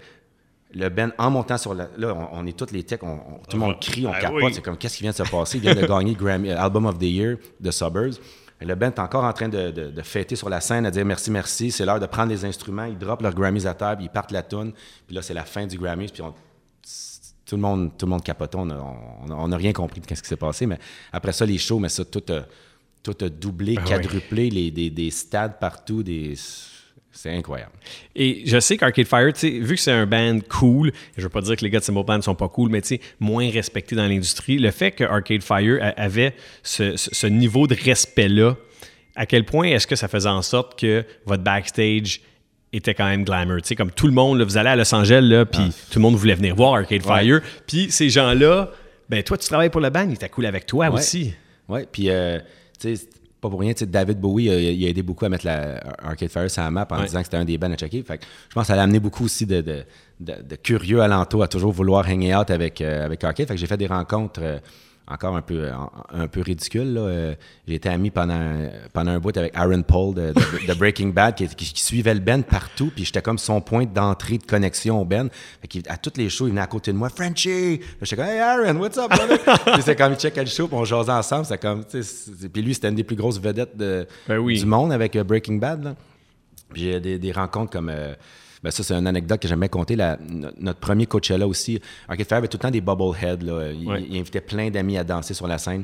Le 0.73 0.89
Ben, 0.89 1.13
en 1.17 1.31
montant 1.31 1.57
sur 1.57 1.73
la. 1.73 1.87
Là, 1.97 2.13
on, 2.13 2.39
on 2.39 2.45
est 2.45 2.57
tous 2.57 2.73
les 2.73 2.83
techs, 2.83 3.01
on- 3.03 3.07
on- 3.13 3.37
tout 3.49 3.55
le 3.55 3.59
monde 3.59 3.79
crie, 3.79 4.05
on 4.05 4.11
Ah 4.13 4.19
capote. 4.19 4.43
oui. 4.43 4.53
C'est 4.53 4.61
comme, 4.61 4.75
qu'est-ce 4.77 4.97
qui 4.97 5.03
vient 5.03 5.11
de 5.11 5.15
se 5.15 5.23
passer? 5.23 5.59
Il 5.59 5.61
vient 5.61 5.73
de 5.75 5.85
gagner 5.87 6.13
Grammy, 6.13 6.51
Album 6.51 6.85
of 6.87 6.97
the 6.99 7.03
Year 7.03 7.37
de 7.61 7.71
Suburbs. 7.71 8.19
Le 8.59 8.73
band 8.75 8.87
est 8.87 8.99
encore 8.99 9.23
en 9.23 9.33
train 9.33 9.49
de, 9.49 9.69
de- 9.71 9.91
de 9.91 10.01
fêter 10.01 10.35
sur 10.35 10.49
la 10.49 10.61
scène, 10.61 10.85
à 10.85 10.91
dire 10.91 11.05
merci, 11.05 11.29
merci. 11.29 11.69
C'est 11.71 11.85
l'heure 11.85 11.99
de 11.99 12.05
prendre 12.07 12.29
les 12.29 12.43
instruments. 12.43 12.85
Ils 12.85 12.97
droppent 12.97 13.21
leurs 13.21 13.35
Grammys 13.35 13.67
à 13.67 13.73
table, 13.75 14.01
ils 14.03 14.09
partent 14.09 14.31
la 14.31 14.41
tune. 14.43 14.71
Puis 15.05 15.15
là, 15.15 15.21
c'est 15.21 15.33
la 15.35 15.45
fin 15.45 15.67
du 15.67 15.77
Grammys. 15.77 16.09
Puis 16.11 16.21
on- 16.23 16.33
tout 17.45 17.55
le 17.55 17.61
monde, 17.61 17.91
tout 17.97 18.05
le 18.05 18.09
monde 18.09 18.23
capote. 18.23 18.55
On 18.55 18.65
n'a 18.65 18.75
a- 18.75 19.53
a 19.53 19.57
rien 19.57 19.71
compris 19.73 20.01
de 20.01 20.05
ce 20.15 20.21
qui 20.21 20.27
s'est 20.27 20.35
passé. 20.35 20.65
Mais 20.65 20.79
après 21.13 21.31
ça, 21.33 21.45
les 21.45 21.57
shows, 21.57 21.79
mais 21.79 21.89
ça, 21.89 22.03
tout 22.03 22.23
a, 22.29 22.41
toi, 23.03 23.13
t'as 23.13 23.29
doublé, 23.29 23.75
Ben 23.75 23.83
quadruplé 23.85 24.49
les, 24.49 24.71
des, 24.71 24.89
des 24.89 25.11
stades 25.11 25.59
partout, 25.59 26.03
des... 26.03 26.33
c'est 27.17 27.31
incroyable. 27.35 27.71
Et 28.15 28.43
je 28.45 28.59
sais 28.59 28.77
qu'Arcade 28.77 29.07
Fire, 29.07 29.33
tu 29.33 29.39
sais, 29.39 29.49
vu 29.49 29.75
que 29.75 29.81
c'est 29.81 29.91
un 29.91 30.05
band 30.05 30.39
cool, 30.49 30.91
je 31.17 31.23
veux 31.23 31.29
pas 31.29 31.41
dire 31.41 31.55
que 31.55 31.63
les 31.63 31.69
gars 31.71 31.79
de 31.79 31.83
Simple 31.83 32.03
Plan 32.03 32.17
ne 32.17 32.21
sont 32.21 32.35
pas 32.35 32.47
cool, 32.47 32.69
mais 32.69 32.81
tu 32.81 32.89
sais, 32.89 33.01
moins 33.19 33.49
respectés 33.49 33.95
dans 33.95 34.05
l'industrie, 34.07 34.59
le 34.59 34.69
fait 34.69 34.91
que 34.91 35.03
Arcade 35.03 35.41
Fire 35.41 35.93
avait 35.97 36.35
ce, 36.61 37.25
niveau 37.27 37.65
de 37.65 37.75
respect-là, 37.75 38.55
à 39.15 39.25
quel 39.25 39.45
point 39.45 39.67
est-ce 39.69 39.87
que 39.87 39.95
ça 39.95 40.07
faisait 40.07 40.29
en 40.29 40.43
sorte 40.43 40.79
que 40.79 41.03
votre 41.25 41.41
backstage 41.41 42.21
était 42.71 42.93
quand 42.93 43.07
même 43.07 43.23
glamour? 43.23 43.61
Tu 43.63 43.69
sais, 43.69 43.75
comme 43.75 43.91
tout 43.91 44.05
le 44.07 44.13
monde, 44.13 44.37
là, 44.37 44.45
vous 44.45 44.57
allez 44.57 44.69
à 44.69 44.75
Los 44.75 44.93
Angeles, 44.93 45.45
puis 45.51 45.71
tout 45.89 45.97
le 45.97 46.03
monde 46.03 46.15
voulait 46.15 46.35
venir 46.35 46.55
voir 46.55 46.75
Arcade 46.75 47.01
Fire, 47.01 47.41
puis 47.65 47.89
ces 47.89 48.09
gens-là, 48.11 48.69
ben 49.09 49.23
toi, 49.23 49.37
tu 49.37 49.47
travailles 49.47 49.71
pour 49.71 49.81
le 49.81 49.89
band, 49.89 50.07
ils 50.07 50.13
étaient 50.13 50.29
cool 50.29 50.45
avec 50.45 50.67
toi 50.67 50.89
Ouais. 50.89 50.93
aussi. 50.99 51.33
Oui, 51.67 51.81
puis, 51.91 52.09
euh, 52.09 52.37
tu 52.79 52.95
sais, 52.95 53.07
pas 53.39 53.49
pour 53.49 53.59
rien, 53.59 53.73
David 53.81 54.19
Bowie, 54.19 54.45
il 54.45 54.85
a 54.85 54.89
aidé 54.89 55.03
beaucoup 55.03 55.25
à 55.25 55.29
mettre 55.29 55.45
la 55.45 55.79
Arcade 56.03 56.29
Fire 56.29 56.49
sur 56.49 56.63
la 56.63 56.71
map 56.71 56.87
en 56.89 56.97
Ouais. 56.97 57.05
disant 57.05 57.19
que 57.19 57.25
c'était 57.25 57.37
un 57.37 57.45
des 57.45 57.57
bands 57.57 57.71
à 57.71 57.75
checker. 57.75 58.01
Fait 58.03 58.17
que 58.17 58.25
je 58.49 58.53
pense 58.55 58.63
que 58.63 58.67
ça 58.67 58.75
l'a 58.75 58.83
amené 58.83 58.99
beaucoup 58.99 59.25
aussi 59.25 59.45
de, 59.45 59.61
de, 59.61 59.83
de- 60.19 60.41
de 60.41 60.55
curieux 60.55 61.01
alentours 61.01 61.43
à 61.43 61.47
toujours 61.47 61.71
vouloir 61.71 62.07
hang 62.07 62.23
out 62.35 62.49
avec, 62.49 62.81
euh, 62.81 63.05
avec 63.05 63.23
Arcade. 63.23 63.47
Fait 63.47 63.53
que 63.53 63.59
j'ai 63.59 63.67
fait 63.67 63.77
des 63.77 63.87
rencontres 63.87 64.39
euh, 64.43 64.59
encore 65.09 65.35
un 65.37 65.41
peu, 65.41 65.69
un, 65.69 65.89
un 66.11 66.27
peu 66.27 66.41
ridicules. 66.41 66.93
là. 66.93 67.01
Euh, 67.01 67.35
j'ai 67.67 67.75
été 67.75 67.87
ami 67.89 68.11
pendant, 68.11 68.69
pendant 68.91 69.11
un 69.11 69.19
bout 69.19 69.35
avec 69.37 69.55
Aaron 69.55 69.81
Paul 69.81 70.13
de, 70.13 70.33
de- 70.33 70.67
de 70.67 70.73
Breaking 70.73 71.07
Bad 71.09 71.35
qui, 71.35 71.47
qui- 71.47 71.73
qui 71.73 71.81
suivait 71.81 72.13
le 72.13 72.19
band 72.19 72.41
partout. 72.41 72.91
Puis 72.93 73.05
j'étais 73.05 73.21
comme 73.21 73.37
son 73.37 73.61
point 73.61 73.85
d'entrée 73.85 74.37
de 74.37 74.43
connexion 74.45 74.99
au 75.01 75.05
band. 75.05 75.27
Fait 75.61 75.87
à 75.89 75.95
toutes 75.97 76.17
les 76.17 76.29
shows, 76.29 76.47
il 76.47 76.49
venait 76.49 76.61
à 76.61 76.67
côté 76.67 76.91
de 76.91 76.97
moi, 76.97 77.09
Frenchie! 77.09 77.79
J'étais 78.01 78.15
comme, 78.17 78.25
hey 78.25 78.39
Aaron, 78.39 78.75
what's 78.79 78.97
up, 78.97 79.09
brother? 79.09 79.39
Puis 79.73 79.81
c'est 79.83 79.95
comme 79.95 80.11
il 80.13 80.19
checkait 80.19 80.43
le 80.43 80.49
show, 80.49 80.67
puis 80.67 80.75
on 80.77 80.83
jasait 80.83 81.11
ensemble. 81.11 81.45
C'était 81.45 81.59
comme, 81.59 81.83
c'est- 81.87 82.49
puis 82.51 82.61
lui, 82.61 82.73
c'était 82.73 82.89
une 82.89 82.95
des 82.95 83.03
plus 83.05 83.15
grosses 83.15 83.39
vedettes 83.39 83.77
de- 83.77 84.05
Ben 84.27 84.37
oui. 84.39 84.59
du 84.59 84.65
monde 84.65 84.91
avec 84.91 85.15
euh, 85.15 85.23
Breaking 85.23 85.55
Bad. 85.55 85.83
Là. 85.85 85.95
Puis 86.73 86.81
J'ai 86.83 86.99
des, 86.99 87.17
des 87.17 87.31
rencontres 87.31 87.71
comme. 87.71 87.89
euh, 87.89 88.13
ben 88.63 88.71
ça, 88.71 88.83
c'est 88.83 88.93
une 88.93 89.07
anecdote 89.07 89.39
que 89.41 89.47
j'aime 89.47 89.59
bien 89.59 89.69
compter. 89.69 89.95
La- 89.95 90.17
no- 90.29 90.49
notre 90.59 90.79
premier 90.79 91.05
Coachella 91.05 91.47
aussi, 91.47 91.79
Arcade 92.07 92.27
Fire 92.27 92.37
avait 92.39 92.47
tout 92.47 92.57
le 92.57 92.61
temps 92.63 92.71
des 92.71 92.81
bubbleheads. 92.81 93.43
Là. 93.43 93.71
Il, 93.71 93.87
Ouais. 93.87 94.05
il 94.09 94.17
invitait 94.19 94.41
plein 94.41 94.69
d'amis 94.69 94.97
à 94.97 95.03
danser 95.03 95.33
sur 95.33 95.47
la 95.47 95.57
scène. 95.57 95.83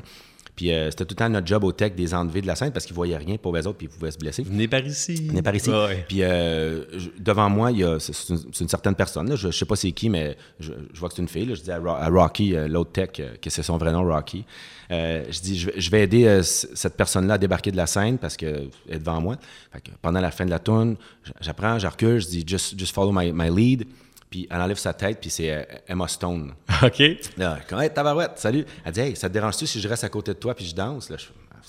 Puis 0.56 0.72
euh, 0.72 0.88
c'était 0.90 1.04
tout 1.04 1.14
le 1.14 1.16
temps 1.16 1.28
notre 1.28 1.46
job 1.46 1.64
au 1.64 1.72
tech 1.72 1.94
des 1.96 2.14
enlever 2.14 2.40
de 2.40 2.46
la 2.46 2.54
scène 2.54 2.70
parce 2.70 2.86
qu'ils 2.86 2.94
voyaient 2.94 3.16
rien 3.16 3.36
pour 3.38 3.56
eux 3.56 3.66
autres 3.66 3.76
puis 3.78 3.88
ils 3.88 3.90
pouvaient 3.90 4.12
se 4.12 4.18
blesser. 4.18 4.44
Venez 4.44 4.68
par 4.68 4.84
ici. 4.86 5.28
Est 5.36 5.42
par 5.42 5.54
ici. 5.54 5.68
Ouais. 5.70 6.04
Puis 6.08 6.22
euh, 6.22 6.84
je- 6.96 7.08
devant 7.18 7.50
moi, 7.50 7.72
il 7.72 7.78
y 7.78 7.84
a, 7.84 7.98
c'est, 7.98 8.12
une, 8.60 8.68
certaine 8.68 8.94
personne. 8.94 9.28
Là. 9.28 9.34
Je, 9.36 9.50
je 9.50 9.56
sais 9.58 9.64
pas 9.64 9.74
c'est 9.74 9.90
qui, 9.92 10.08
mais 10.08 10.36
je, 10.60 10.72
je 10.92 11.00
vois 11.00 11.08
que 11.08 11.16
c'est 11.16 11.22
une 11.22 11.28
fille. 11.28 11.46
là. 11.46 11.54
Je 11.56 11.62
dis 11.62 11.72
à, 11.72 11.78
Ro- 11.78 11.88
à 11.88 12.08
Rocky, 12.08 12.54
euh, 12.54 12.68
l'autre 12.68 12.92
tech, 12.92 13.10
que 13.40 13.50
c'est 13.50 13.62
son 13.64 13.78
vrai 13.78 13.90
nom, 13.92 14.04
Rocky. 14.04 14.44
Je 14.90 15.40
dis, 15.40 15.58
je, 15.58 15.66
vais- 15.70 15.80
je 15.80 15.90
vais 15.90 16.02
aider 16.04 16.40
cette 16.42 16.96
personne-là 16.96 17.34
à 17.34 17.38
débarquer 17.38 17.72
de 17.72 17.76
la 17.76 17.86
scène 17.86 18.18
parce 18.18 18.36
qu'elle 18.36 18.68
est 18.88 18.98
devant 19.00 19.20
moi. 19.20 19.36
Fait 19.72 19.80
que 19.80 19.90
pendant 20.00 20.20
la 20.20 20.30
fin 20.30 20.44
de 20.44 20.50
la 20.50 20.60
tune, 20.60 20.94
j'apprends, 21.40 21.80
je 21.80 21.86
recule, 21.88 22.20
je 22.20 22.28
dis, 22.28 22.44
just, 22.46 22.78
just 22.78 22.94
follow 22.94 23.10
my, 23.10 23.32
my 23.32 23.50
lead. 23.50 23.86
Puis 24.34 24.48
elle 24.50 24.60
enlève 24.60 24.76
sa 24.78 24.92
tête, 24.92 25.18
puis 25.20 25.30
c'est 25.30 25.48
euh, 25.48 25.62
Emma 25.86 26.08
Stone. 26.08 26.54
OK. 26.82 27.00
Là, 27.36 27.60
comme, 27.68 27.80
hey, 27.80 27.88
tabarouette, 27.90 28.32
salut. 28.34 28.64
Elle 28.84 28.90
dit, 28.92 28.98
hey, 29.00 29.14
ça 29.14 29.28
te 29.28 29.32
dérange-tu 29.32 29.64
si 29.64 29.80
je 29.80 29.86
reste 29.86 30.02
à 30.02 30.08
côté 30.08 30.34
de 30.34 30.38
toi 30.38 30.56
puis 30.56 30.64
je 30.64 30.74
danse? 30.74 31.08
Là, 31.08 31.16
je 31.16 31.26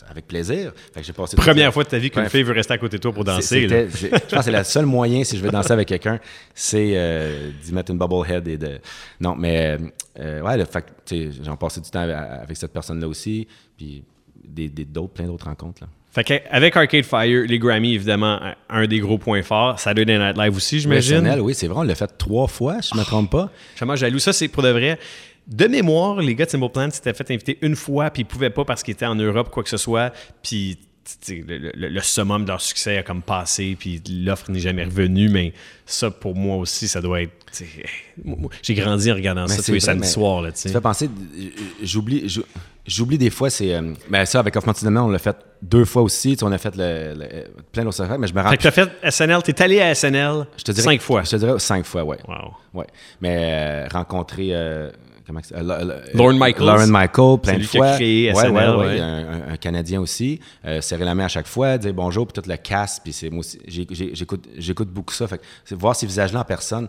avec 0.09 0.25
plaisir. 0.25 0.73
Fait 0.91 1.01
que 1.01 1.05
j'ai 1.05 1.13
passé 1.13 1.37
Première 1.37 1.71
fois 1.71 1.83
de 1.83 1.89
ta 1.89 1.99
vie 1.99 2.09
qu'une 2.09 2.23
Ouais, 2.23 2.29
fille 2.29 2.41
veut 2.41 2.53
rester 2.53 2.73
à 2.73 2.79
côté 2.79 2.97
de 2.97 3.01
toi 3.03 3.13
pour 3.13 3.23
danser. 3.23 3.67
là. 3.67 3.85
Je 3.87 4.07
pense 4.07 4.29
que 4.31 4.41
c'est 4.41 4.51
le 4.51 4.63
seul 4.63 4.87
moyen, 4.87 5.23
si 5.23 5.37
je 5.37 5.43
veux 5.43 5.51
danser 5.51 5.73
avec 5.73 5.87
quelqu'un, 5.87 6.19
c'est 6.55 6.93
euh, 6.95 7.51
d'y 7.63 7.71
mettre 7.71 7.91
une 7.91 7.99
bubblehead 7.99 8.47
et 8.47 8.57
de. 8.57 8.79
Non, 9.21 9.35
mais 9.35 9.77
euh, 10.19 10.41
ouais, 10.41 10.57
le 10.57 10.65
fait 10.65 10.85
j'en 11.43 11.55
passais 11.55 11.81
du 11.81 11.89
temps 11.91 11.99
avec, 12.01 12.15
avec 12.15 12.57
cette 12.57 12.73
personne-là 12.73 13.07
aussi, 13.07 13.47
puis 13.77 14.03
des, 14.43 14.69
des- 14.69 14.85
d'autres, 14.85 15.13
plein 15.13 15.27
d'autres 15.27 15.45
rencontres. 15.45 15.83
Là. 15.83 15.87
Fait 16.15 16.23
qu'avec 16.23 16.77
Arcade 16.77 17.03
Fire, 17.03 17.43
les 17.45 17.59
Grammy, 17.59 17.93
évidemment, 17.93 18.39
un- 18.69 18.87
des 18.87 18.99
gros 18.99 19.17
points 19.17 19.43
forts. 19.43 19.77
Saturday 19.79 20.17
Night 20.17 20.37
Live 20.37 20.55
aussi, 20.55 20.79
j'imagine. 20.79 21.27
Oui, 21.41 21.53
c'est 21.53 21.67
vrai, 21.67 21.79
on 21.79 21.83
l'a 21.83 21.93
fait 21.93 22.09
trois 22.17 22.47
fois, 22.47 22.81
si 22.81 22.91
je 22.93 22.95
ne 22.95 23.01
me 23.01 23.05
trompe 23.05 23.29
pas. 23.31 23.49
Je 23.75 23.83
suis 23.85 23.97
jaloux. 23.97 24.19
Ça, 24.19 24.31
c'est 24.31 24.47
pour 24.47 24.63
de 24.63 24.69
vrai. 24.69 24.97
De 25.45 25.67
mémoire, 25.67 26.21
les 26.21 26.33
gars 26.33 26.45
de 26.45 26.49
Simple 26.51 26.69
Plan 26.69 26.89
s'étaient 26.89 27.13
fait 27.13 27.29
inviter 27.31 27.57
une 27.61 27.75
fois, 27.75 28.09
puis 28.09 28.21
ils 28.21 28.25
pouvaient 28.25 28.49
pas 28.49 28.63
parce 28.63 28.81
qu'ils 28.81 28.93
étaient 28.93 29.05
en 29.05 29.13
Europe, 29.15 29.49
quoi 29.51 29.61
que 29.61 29.69
ce 29.69 29.77
soit. 29.77 30.11
Puis 30.41 30.79
le, 31.29 31.71
le- 31.75 31.89
le 31.89 32.01
summum 32.01 32.43
de 32.43 32.49
leur 32.49 32.61
succès 32.61 32.97
a 32.97 33.03
comme 33.03 33.21
passé, 33.21 33.75
puis 33.79 34.01
l'offre 34.09 34.49
n'est 34.51 34.59
jamais 34.59 34.83
revenue. 34.85 35.29
Mais 35.29 35.53
ça, 35.85 36.11
pour 36.11 36.35
moi 36.35 36.57
aussi, 36.57 36.87
ça 36.87 37.01
doit 37.01 37.21
être. 37.21 37.31
J'ai 38.61 38.73
grandi 38.73 39.11
en 39.11 39.15
regardant 39.15 39.43
Mais 39.47 39.55
ça 39.55 39.63
tous 39.63 39.71
les 39.73 39.79
samedis 39.79 40.07
soirs. 40.09 40.41
Là, 40.41 40.51
tu 40.51 40.69
penser, 40.81 41.05
euh, 41.07 41.49
j'oublie, 41.83 42.27
j'ou- 42.27 42.43
j'oublie 42.85 43.17
des 43.17 43.29
fois, 43.29 43.49
c'est. 43.49 43.73
euh, 43.73 43.93
ben 44.09 44.25
ça, 44.25 44.39
avec 44.39 44.55
Off 44.55 44.65
on 44.67 45.07
l'a 45.09 45.19
fait 45.19 45.37
deux 45.61 45.85
fois 45.85 46.01
aussi, 46.01 46.35
on 46.41 46.51
a 46.51 46.57
fait 46.57 46.75
le, 46.75 47.13
le- 47.17 47.45
plein 47.71 47.83
d'autres 47.83 48.01
affaires, 48.01 48.19
mais 48.19 48.27
je 48.27 48.33
me 48.33 48.41
rends 48.41 48.49
Fait 48.49 48.57
que 48.57 48.63
t'as 48.63 48.71
fait 48.71 48.89
SNL, 49.11 49.41
t'es 49.43 49.61
allé 49.61 49.79
à 49.81 49.93
SNL 49.95 50.45
Je 50.57 50.63
te 50.63 50.71
dirais, 50.71 50.83
cinq 50.83 51.01
fois. 51.01 51.23
Je 51.23 51.31
te 51.31 51.35
dirais 51.37 51.59
cinq 51.59 51.85
fois, 51.85 52.03
ouais. 52.03 52.17
Wow. 52.27 52.53
Ouais. 52.73 52.87
Mais 53.21 53.37
euh, 53.39 53.87
rencontrer. 53.91 54.49
euh, 54.51 54.89
comment 55.25 55.41
que 55.41 55.47
c'est- 55.47 55.55
euh, 55.55 55.63
la- 55.63 55.83
la- 55.83 55.95
Lorne 56.13 56.37
Michaels. 56.37 56.65
Lorne 56.65 56.89
Michael, 56.91 57.39
plein 57.41 57.53
de 57.53 57.59
lui 57.59 57.67
qui 57.67 57.77
a 57.77 57.79
fois. 57.79 57.95
créé 57.95 58.29
SNL, 58.33 58.51
ouais, 58.53 58.67
ouais, 58.69 58.85
ouais. 58.85 58.99
Un, 58.99 59.57
Canadien 59.57 60.01
aussi. 60.01 60.39
Euh, 60.65 60.81
serrer 60.81 61.05
la 61.05 61.15
main 61.15 61.25
à 61.25 61.29
chaque 61.29 61.47
fois, 61.47 61.77
dire 61.77 61.93
bonjour, 61.93 62.27
puis 62.27 62.41
tout 62.41 62.49
le 62.49 62.57
casse. 62.57 62.99
Puis 63.03 63.13
c'est 63.13 63.29
moi 63.29 63.39
aussi. 63.39 63.59
J'écoute 63.67 64.47
j'écoute 64.57 64.89
beaucoup 64.89 65.13
ça. 65.13 65.27
Fait 65.27 65.39
que 65.39 65.75
voir 65.75 65.95
ces 65.95 66.05
visages-là 66.05 66.41
en 66.41 66.45
personne, 66.45 66.87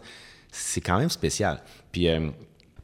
c'est 0.51 0.81
quand 0.81 0.99
même 0.99 1.11
spécial. 1.11 1.61
Puis. 1.93 2.09
euh, 2.09 2.29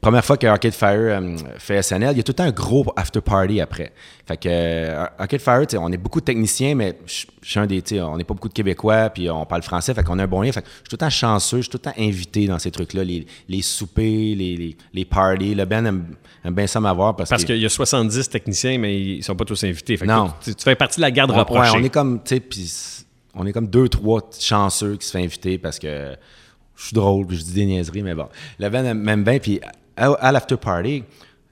Première 0.03 0.23
fois 0.23 0.37
que 0.37 0.45
Arcade 0.45 0.73
Fire 0.73 0.89
euh, 0.97 1.35
fait 1.57 1.81
SNL, 1.81 2.11
il 2.11 2.17
y 2.17 2.19
a 2.19 2.23
tout 2.23 2.31
le 2.31 2.35
temps 2.35 2.43
un 2.43 2.51
gros 2.51 2.85
after 2.95 3.21
party 3.21 3.59
après. 3.61 3.91
Fait 4.27 4.37
que 4.37 4.47
euh, 4.51 5.05
Arcade 5.17 5.39
Fire, 5.41 5.65
on 5.79 5.91
est 5.91 5.97
beaucoup 5.97 6.19
de 6.19 6.25
techniciens, 6.25 6.75
mais 6.75 6.97
je 7.07 7.25
suis 7.41 7.59
un 7.59 7.65
des, 7.65 7.81
on 8.01 8.17
n'est 8.17 8.23
pas 8.23 8.33
beaucoup 8.33 8.49
de 8.49 8.53
Québécois, 8.53 9.09
puis 9.09 9.29
on 9.29 9.45
parle 9.45 9.63
français, 9.63 9.93
fait 9.93 10.03
qu'on 10.03 10.19
a 10.19 10.23
un 10.23 10.27
bon 10.27 10.41
lien. 10.41 10.51
Fait 10.51 10.61
que 10.61 10.67
je 10.67 10.73
suis 10.73 10.83
tout 10.83 10.93
le 10.95 10.97
temps 10.97 11.09
chanceux, 11.09 11.57
je 11.57 11.61
suis 11.63 11.69
tout 11.71 11.77
le 11.77 11.91
temps 11.91 11.97
invité 11.97 12.45
dans 12.47 12.59
ces 12.59 12.69
trucs-là, 12.69 13.03
les, 13.03 13.25
les 13.49 13.61
soupers, 13.61 14.03
les, 14.35 14.55
les, 14.57 14.77
les 14.93 15.05
parties. 15.05 15.55
Le 15.55 15.65
Ben 15.65 15.85
aime, 15.85 16.05
aime 16.45 16.53
bien 16.53 16.67
ça 16.67 16.79
m'avoir 16.79 17.15
parce, 17.15 17.29
Parce 17.29 17.43
que 17.43 17.47
qu'il 17.53 17.61
y 17.61 17.65
a 17.65 17.69
70 17.69 18.29
techniciens, 18.29 18.77
mais 18.77 18.99
ils 18.99 19.23
sont 19.23 19.35
pas 19.35 19.45
tous 19.45 19.63
invités. 19.63 19.97
Fait 19.97 20.05
que 20.05 20.11
Non. 20.11 20.33
tu, 20.43 20.53
tu 20.53 20.63
fais 20.63 20.75
partie 20.75 20.97
de 20.97 21.01
la 21.03 21.11
garde 21.11 21.31
on, 21.31 21.35
rapprochée. 21.35 21.71
ouais, 21.71 21.77
on 21.81 21.83
est 21.83 21.89
comme, 21.89 22.21
tu 22.23 22.35
sais, 22.35 22.39
puis 22.41 22.71
on 23.35 23.45
est 23.47 23.53
comme 23.53 23.67
deux, 23.67 23.87
trois 23.89 24.21
chanceux 24.39 24.97
qui 24.97 25.07
se 25.07 25.11
fait 25.11 25.23
inviter 25.23 25.57
parce 25.57 25.79
que 25.79 26.15
je 26.75 26.83
suis 26.87 26.93
drôle, 26.93 27.25
puis 27.27 27.37
je 27.37 27.43
dis 27.43 27.53
des 27.53 27.65
niaiseries, 27.65 28.03
mais 28.03 28.15
bon. 28.15 28.27
Le 28.59 28.69
Ben 28.69 28.85
aime- 28.85 28.99
m'aime 28.99 29.23
bien, 29.23 29.39
puis 29.39 29.59
à, 29.97 30.11
à 30.13 30.31
l'after 30.31 30.57
party, 30.57 31.03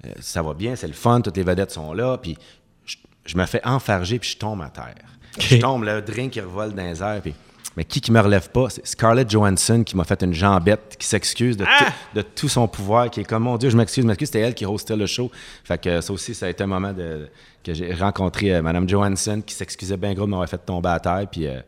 euh, 0.06 0.10
ça 0.20 0.42
va 0.42 0.54
bien, 0.54 0.76
c'est 0.76 0.88
le 0.88 0.94
fun, 0.94 1.22
toutes 1.22 1.38
les 1.38 1.44
vedettes 1.44 1.72
sont 1.72 1.94
là, 1.94 2.18
puis 2.18 2.38
je, 2.86 2.98
je 3.26 3.38
me 3.38 3.46
fais 3.46 3.62
enfarger, 3.66 4.20
puis 4.20 4.30
je 4.32 4.38
tombe 4.38 4.62
à 4.62 4.70
terre. 4.70 4.96
Je 5.40 5.58
tombe, 5.58 5.84
le 5.84 6.02
drink 6.02 6.32
qui 6.34 6.42
revole 6.42 6.74
dans 6.74 6.84
les 6.84 7.02
airs, 7.02 7.22
puis... 7.22 7.34
Mais 7.78 7.86
qui 7.86 8.02
qui 8.02 8.12
me 8.12 8.20
relève 8.20 8.50
pas? 8.50 8.70
C'est 8.70 8.86
Scarlett 8.86 9.30
Johansson 9.32 9.84
qui 9.86 9.96
m'a 9.96 10.04
fait 10.04 10.22
une 10.24 10.34
jambette, 10.34 10.98
qui 11.00 11.08
s'excuse 11.08 11.56
de, 11.56 11.64
Ah! 11.66 11.86
tout- 11.86 12.18
de 12.18 12.22
tout 12.22 12.50
son 12.50 12.68
pouvoir, 12.68 13.10
qui 13.10 13.22
est 13.22 13.24
comme, 13.24 13.44
mon 13.44 13.56
Dieu, 13.58 13.70
je 13.70 13.78
m'excuse, 13.78 14.04
je 14.04 14.08
m'excuse, 14.10 14.28
c'était 14.28 14.42
elle 14.42 14.54
qui 14.54 14.66
hostait 14.66 14.98
le 14.98 15.06
show. 15.06 15.32
Fait 15.64 15.78
que 15.82 16.02
ça 16.02 16.12
aussi, 16.12 16.36
ça 16.36 16.48
a 16.48 16.50
été 16.50 16.64
un 16.66 16.68
moment 16.68 16.92
de, 16.92 17.30
que 17.64 17.74
j'ai 17.74 17.94
rencontré 17.94 18.54
euh, 18.54 18.62
Mme 18.62 18.90
Johansson, 18.90 19.42
qui 19.46 19.56
s'excusait 19.56 19.96
bien 19.96 20.14
gros 20.14 20.26
de 20.26 20.32
m'avoir 20.32 20.50
fait 20.50 20.58
tomber 20.58 20.90
à 20.90 21.00
terre, 21.00 21.26
puis 21.32 21.48
euh, 21.48 21.62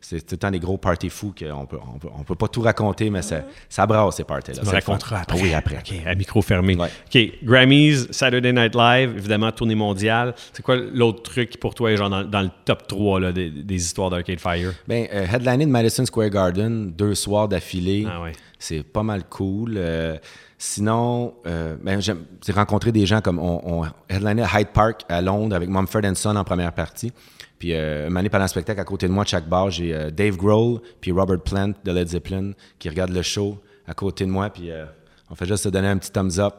c'est 0.00 0.20
tout 0.20 0.32
le 0.34 0.38
temps 0.38 0.50
des 0.50 0.58
gros 0.58 0.78
parties 0.78 1.10
fous 1.10 1.34
qu'on 1.38 1.66
peut, 1.66 1.78
on 1.94 1.98
peut, 1.98 2.08
on 2.18 2.22
peut 2.22 2.34
pas 2.34 2.48
tout 2.48 2.62
raconter, 2.62 3.10
mais 3.10 3.22
ça, 3.22 3.42
ça 3.68 3.86
brasse 3.86 4.16
ces 4.16 4.24
parties-là. 4.24 4.62
Fun. 4.64 4.70
raconteras 4.70 5.20
après. 5.20 5.40
Oui, 5.40 5.52
après. 5.54 5.76
OK, 5.76 5.92
à 6.06 6.14
micro 6.14 6.40
fermé. 6.42 6.74
Ouais. 6.76 6.88
OK, 7.06 7.44
Grammys, 7.44 8.06
Saturday 8.10 8.52
Night 8.52 8.74
Live, 8.74 9.12
évidemment, 9.16 9.52
tournée 9.52 9.74
mondiale. 9.74 10.34
C'est 10.52 10.62
quoi 10.62 10.76
l'autre 10.76 11.22
truc 11.22 11.50
qui, 11.50 11.58
pour 11.58 11.74
toi, 11.74 11.92
est 11.92 11.96
genre 11.96 12.10
dans, 12.10 12.24
dans 12.24 12.40
le 12.42 12.50
top 12.64 12.86
3 12.86 13.20
là, 13.20 13.32
des, 13.32 13.50
des 13.50 13.74
histoires 13.76 14.10
d'Arcade 14.10 14.40
Fire? 14.40 14.72
Ben, 14.88 15.06
euh, 15.12 15.26
headliner 15.26 15.66
de 15.66 15.70
Madison 15.70 16.04
Square 16.06 16.30
Garden, 16.30 16.90
deux 16.92 17.14
soirs 17.14 17.48
d'affilée, 17.48 18.06
Ah 18.10 18.22
ouais. 18.22 18.32
c'est 18.58 18.82
pas 18.82 19.02
mal 19.02 19.24
cool. 19.28 19.74
Euh, 19.76 20.16
sinon, 20.58 21.34
euh, 21.46 21.76
ben, 21.82 22.00
j'aime 22.00 22.24
j'ai 22.44 22.52
rencontré 22.52 22.92
des 22.92 23.06
gens 23.06 23.20
comme 23.20 23.38
on, 23.38 23.60
on 23.82 23.84
headliner 24.08 24.42
à 24.42 24.60
Hyde 24.60 24.68
Park 24.72 25.02
à 25.08 25.20
Londres 25.22 25.54
avec 25.56 25.68
Mumford 25.68 26.02
Son 26.14 26.36
en 26.36 26.44
première 26.44 26.72
partie. 26.72 27.12
Puis, 27.60 27.74
euh, 27.74 28.08
une 28.08 28.28
pendant 28.30 28.44
le 28.44 28.48
spectacle, 28.48 28.80
à 28.80 28.84
côté 28.84 29.06
de 29.06 29.12
moi, 29.12 29.22
de 29.22 29.28
chaque 29.28 29.46
bar, 29.46 29.70
j'ai 29.70 29.94
euh, 29.94 30.10
Dave 30.10 30.38
Grohl 30.38 30.80
puis 30.98 31.12
Robert 31.12 31.42
Plant 31.42 31.74
de 31.84 31.92
Led 31.92 32.08
Zeppelin 32.08 32.52
qui 32.78 32.88
regardent 32.88 33.12
le 33.12 33.20
show 33.20 33.60
à 33.86 33.92
côté 33.92 34.24
de 34.24 34.30
moi. 34.30 34.48
Puis, 34.48 34.70
euh, 34.70 34.86
on 35.28 35.34
fait 35.34 35.44
juste 35.44 35.64
se 35.64 35.68
donner 35.68 35.88
un 35.88 35.98
petit 35.98 36.10
thumbs 36.10 36.38
up. 36.38 36.54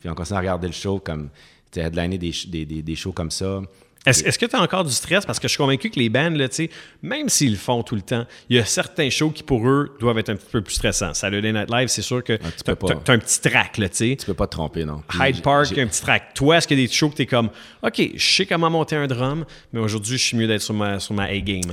Puis, 0.00 0.08
on 0.08 0.14
continue 0.14 0.38
à 0.38 0.40
regarder 0.40 0.66
le 0.66 0.72
show 0.72 0.98
comme, 0.98 1.28
tu 1.70 1.78
sais, 1.78 1.86
headliner 1.86 2.16
des, 2.16 2.32
des, 2.46 2.64
des, 2.64 2.82
des 2.82 2.94
shows 2.96 3.12
comme 3.12 3.30
ça. 3.30 3.60
Est-ce 4.06 4.38
que 4.38 4.46
tu 4.46 4.56
as 4.56 4.62
encore 4.62 4.84
du 4.84 4.92
stress? 4.92 5.26
Parce 5.26 5.38
que 5.38 5.48
je 5.48 5.52
suis 5.52 5.58
convaincu 5.58 5.90
que 5.90 5.98
les 5.98 6.08
bands, 6.08 6.30
là, 6.30 6.46
même 7.02 7.28
s'ils 7.28 7.50
le 7.52 7.56
font 7.58 7.82
tout 7.82 7.94
le 7.94 8.00
temps, 8.00 8.24
il 8.48 8.56
y 8.56 8.58
a 8.58 8.64
certains 8.64 9.10
shows 9.10 9.30
qui, 9.30 9.42
pour 9.42 9.68
eux, 9.68 9.94
doivent 10.00 10.18
être 10.18 10.30
un 10.30 10.36
petit 10.36 10.46
peu 10.50 10.62
plus 10.62 10.74
stressants. 10.76 11.12
Saturday 11.12 11.52
Night 11.52 11.70
Live, 11.70 11.88
c'est 11.88 12.00
sûr 12.02 12.24
que 12.24 12.38
Ah, 12.42 12.46
tu 12.64 12.70
as, 12.70 13.12
un 13.12 13.18
petit 13.18 13.40
track, 13.40 13.76
là, 13.76 13.88
tu 13.88 13.96
sais. 13.96 14.16
Tu 14.18 14.24
peux 14.24 14.34
pas 14.34 14.46
te 14.46 14.52
tromper, 14.52 14.84
non. 14.84 15.02
Hyde 15.20 15.42
Park, 15.42 15.76
un 15.76 15.86
petit 15.86 16.00
track. 16.00 16.32
Toi, 16.34 16.56
est-ce 16.56 16.66
qu'il 16.68 16.78
y 16.80 16.84
a 16.84 16.86
des 16.86 16.92
shows 16.92 17.10
que 17.10 17.16
tu 17.16 17.22
es 17.22 17.26
comme, 17.26 17.50
OK, 17.82 18.00
je 18.14 18.34
sais 18.34 18.46
comment 18.46 18.70
monter 18.70 18.96
un 18.96 19.06
drum, 19.06 19.44
mais 19.72 19.80
aujourd'hui, 19.80 20.16
je 20.16 20.22
suis 20.24 20.36
mieux 20.38 20.46
d'être 20.46 20.62
sur 20.62 20.74
ma, 20.74 20.98
sur 21.00 21.14
ma 21.14 21.24
A-game? 21.24 21.72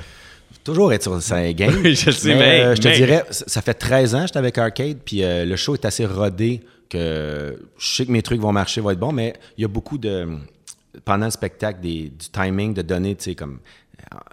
Toujours 0.63 0.91
être 0.93 1.03
sur 1.03 1.21
sa 1.21 1.53
game. 1.53 1.79
Oui, 1.83 1.95
je 1.95 2.09
sais, 2.11 2.29
mais, 2.29 2.39
mais- 2.39 2.61
euh, 2.63 2.75
je 2.75 2.81
te 2.81 2.87
mais- 2.87 2.95
dirais, 2.97 3.23
ça 3.29 3.45
ça 3.47 3.61
fait 3.61 3.73
13 3.75 4.15
ans 4.15 4.21
que 4.21 4.27
j'étais 4.27 4.39
avec 4.39 4.57
Arcade, 4.57 4.97
puis 5.05 5.23
euh, 5.23 5.45
le 5.45 5.55
show 5.55 5.75
est 5.75 5.85
assez 5.85 6.05
rodé 6.05 6.61
que 6.89 7.57
je 7.77 7.85
sais 7.95 8.05
que 8.05 8.11
mes 8.11 8.21
trucs 8.21 8.41
vont 8.41 8.51
marcher, 8.51 8.81
vont 8.81 8.89
être 8.91 8.99
bons, 8.99 9.11
mais 9.11 9.33
il 9.57 9.61
y 9.61 9.65
a 9.65 9.67
beaucoup 9.67 9.97
de 9.97 10.27
pendant 11.03 11.25
le 11.25 11.31
spectacle, 11.31 11.79
des, 11.81 12.09
du 12.09 12.29
timing, 12.31 12.73
de 12.73 12.81
donner, 12.81 13.15
tu 13.15 13.23
sais, 13.25 13.35
comme 13.35 13.59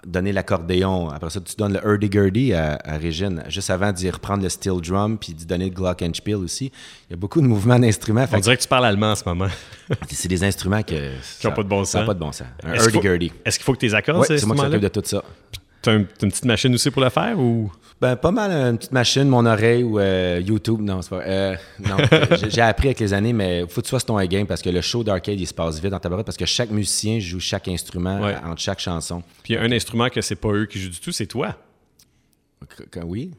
donner 0.05 0.31
l'accordéon. 0.31 1.09
Après 1.09 1.29
ça, 1.29 1.41
tu 1.41 1.55
donnes 1.55 1.73
le 1.73 1.79
hurdy-gurdy 1.83 2.53
à, 2.53 2.77
à 2.83 2.97
Régine, 2.97 3.43
juste 3.47 3.69
avant 3.69 3.91
d'y 3.91 4.09
reprendre 4.09 4.43
le 4.43 4.49
steel 4.49 4.79
drum, 4.81 5.17
puis 5.17 5.33
d'y 5.33 5.45
donner 5.45 5.65
le 5.65 5.71
glockenspiel 5.71 6.35
aussi. 6.35 6.65
Il 7.09 7.11
y 7.11 7.13
a 7.13 7.17
beaucoup 7.17 7.41
de 7.41 7.47
mouvements 7.47 7.79
d'instruments. 7.79 8.25
On 8.31 8.35
que 8.35 8.41
dirait 8.41 8.57
que 8.57 8.61
tu 8.61 8.67
parles 8.67 8.85
allemand 8.85 9.11
en 9.11 9.15
ce 9.15 9.23
moment. 9.25 9.47
c'est 10.09 10.27
des 10.27 10.43
instruments 10.43 10.83
que... 10.83 11.11
Qui 11.39 11.47
ont 11.47 11.51
pas 11.51 11.63
de 11.63 11.69
bon 11.69 11.83
sens. 11.85 12.05
pas 12.05 12.13
de 12.13 12.19
bon 12.19 12.31
sens. 12.31 12.47
Un 12.63 12.73
Est-ce 12.73 12.83
qu'il 12.89 12.91
faut- 12.93 12.97
hurdy-gurdy. 13.07 13.31
Est-ce 13.45 13.57
qu'il 13.57 13.65
faut 13.65 13.73
que 13.73 13.79
tu 13.79 13.85
les 13.87 13.95
accordes, 13.95 14.19
Ouais, 14.19 14.27
ces 14.27 14.37
c'est 14.37 14.45
moi 14.45 14.55
qui 14.55 14.61
s'occupe 14.61 14.81
de 14.81 14.87
tout 14.89 15.01
ça. 15.05 15.23
T'as 15.81 15.93
un- 15.93 16.03
t'as 16.03 16.25
une 16.25 16.31
petite 16.31 16.45
machine 16.45 16.73
aussi 16.75 16.91
pour 16.91 17.01
le 17.01 17.09
faire 17.09 17.37
ou? 17.39 17.71
Ben, 18.03 18.17
pas 18.17 18.31
mal, 18.31 18.51
une 18.51 18.77
petite 18.77 18.91
machine, 18.91 19.23
mon 19.29 19.45
oreille 19.45 19.81
ou 19.81 19.97
euh, 19.97 20.41
YouTube. 20.45 20.81
Non, 20.81 21.01
c'est 21.01 21.09
pas. 21.09 21.21
Euh, 21.21 21.55
non, 21.79 21.95
j'ai- 22.49 22.59
appris 22.61 22.89
avec 22.89 22.99
les 22.99 23.13
années, 23.13 23.31
mais 23.31 23.61
faut 23.69 23.79
que 23.79 23.85
tu 23.85 23.89
sois 23.91 24.01
ton 24.01 24.17
game 24.25 24.45
parce 24.45 24.61
que 24.61 24.69
le 24.69 24.81
show 24.81 25.05
d'arcade, 25.05 25.39
il 25.39 25.47
se 25.47 25.53
passe 25.53 25.79
vite 25.79 25.91
dans 25.91 25.99
ta 25.99 26.09
barrette 26.09 26.25
parce 26.25 26.35
que 26.37 26.45
chaque 26.45 26.69
musicien 26.69 27.19
joue 27.21 27.39
chaque 27.39 27.67
instrument 27.69 28.19
Ouais. 28.19 28.33
euh, 28.33 28.49
entre 28.51 28.59
chaque 28.61 28.79
chanson. 28.79 29.23
Puis 29.41 29.53
il 29.53 29.55
y 29.55 29.57
a 29.57 29.61
un 29.61 29.71
instrument 29.71 30.09
que 30.09 30.19
c'est 30.19 30.35
pas 30.35 30.49
eux 30.49 30.65
qui 30.65 30.81
jouent 30.81 30.89
du 30.89 30.99
tout, 30.99 31.13
c'est 31.13 31.27
toi. 31.27 31.55
Quand- 32.91 33.03
oui. 33.05 33.31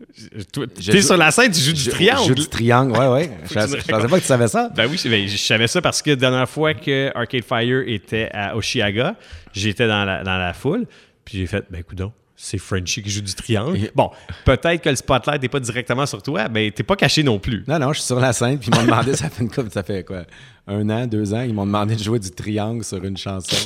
T'es 0.52 0.92
joue- 0.92 1.00
sur 1.02 1.16
la 1.18 1.30
scène, 1.30 1.52
tu 1.52 1.60
joues 1.60 1.72
du 1.74 1.88
triangle. 1.90 2.22
Je 2.22 2.28
joue 2.28 2.34
du 2.34 2.48
triangle, 2.48 2.92
ouais, 2.92 3.08
ouais. 3.08 3.30
je, 3.44 3.48
tu 3.48 3.58
je 3.82 3.86
pensais 3.86 4.08
pas 4.08 4.16
que 4.16 4.20
tu 4.22 4.26
savais 4.26 4.48
ça. 4.48 4.70
Ben 4.74 4.86
oui, 4.90 4.96
je, 4.96 5.08
ben, 5.10 5.28
je 5.28 5.36
savais 5.36 5.66
ça 5.66 5.82
parce 5.82 6.00
que 6.00 6.08
la 6.08 6.16
dernière 6.16 6.48
fois 6.48 6.72
que 6.72 7.10
Arcade 7.14 7.44
Fire 7.44 7.82
était 7.86 8.30
à 8.32 8.56
Oshiaga, 8.56 9.16
j'étais 9.52 9.86
dans 9.88 10.06
la, 10.06 10.22
dans 10.24 10.38
la 10.38 10.54
foule, 10.54 10.86
puis 11.24 11.36
j'ai 11.38 11.46
fait, 11.46 11.64
ben 11.70 11.82
coudon, 11.82 12.12
c'est 12.36 12.58
Frenchie 12.58 13.02
qui 13.02 13.10
joue 13.10 13.20
du 13.20 13.34
triangle. 13.34 13.90
Bon, 13.94 14.10
peut-être 14.44 14.82
que 14.82 14.88
le 14.88 14.96
spotlight 14.96 15.40
n'est 15.40 15.48
pas 15.48 15.60
directement 15.60 16.04
sur 16.04 16.22
toi, 16.22 16.48
mais 16.48 16.70
t'es 16.70 16.82
pas 16.82 16.96
caché 16.96 17.22
non 17.22 17.38
plus. 17.38 17.64
Non, 17.68 17.78
non, 17.78 17.92
je 17.92 18.00
suis 18.00 18.06
sur 18.06 18.18
la 18.18 18.32
scène, 18.32 18.58
puis 18.58 18.70
ils 18.72 18.76
m'ont 18.76 18.84
demandé, 18.84 19.14
ça 19.14 19.30
fait 19.30 19.42
une 19.42 19.50
couple, 19.50 19.70
ça 19.70 19.82
fait 19.82 20.04
quoi, 20.04 20.24
un 20.66 20.88
an, 20.90 21.06
deux 21.06 21.32
ans, 21.32 21.42
ils 21.42 21.54
m'ont 21.54 21.66
demandé 21.66 21.94
de 21.94 22.02
jouer 22.02 22.18
du 22.18 22.30
triangle 22.30 22.84
sur 22.84 23.02
une 23.04 23.16
chanson. 23.16 23.56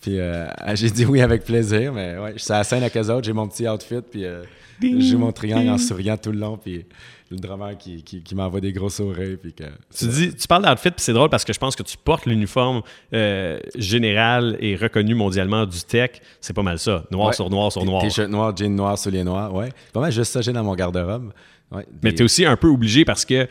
puis 0.00 0.18
euh, 0.18 0.46
j'ai 0.74 0.90
dit 0.90 1.04
oui 1.04 1.20
avec 1.20 1.44
plaisir, 1.44 1.92
mais 1.92 2.16
ouais, 2.18 2.32
je 2.32 2.38
suis 2.38 2.46
sur 2.46 2.54
la 2.54 2.64
scène 2.64 2.82
avec 2.82 2.96
eux 2.96 3.10
autres, 3.10 3.24
j'ai 3.24 3.32
mon 3.32 3.46
petit 3.46 3.68
outfit, 3.68 4.00
puis 4.10 4.24
euh, 4.24 4.42
je 4.80 5.00
joue 5.00 5.18
mon 5.18 5.32
triangle 5.32 5.68
en 5.68 5.78
souriant 5.78 6.16
tout 6.16 6.32
le 6.32 6.38
long, 6.38 6.56
puis 6.56 6.86
le 7.34 7.40
drummer 7.40 7.76
qui, 7.78 8.02
qui, 8.02 8.22
qui 8.22 8.34
m'envoie 8.34 8.60
des 8.60 8.72
gros 8.72 8.88
sourires, 8.90 9.36
puis 9.40 9.52
que... 9.52 9.64
Tu 9.96 10.06
dis, 10.06 10.34
tu 10.34 10.46
parles 10.48 10.64
d'outfit, 10.64 10.90
puis 10.90 11.00
c'est 11.02 11.12
drôle 11.12 11.28
parce 11.30 11.44
que 11.44 11.52
je 11.52 11.58
pense 11.58 11.74
que 11.76 11.82
tu 11.82 11.96
portes 11.96 12.26
l'uniforme 12.26 12.82
euh, 13.14 13.58
général 13.76 14.56
et 14.60 14.76
reconnu 14.76 15.14
mondialement 15.14 15.66
du 15.66 15.80
tech. 15.82 16.10
C'est 16.40 16.52
pas 16.54 16.62
mal 16.62 16.78
ça. 16.78 17.04
Noir 17.10 17.28
Ouais. 17.28 17.32
sur 17.34 17.50
noir 17.50 17.70
sur 17.72 17.84
noir. 17.84 18.02
T-shirt 18.02 18.28
noir, 18.30 18.56
jean 18.56 18.74
noir, 18.74 18.96
souliers 18.98 19.24
noirs, 19.24 19.52
ouais. 19.54 19.70
Pas 19.92 20.00
mal 20.00 20.12
juste 20.12 20.32
ça, 20.32 20.40
j'ai 20.40 20.52
dans 20.52 20.64
mon 20.64 20.74
garde-robe. 20.74 21.32
Ouais, 21.70 21.86
Mais 22.02 22.12
tu 22.12 22.20
es 22.20 22.24
aussi 22.24 22.44
un 22.44 22.56
peu 22.56 22.68
obligé 22.68 23.04
parce 23.04 23.24
que 23.24 23.48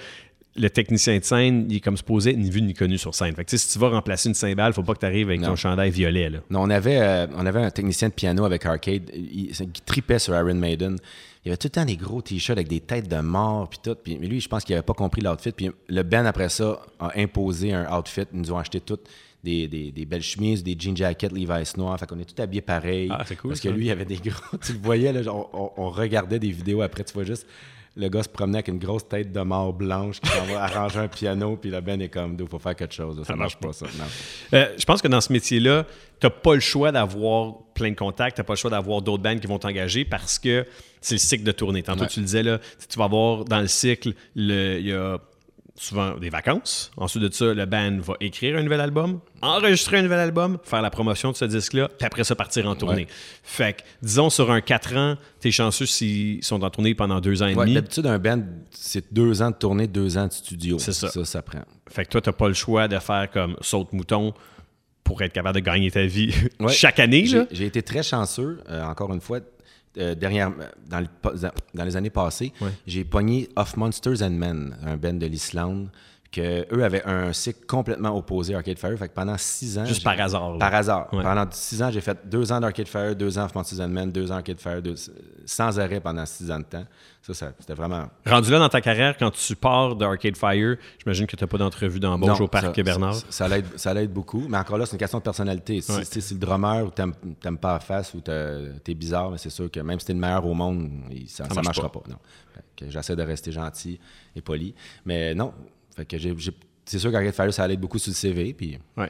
le 0.57 0.69
technicien 0.69 1.17
de 1.17 1.23
scène, 1.23 1.65
il 1.69 1.77
est 1.77 1.79
comme 1.79 1.95
supposé 1.95 2.35
ni 2.35 2.49
vu 2.49 2.61
ni 2.61 2.73
connu 2.73 2.97
sur 2.97 3.15
scène. 3.15 3.33
Fait 3.33 3.45
que 3.45 3.55
si 3.55 3.71
tu 3.71 3.79
vas 3.79 3.87
remplacer 3.89 4.27
une 4.27 4.35
cymbale, 4.35 4.73
faut 4.73 4.83
pas 4.83 4.93
que 4.93 4.99
tu 4.99 5.05
arrives 5.05 5.29
avec 5.29 5.39
Non. 5.39 5.47
ton 5.49 5.55
chandail 5.55 5.91
violet. 5.91 6.29
Là. 6.29 6.39
Non, 6.49 6.63
on 6.63 6.69
avait, 6.69 6.99
euh, 6.99 7.25
on 7.37 7.45
avait 7.45 7.61
un 7.63 7.71
technicien 7.71 8.09
de 8.09 8.13
piano 8.13 8.43
avec 8.43 8.65
Arcade. 8.65 9.09
Il, 9.13 9.51
il 9.51 9.71
tripait 9.85 10.19
sur 10.19 10.35
Iron 10.35 10.53
Maiden. 10.55 10.97
Il 11.43 11.47
y 11.47 11.51
avait 11.51 11.57
tout 11.57 11.67
le 11.67 11.71
temps 11.71 11.85
des 11.85 11.97
gros 11.97 12.21
t-shirts 12.21 12.57
avec 12.57 12.67
des 12.67 12.81
têtes 12.81 13.07
de 13.07 13.19
mort, 13.19 13.67
puis 13.67 13.79
tout. 13.81 13.95
Puis 13.95 14.17
mais 14.19 14.27
lui, 14.27 14.39
je 14.39 14.47
pense 14.47 14.63
qu'il 14.63 14.75
avait 14.75 14.83
pas 14.83 14.93
compris 14.93 15.21
l'outfit. 15.21 15.51
Puis 15.51 15.71
le 15.87 16.03
band, 16.03 16.25
après 16.25 16.49
ça, 16.49 16.81
a 16.99 17.11
imposé 17.19 17.73
un 17.73 17.91
outfit. 17.97 18.21
Ils 18.31 18.41
nous 18.41 18.51
ont 18.51 18.57
acheté 18.57 18.79
toutes 18.79 19.09
des, 19.43 19.67
des, 19.67 19.91
des 19.91 20.05
belles 20.05 20.21
chemises, 20.21 20.63
des 20.63 20.75
jean 20.77 20.95
jackets 20.95 21.29
Levi's 21.29 21.77
noirs. 21.77 21.99
Fait 21.99 22.05
qu'on 22.05 22.19
est 22.19 22.35
tous 22.35 22.39
habillés 22.41 22.61
pareil. 22.61 23.09
Ah, 23.11 23.23
c'est 23.25 23.35
cool, 23.35 23.51
Parce 23.51 23.59
que 23.59 23.69
lui, 23.69 23.87
il 23.87 23.91
avait 23.91 24.05
des 24.05 24.17
gros... 24.17 24.57
tu 24.63 24.73
le 24.73 24.79
voyais, 24.79 25.11
là, 25.11 25.21
on 25.33 25.89
regardait 25.89 26.37
des 26.37 26.51
vidéos 26.51 26.81
après. 26.81 27.03
Tu 27.03 27.13
vois 27.13 27.23
juste... 27.23 27.47
Le 27.97 28.07
gars 28.07 28.23
se 28.23 28.29
promenait 28.29 28.59
avec 28.59 28.69
une 28.69 28.77
grosse 28.79 29.05
tête 29.07 29.33
de 29.33 29.41
mort 29.41 29.73
blanche 29.73 30.21
qui 30.21 30.29
s'en 30.29 30.45
va 30.45 30.63
arranger 30.63 30.99
un 30.99 31.07
piano, 31.09 31.57
puis 31.57 31.69
le 31.69 31.81
band 31.81 31.99
est 31.99 32.07
comme, 32.09 32.37
il 32.39 32.47
faut 32.47 32.57
faire 32.59 32.75
quelque 32.75 32.93
chose. 32.93 33.17
là. 33.17 33.25
Ça, 33.25 33.35
marche 33.35 33.57
pas, 33.57 33.73
ça. 33.73 33.85
Non. 33.97 34.05
Euh, 34.53 34.73
je 34.77 34.85
pense 34.85 35.01
que 35.01 35.09
dans 35.09 35.19
ce 35.19 35.33
métier-là, 35.33 35.85
tu 36.19 36.25
n'as 36.25 36.29
pas 36.29 36.53
le 36.53 36.61
choix 36.61 36.93
d'avoir 36.93 37.55
plein 37.73 37.89
de 37.89 37.95
contacts, 37.95 38.35
tu 38.35 38.41
n'as 38.41 38.45
pas 38.45 38.53
le 38.53 38.57
choix 38.57 38.69
d'avoir 38.71 39.01
d'autres 39.01 39.21
bands 39.23 39.37
qui 39.37 39.47
vont 39.47 39.59
t'engager 39.59 40.05
parce 40.05 40.39
que 40.39 40.65
c'est 41.01 41.15
le 41.15 41.19
cycle 41.19 41.43
de 41.43 41.51
tournée. 41.51 41.83
Tantôt, 41.83 42.03
Ouais. 42.03 42.07
tu 42.07 42.19
le 42.21 42.25
disais, 42.27 42.43
là, 42.43 42.59
tu 42.87 42.97
vas 42.97 43.05
avoir 43.05 43.43
dans 43.43 43.59
le 43.59 43.67
cycle, 43.67 44.13
le- 44.35 44.79
il 44.79 44.87
y 44.87 44.93
a 44.93 45.17
souvent 45.75 46.15
des 46.17 46.29
vacances. 46.29 46.91
Ensuite 46.97 47.23
de 47.23 47.33
ça, 47.33 47.53
le 47.53 47.65
band 47.65 47.97
va 47.99 48.13
écrire 48.19 48.57
un 48.57 48.63
nouvel 48.63 48.81
album, 48.81 49.19
enregistrer 49.41 49.97
un 49.97 50.01
nouvel 50.03 50.19
album, 50.19 50.57
faire 50.63 50.81
la 50.81 50.89
promotion 50.89 51.31
de 51.31 51.35
ce 51.37 51.45
disque-là, 51.45 51.87
puis 51.89 52.05
après 52.05 52.23
ça, 52.23 52.35
partir 52.35 52.67
en 52.67 52.75
tournée. 52.75 53.03
Ouais. 53.03 53.07
Fait 53.43 53.73
que, 53.73 53.81
disons, 54.01 54.29
sur 54.29 54.51
un 54.51 54.61
4 54.61 54.95
ans, 54.97 55.15
tu 55.39 55.47
es 55.47 55.51
chanceux 55.51 55.85
s'ils 55.85 56.43
sont 56.43 56.63
en 56.63 56.69
tournée 56.69 56.93
pendant 56.93 57.19
deux 57.19 57.41
ans 57.41 57.47
et 57.47 57.55
Ouais, 57.55 57.63
demi. 57.65 57.73
D'habitude, 57.75 58.05
un 58.05 58.19
band, 58.19 58.41
c'est 58.71 59.11
deux 59.13 59.41
ans 59.41 59.49
de 59.51 59.55
tournée, 59.55 59.87
deux 59.87 60.17
ans 60.17 60.27
de 60.27 60.33
studio. 60.33 60.77
C'est 60.79 60.93
ça. 60.93 61.09
Ça, 61.09 61.25
ça 61.25 61.41
prend. 61.41 61.61
Fait 61.89 62.05
que 62.05 62.11
toi, 62.11 62.21
t'as 62.21 62.31
pas 62.31 62.47
le 62.47 62.53
choix 62.53 62.87
de 62.87 62.99
faire 62.99 63.29
comme 63.31 63.55
saute 63.61 63.91
mouton 63.93 64.33
pour 65.03 65.21
être 65.23 65.33
capable 65.33 65.55
de 65.59 65.65
gagner 65.65 65.89
ta 65.89 66.05
vie 66.05 66.33
Ouais. 66.59 66.71
chaque 66.71 66.99
année. 66.99 67.25
J'ai 67.51 67.65
été 67.65 67.81
très 67.81 68.03
chanceux, 68.03 68.59
euh, 68.69 68.83
encore 68.83 69.11
une 69.13 69.19
fois, 69.21 69.39
euh, 69.97 70.15
derrière, 70.15 70.51
dans, 70.87 70.99
le 70.99 71.07
dans 71.73 71.83
les 71.83 71.95
années 71.95 72.09
passées. 72.09 72.53
Ouais. 72.61 72.71
J'ai 72.87 73.03
pogné 73.03 73.49
Of 73.55 73.77
Monsters 73.77 74.21
and 74.21 74.31
Men, 74.31 74.77
un 74.83 74.97
band 74.97 75.13
de 75.13 75.25
l'Islande, 75.25 75.89
que 76.31 76.65
eux 76.73 76.83
avaient 76.83 77.03
un 77.05 77.33
cycle 77.33 77.65
complètement 77.65 78.15
opposé 78.15 78.53
à 78.53 78.57
Arcade 78.59 78.79
Fire. 78.79 78.97
Fait 78.97 79.09
que 79.09 79.13
pendant 79.13 79.37
six 79.37 79.77
ans. 79.77 79.83
Juste 79.85 80.01
par 80.03 80.17
hasard, 80.17 80.53
là. 80.53 80.59
Par 80.59 80.73
hasard. 80.73 81.13
Ouais. 81.13 81.23
Pendant 81.23 81.45
six 81.51 81.83
ans, 81.83 81.91
j'ai 81.91 81.99
fait 81.99 82.17
deux 82.25 82.51
ans 82.53 82.59
d'Arcade 82.61 82.87
Fire, 82.87 83.13
deux 83.15 83.37
ans 83.37 83.47
and 83.53 83.87
Men, 83.89 84.09
deux 84.11 84.31
ans 84.31 84.35
Arcade 84.35 84.59
Fire, 84.59 84.81
deux- 84.81 84.95
sans 85.45 85.77
arrêt 85.77 85.99
pendant 85.99 86.25
six 86.25 86.49
ans 86.49 86.59
de 86.59 86.63
temps. 86.63 86.85
Ça, 87.21 87.33
ça 87.33 87.51
c'était 87.59 87.73
vraiment. 87.73 88.07
Rendu 88.25 88.49
là 88.49 88.59
dans 88.59 88.69
ta 88.69 88.79
carrière, 88.79 89.17
quand 89.17 89.29
tu 89.31 89.55
pars 89.57 89.93
de 89.95 90.05
Arcade 90.05 90.37
Fire, 90.37 90.77
j'imagine 90.99 91.27
que 91.27 91.35
tu 91.35 91.43
n'as 91.43 91.47
pas 91.49 91.57
d'entrevue 91.57 91.99
d'embauche 91.99 92.39
Non, 92.39 92.45
au 92.45 92.47
Parc 92.47 92.75
ça- 92.77 92.83
Bernard. 92.83 93.15
Ça, 93.29 93.47
l'aide, 93.49 93.65
ça 93.75 93.93
beaucoup. 94.07 94.45
Mais 94.47 94.57
encore 94.57 94.77
là, 94.77 94.85
c'est 94.85 94.93
une 94.93 94.99
question 94.99 95.17
de 95.19 95.23
personnalité. 95.23 95.81
Si, 95.81 95.91
Ouais. 95.91 96.05
si 96.05 96.33
le 96.33 96.39
drummer 96.39 96.85
ou 96.85 96.91
t'aimes, 96.91 97.13
t'aimes 97.41 97.57
pas 97.57 97.73
la 97.73 97.79
face 97.81 98.13
ou 98.13 98.21
t'es, 98.21 98.93
bizarre, 98.95 99.31
mais 99.31 99.37
c'est 99.37 99.49
sûr 99.49 99.69
que 99.69 99.81
même 99.81 99.99
si 99.99 100.05
t'es 100.05 100.13
le 100.13 100.19
meilleur 100.19 100.45
au 100.45 100.53
monde, 100.53 100.89
ça, 101.27 101.43
marche 101.43 101.65
marchera 101.65 101.91
pas. 101.91 101.99
pas. 101.99 102.09
non. 102.09 102.17
J'essaie 102.89 103.15
de 103.15 103.21
rester 103.21 103.51
gentil 103.51 103.99
et 104.35 104.41
poli. 104.41 104.73
Mais 105.05 105.35
non. 105.35 105.53
Fait 105.95 106.05
que 106.05 106.17
j'ai, 106.17 106.33
c'est 106.85 106.99
sûr 106.99 107.11
qu'Arcade 107.11 107.33
Fire, 107.33 107.53
ça 107.53 107.67
l'aide 107.67 107.79
beaucoup 107.79 107.99
sur 107.99 108.11
le 108.11 108.15
CV. 108.15 108.53
Puis 108.53 108.77
Ouais. 108.97 109.09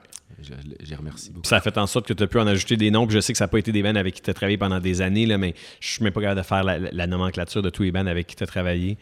j'ai 0.82 0.96
remercié 0.96 1.30
beaucoup. 1.30 1.41
Puis 1.44 1.50
ça 1.50 1.58
a 1.58 1.62
fait 1.62 1.78
en 1.78 1.88
sorte 1.88 2.08
que 2.08 2.13
tu 2.13 2.24
as 2.24 2.28
pu 2.28 2.39
en 2.39 2.48
ajouter 2.48 2.78
des 2.78 2.91
noms. 2.91 3.06
Puis 3.08 3.15
je 3.15 3.20
sais 3.22 3.34
que 3.34 3.38
ça 3.38 3.46
n'a 3.46 3.50
pas 3.50 3.60
été 3.60 3.72
des 3.72 3.84
bands 3.84 3.96
avec 3.96 4.15
qui 4.15 4.22
tu 4.22 4.30
as 4.30 4.34
travaillé 4.34 4.58
pendant 4.58 4.80
des 4.80 5.02
années, 5.02 5.26
là, 5.26 5.38
mais 5.38 5.54
je 5.80 5.88
suis 5.91 6.04
même 6.04 6.13
pas 6.13 6.22
capable 6.22 6.41
de 6.41 6.46
faire 6.46 6.63
la, 6.63 6.78
la 6.80 7.08
nomenclature 7.08 7.62
de 7.62 7.70
tous 7.70 7.84
les 7.84 7.91
bands 7.91 8.06
avec 8.08 8.28
qui 8.28 8.36
tu 8.36 8.44
as 8.44 8.48
travaillé. 8.48 8.98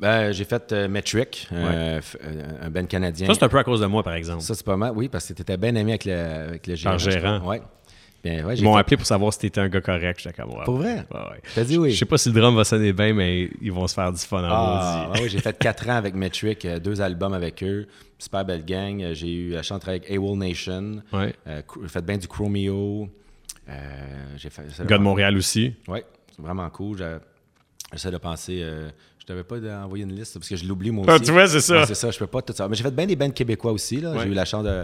Ben, 0.00 0.32
j'ai 0.32 0.44
fait 0.44 0.72
euh, 0.72 0.88
Metric, 0.88 1.48
euh, 1.52 2.00
euh, 2.24 2.42
un 2.62 2.70
band 2.70 2.84
canadien. 2.86 3.28
Ça, 3.28 3.34
c'est 3.34 3.44
un 3.44 3.48
peu 3.48 3.58
à 3.58 3.64
cause 3.64 3.80
de 3.80 3.86
moi, 3.86 4.02
par 4.02 4.14
exemple. 4.14 4.42
Ça, 4.42 4.54
c'est 4.54 4.66
pas 4.66 4.76
mal. 4.76 4.92
Oui, 4.94 5.08
parce 5.08 5.28
que 5.28 5.34
t'étais 5.34 5.56
bien 5.56 5.74
ami 5.76 5.92
avec 5.92 6.04
le, 6.04 6.12
avec 6.12 6.66
le 6.66 6.74
gérant. 6.74 6.96
Par 6.96 6.98
gérant. 6.98 7.46
Ouais. 7.48 7.62
Bien, 8.24 8.46
ouais, 8.46 8.56
Ils 8.56 8.64
m'ont 8.64 8.74
appelé 8.76 8.96
pour 8.96 9.04
savoir 9.06 9.32
si 9.34 9.40
tu 9.40 9.46
étais 9.46 9.60
un 9.60 9.68
gars 9.68 9.82
correct. 9.82 10.18
J'étais 10.22 10.34
comme. 10.42 10.50
Pour 10.64 10.76
vrai? 10.78 11.04
Ouais, 11.12 11.20
ouais. 11.20 11.42
T'as 11.54 11.62
dit 11.64 11.76
oui. 11.76 11.90
Je 11.90 11.98
sais 11.98 12.04
pas 12.06 12.16
si 12.16 12.30
le 12.32 12.40
drum 12.40 12.56
va 12.56 12.64
sonner 12.64 12.92
bien, 12.94 13.12
mais 13.12 13.50
ils 13.60 13.70
vont 13.70 13.86
se 13.86 13.94
faire 13.94 14.10
du 14.10 14.18
fun 14.20 14.42
en 14.42 14.48
Ah, 14.50 15.10
ouais, 15.12 15.28
j'ai 15.28 15.40
fait 15.40 15.56
quatre 15.58 15.86
ans 15.90 15.96
avec 15.96 16.14
Metric, 16.14 16.64
euh, 16.64 16.78
deux 16.78 17.00
albums 17.02 17.34
avec 17.34 17.62
eux, 17.62 17.86
super 18.18 18.44
belle 18.46 18.64
gang. 18.64 19.02
Euh, 19.02 19.12
J'ai 19.14 19.30
eu 19.32 19.50
la 19.50 19.62
chance 19.62 19.76
de 19.78 19.82
travailler 19.82 20.02
avec 20.06 20.16
AWOL 20.16 20.38
Nation. 20.38 21.02
Ouais. 21.12 21.34
Euh, 21.46 21.60
j'ai 21.82 21.88
fait 21.88 22.02
bien 22.04 22.16
du 22.16 22.26
Chromeo. 22.26 23.08
Euh, 23.68 23.72
j'ai 24.38 24.48
fait. 24.50 24.62
Gars 24.86 24.98
de 24.98 25.02
Montréal 25.02 25.36
aussi. 25.36 25.74
Ouais, 25.86 26.04
c'est 26.34 26.42
vraiment 26.42 26.68
cool. 26.70 26.98
J'essaie 27.92 28.10
de 28.10 28.16
penser. 28.18 28.60
euh, 28.62 28.88
je 29.18 29.26
t'avais 29.26 29.44
pas 29.44 29.56
envoyé 29.84 30.04
une 30.04 30.14
liste 30.14 30.34
parce 30.34 30.48
que 30.48 30.56
je 30.56 30.66
l'oublie 30.66 30.90
moi 30.90 31.04
Ah, 31.08 31.14
aussi. 31.14 31.24
tu 31.24 31.32
vois, 31.32 31.46
c'est 31.46 31.60
ça. 31.60 31.80
Ouais, 31.80 31.86
c'est 31.86 31.94
ça, 31.94 32.10
je 32.10 32.18
peux 32.18 32.26
pas 32.26 32.42
tout 32.42 32.52
ça. 32.52 32.68
Mais 32.68 32.74
j'ai 32.76 32.82
fait 32.82 32.90
bien 32.90 33.06
des 33.06 33.16
bands 33.16 33.30
québécois 33.30 33.72
aussi. 33.72 34.00
là. 34.00 34.14
J'ai 34.22 34.28
eu 34.28 34.34
la 34.34 34.44
chance 34.46 34.64
de. 34.64 34.82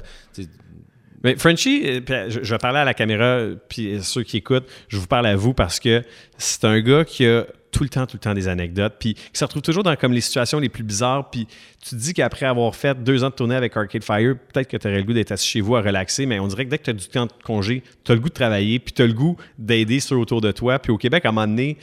Mais 1.22 1.36
Frenchie, 1.36 1.82
euh, 1.84 2.00
puis, 2.00 2.14
euh, 2.14 2.30
je, 2.30 2.50
vais 2.50 2.58
parler 2.58 2.78
à 2.78 2.84
la 2.84 2.94
caméra, 2.94 3.40
puis 3.68 3.94
euh, 3.94 4.00
ceux 4.00 4.22
qui 4.22 4.38
écoutent, 4.38 4.68
je 4.88 4.96
vous 4.96 5.06
parle 5.06 5.26
à 5.26 5.36
vous 5.36 5.52
parce 5.52 5.78
que 5.78 6.02
c'est 6.38 6.64
un 6.64 6.80
gars 6.80 7.04
qui 7.04 7.26
a 7.26 7.44
tout 7.70 7.84
le 7.84 7.88
temps, 7.88 8.06
tout 8.06 8.16
le 8.16 8.20
temps 8.20 8.34
des 8.34 8.48
anecdotes, 8.48 8.94
puis 8.98 9.14
qui 9.14 9.22
se 9.32 9.44
retrouve 9.44 9.62
toujours 9.62 9.82
dans 9.82 9.94
comme 9.94 10.12
les 10.12 10.20
situations 10.20 10.58
les 10.58 10.68
plus 10.68 10.82
bizarres, 10.82 11.30
puis 11.30 11.46
tu 11.80 11.90
te 11.90 11.94
dis 11.94 12.14
qu'après 12.14 12.46
avoir 12.46 12.74
fait 12.74 13.00
deux 13.02 13.22
ans 13.22 13.28
de 13.28 13.34
tournée 13.34 13.54
avec 13.54 13.76
Arcade 13.76 14.02
Fire, 14.02 14.34
peut-être 14.52 14.68
que 14.68 14.76
tu 14.76 14.88
aurais 14.88 14.98
le 14.98 15.04
goût 15.04 15.12
d'être 15.12 15.30
assis 15.30 15.48
chez 15.48 15.60
vous 15.60 15.76
à 15.76 15.80
relaxer, 15.80 16.26
mais 16.26 16.40
on 16.40 16.48
dirait 16.48 16.64
que 16.64 16.70
dès 16.70 16.78
que 16.78 16.84
tu 16.84 16.90
as 16.90 16.94
du 16.94 17.06
temps 17.06 17.26
de 17.26 17.32
congé, 17.44 17.84
tu 18.02 18.10
as 18.10 18.14
le 18.14 18.20
goût 18.20 18.28
de 18.28 18.34
travailler, 18.34 18.78
puis 18.80 18.92
tu 18.92 19.02
as 19.02 19.06
le 19.06 19.12
goût 19.12 19.36
d'aider 19.56 20.00
ceux 20.00 20.16
autour 20.16 20.40
de 20.40 20.50
toi, 20.50 20.78
puis 20.78 20.90
au 20.90 20.98
Québec, 20.98 21.24
à 21.24 21.28
un 21.28 21.32
moment 21.32 21.46
donné, 21.46 21.78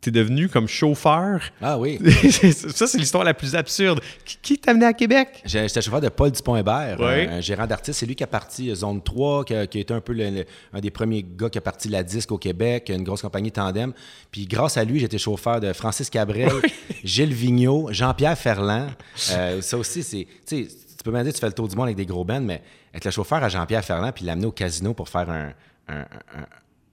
tu 0.00 0.10
es 0.10 0.12
devenu 0.12 0.48
comme 0.48 0.68
chauffeur. 0.68 1.40
Ah 1.60 1.76
oui. 1.78 1.98
ça, 2.52 2.86
c'est 2.86 2.98
l'histoire 2.98 3.24
la 3.24 3.34
plus 3.34 3.56
absurde. 3.56 4.00
Qui, 4.24 4.36
qui 4.40 4.58
t'a 4.58 4.70
amené 4.70 4.86
à 4.86 4.92
Québec? 4.92 5.42
J'étais 5.44 5.82
chauffeur 5.82 6.00
de 6.00 6.08
Paul 6.08 6.30
Dupont-Hébert, 6.30 6.98
un, 7.00 7.28
un 7.38 7.40
gérant 7.40 7.66
d'artiste. 7.66 7.98
C'est 7.98 8.06
lui 8.06 8.14
qui 8.14 8.22
a 8.22 8.28
parti 8.28 8.70
euh, 8.70 8.74
Zone 8.76 9.02
3, 9.02 9.44
qui 9.44 9.54
a, 9.54 9.66
qui 9.66 9.78
a 9.78 9.80
été 9.80 9.92
un 9.92 10.00
peu 10.00 10.12
le- 10.12 10.30
le- 10.30 10.44
un 10.72 10.80
des 10.80 10.90
premiers 10.90 11.24
gars 11.24 11.50
qui 11.50 11.58
a 11.58 11.60
parti 11.60 11.88
la 11.88 12.02
disque 12.04 12.30
au 12.30 12.38
Québec, 12.38 12.90
une 12.94 13.02
grosse 13.02 13.22
compagnie 13.22 13.50
Tandem. 13.50 13.92
Puis 14.30 14.46
grâce 14.46 14.76
à 14.76 14.84
lui, 14.84 15.00
j'étais 15.00 15.18
chauffeur 15.18 15.58
de 15.60 15.72
Francis 15.72 16.08
Cabrel, 16.10 16.52
Gilles 17.04 17.34
Vigneault, 17.34 17.88
Jean-Pierre 17.90 18.38
Ferland. 18.38 18.90
Euh, 19.32 19.60
ça 19.62 19.76
aussi, 19.76 20.02
c'est. 20.04 20.26
Tu 20.46 20.68
peux 21.04 21.10
bien 21.12 21.22
dire 21.22 21.32
que 21.32 21.36
tu 21.36 21.40
fais 21.40 21.46
le 21.46 21.52
tour 21.52 21.66
du 21.68 21.74
monde 21.76 21.86
avec 21.86 21.96
des 21.96 22.06
gros 22.06 22.24
bands, 22.24 22.40
mais 22.40 22.62
être 22.94 23.04
le 23.04 23.10
chauffeur 23.10 23.42
à 23.42 23.48
Jean-Pierre 23.48 23.84
Ferland 23.84 24.12
puis 24.12 24.24
l'amener 24.24 24.46
au 24.46 24.52
casino 24.52 24.94
pour 24.94 25.08
faire 25.08 25.28
un- 25.30 25.52
un- 25.88 26.00
un- 26.02 26.46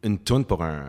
une 0.04 0.18
toune 0.20 0.46
pour 0.46 0.64
un. 0.64 0.86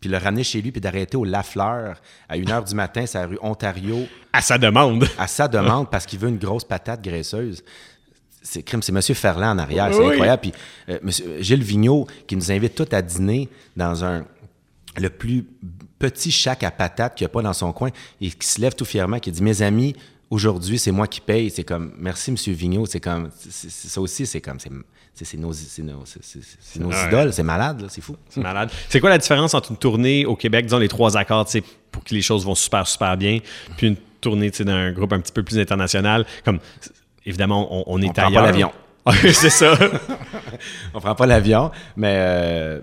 Puis 0.00 0.10
le 0.10 0.18
ramener 0.18 0.44
chez 0.44 0.60
lui 0.60 0.70
puis 0.70 0.80
d'arrêter 0.80 1.16
au 1.16 1.24
Lafleur 1.24 2.00
à 2.28 2.36
1h 2.36 2.68
du 2.68 2.74
matin, 2.74 3.06
c'est 3.06 3.18
la 3.18 3.26
rue 3.26 3.38
Ontario 3.40 4.06
À 4.32 4.42
sa 4.42 4.58
demande. 4.58 5.06
à 5.18 5.26
sa 5.26 5.48
demande 5.48 5.90
parce 5.90 6.04
qu'il 6.04 6.18
veut 6.18 6.28
une 6.28 6.38
grosse 6.38 6.64
patate 6.64 7.02
graisseuse. 7.02 7.64
c'est 8.42 8.62
crime, 8.62 8.82
c'est 8.82 8.92
M. 8.92 9.00
Ferland 9.14 9.52
en 9.52 9.58
arrière, 9.58 9.88
c'est 9.92 10.04
incroyable. 10.06 10.42
Puis 10.42 10.52
euh, 10.90 10.98
monsieur, 11.02 11.40
Gilles 11.40 11.62
Vigneault 11.62 12.06
qui 12.26 12.36
nous 12.36 12.52
invite 12.52 12.74
tous 12.74 12.94
à 12.94 13.00
dîner 13.00 13.48
dans 13.76 14.04
un 14.04 14.26
le 14.98 15.10
plus 15.10 15.46
petit 15.98 16.30
chac 16.30 16.62
à 16.62 16.70
patates 16.70 17.14
qu'il 17.16 17.24
n'y 17.24 17.30
a 17.30 17.32
pas 17.32 17.42
dans 17.42 17.52
son 17.52 17.72
coin 17.72 17.90
et 18.20 18.30
qui 18.30 18.46
se 18.46 18.60
lève 18.60 18.74
tout 18.74 18.84
fièrement, 18.84 19.18
qui 19.18 19.30
dit 19.30 19.42
Mes 19.42 19.62
amis, 19.62 19.94
aujourd'hui, 20.30 20.78
c'est 20.78 20.92
moi 20.92 21.06
qui 21.06 21.20
paye. 21.20 21.50
C'est 21.50 21.64
comme 21.64 21.94
Merci, 21.98 22.30
M. 22.30 22.36
Vigneault. 22.54 22.86
C'est 22.86 23.00
comme 23.00 23.30
ça 23.32 24.00
aussi, 24.00 24.26
c'est 24.26 24.40
comme 24.40 24.58
c'est 25.24 25.36
nos, 25.38 25.52
nos, 25.78 26.04
nos 26.78 26.88
Ouais. 26.90 27.06
idoles, 27.08 27.32
c'est 27.32 27.42
malade, 27.42 27.80
là, 27.80 27.86
c'est 27.88 28.00
fou. 28.00 28.16
C'est 28.28 28.40
malade. 28.42 28.70
C'est 28.88 29.00
quoi 29.00 29.10
la 29.10 29.18
différence 29.18 29.54
entre 29.54 29.70
une 29.70 29.76
tournée 29.78 30.26
au 30.26 30.36
Québec, 30.36 30.66
disons 30.66 30.78
les 30.78 30.88
trois 30.88 31.16
accords, 31.16 31.46
pour 31.90 32.04
que 32.04 32.14
les 32.14 32.22
choses 32.22 32.44
vont 32.44 32.54
super, 32.54 32.86
super 32.86 33.16
bien, 33.16 33.38
puis 33.76 33.88
une 33.88 33.96
tournée 34.20 34.50
d'un 34.50 34.92
groupe 34.92 35.12
un 35.12 35.20
petit 35.20 35.32
peu 35.32 35.42
plus 35.42 35.58
international? 35.58 36.26
Comme, 36.44 36.58
évidemment, 37.24 37.66
on, 37.88 37.94
on 37.96 38.02
est 38.02 38.08
On 38.08 38.12
prend 38.12 38.22
pas 38.22 38.28
ailleurs. 38.28 38.42
l'avion. 38.44 38.72
C'est 39.32 39.50
ça. 39.50 39.78
On 40.94 41.00
prend 41.00 41.14
pas 41.14 41.26
l'avion, 41.26 41.70
mais 41.96 42.14
euh, 42.18 42.80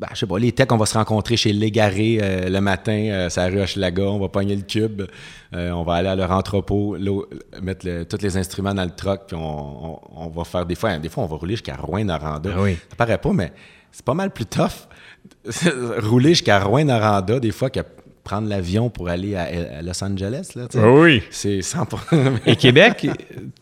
ben, 0.00 0.06
je 0.12 0.18
sais 0.20 0.26
pas, 0.26 0.38
les 0.38 0.52
techs, 0.52 0.70
on 0.70 0.76
va 0.76 0.86
se 0.86 0.96
rencontrer 0.96 1.36
chez 1.36 1.52
Légaré 1.52 2.18
euh, 2.22 2.48
le 2.48 2.60
matin, 2.60 2.92
euh, 2.92 3.28
la 3.36 3.46
rue 3.48 3.60
Hochelaga, 3.60 4.04
on 4.04 4.18
va 4.20 4.28
pogner 4.28 4.54
le 4.54 4.62
cube, 4.62 5.02
euh, 5.54 5.70
on 5.72 5.82
va 5.82 5.94
aller 5.94 6.08
à 6.08 6.14
leur 6.14 6.30
entrepôt, 6.30 6.96
mettre 7.62 7.84
le- 7.86 8.04
tous 8.04 8.22
les 8.22 8.36
instruments 8.36 8.74
dans 8.74 8.84
le 8.84 8.90
truck, 8.94 9.22
puis 9.26 9.36
on, 9.36 9.94
on- 9.94 10.00
on 10.14 10.28
va 10.28 10.44
faire 10.44 10.64
des 10.66 10.76
fois, 10.76 10.96
des 10.98 11.08
fois 11.08 11.24
on 11.24 11.26
va 11.26 11.36
rouler 11.36 11.54
jusqu'à 11.54 11.74
Rouen-Noranda. 11.76 12.50
Ah 12.56 12.62
oui. 12.62 12.76
Ça 12.88 12.96
paraît 12.96 13.18
pas, 13.18 13.32
mais 13.32 13.50
c'est 13.90 14.04
pas 14.04 14.14
mal 14.14 14.30
plus 14.30 14.46
tough 14.46 14.86
rouler 16.02 16.30
jusqu'à 16.30 16.60
Rouen-Noranda 16.60 17.40
des 17.40 17.50
fois 17.50 17.70
que 17.70 17.80
prendre 18.24 18.48
l'avion 18.48 18.90
pour 18.90 19.08
aller 19.08 19.34
à, 19.34 19.48
à 19.78 19.82
Los 19.82 20.04
Angeles. 20.04 20.50
Là. 20.54 20.68
Ah 20.76 20.90
oui. 20.92 21.22
C'est 21.30 21.62
100 21.62 21.88
Et 22.46 22.56
Québec, 22.56 23.08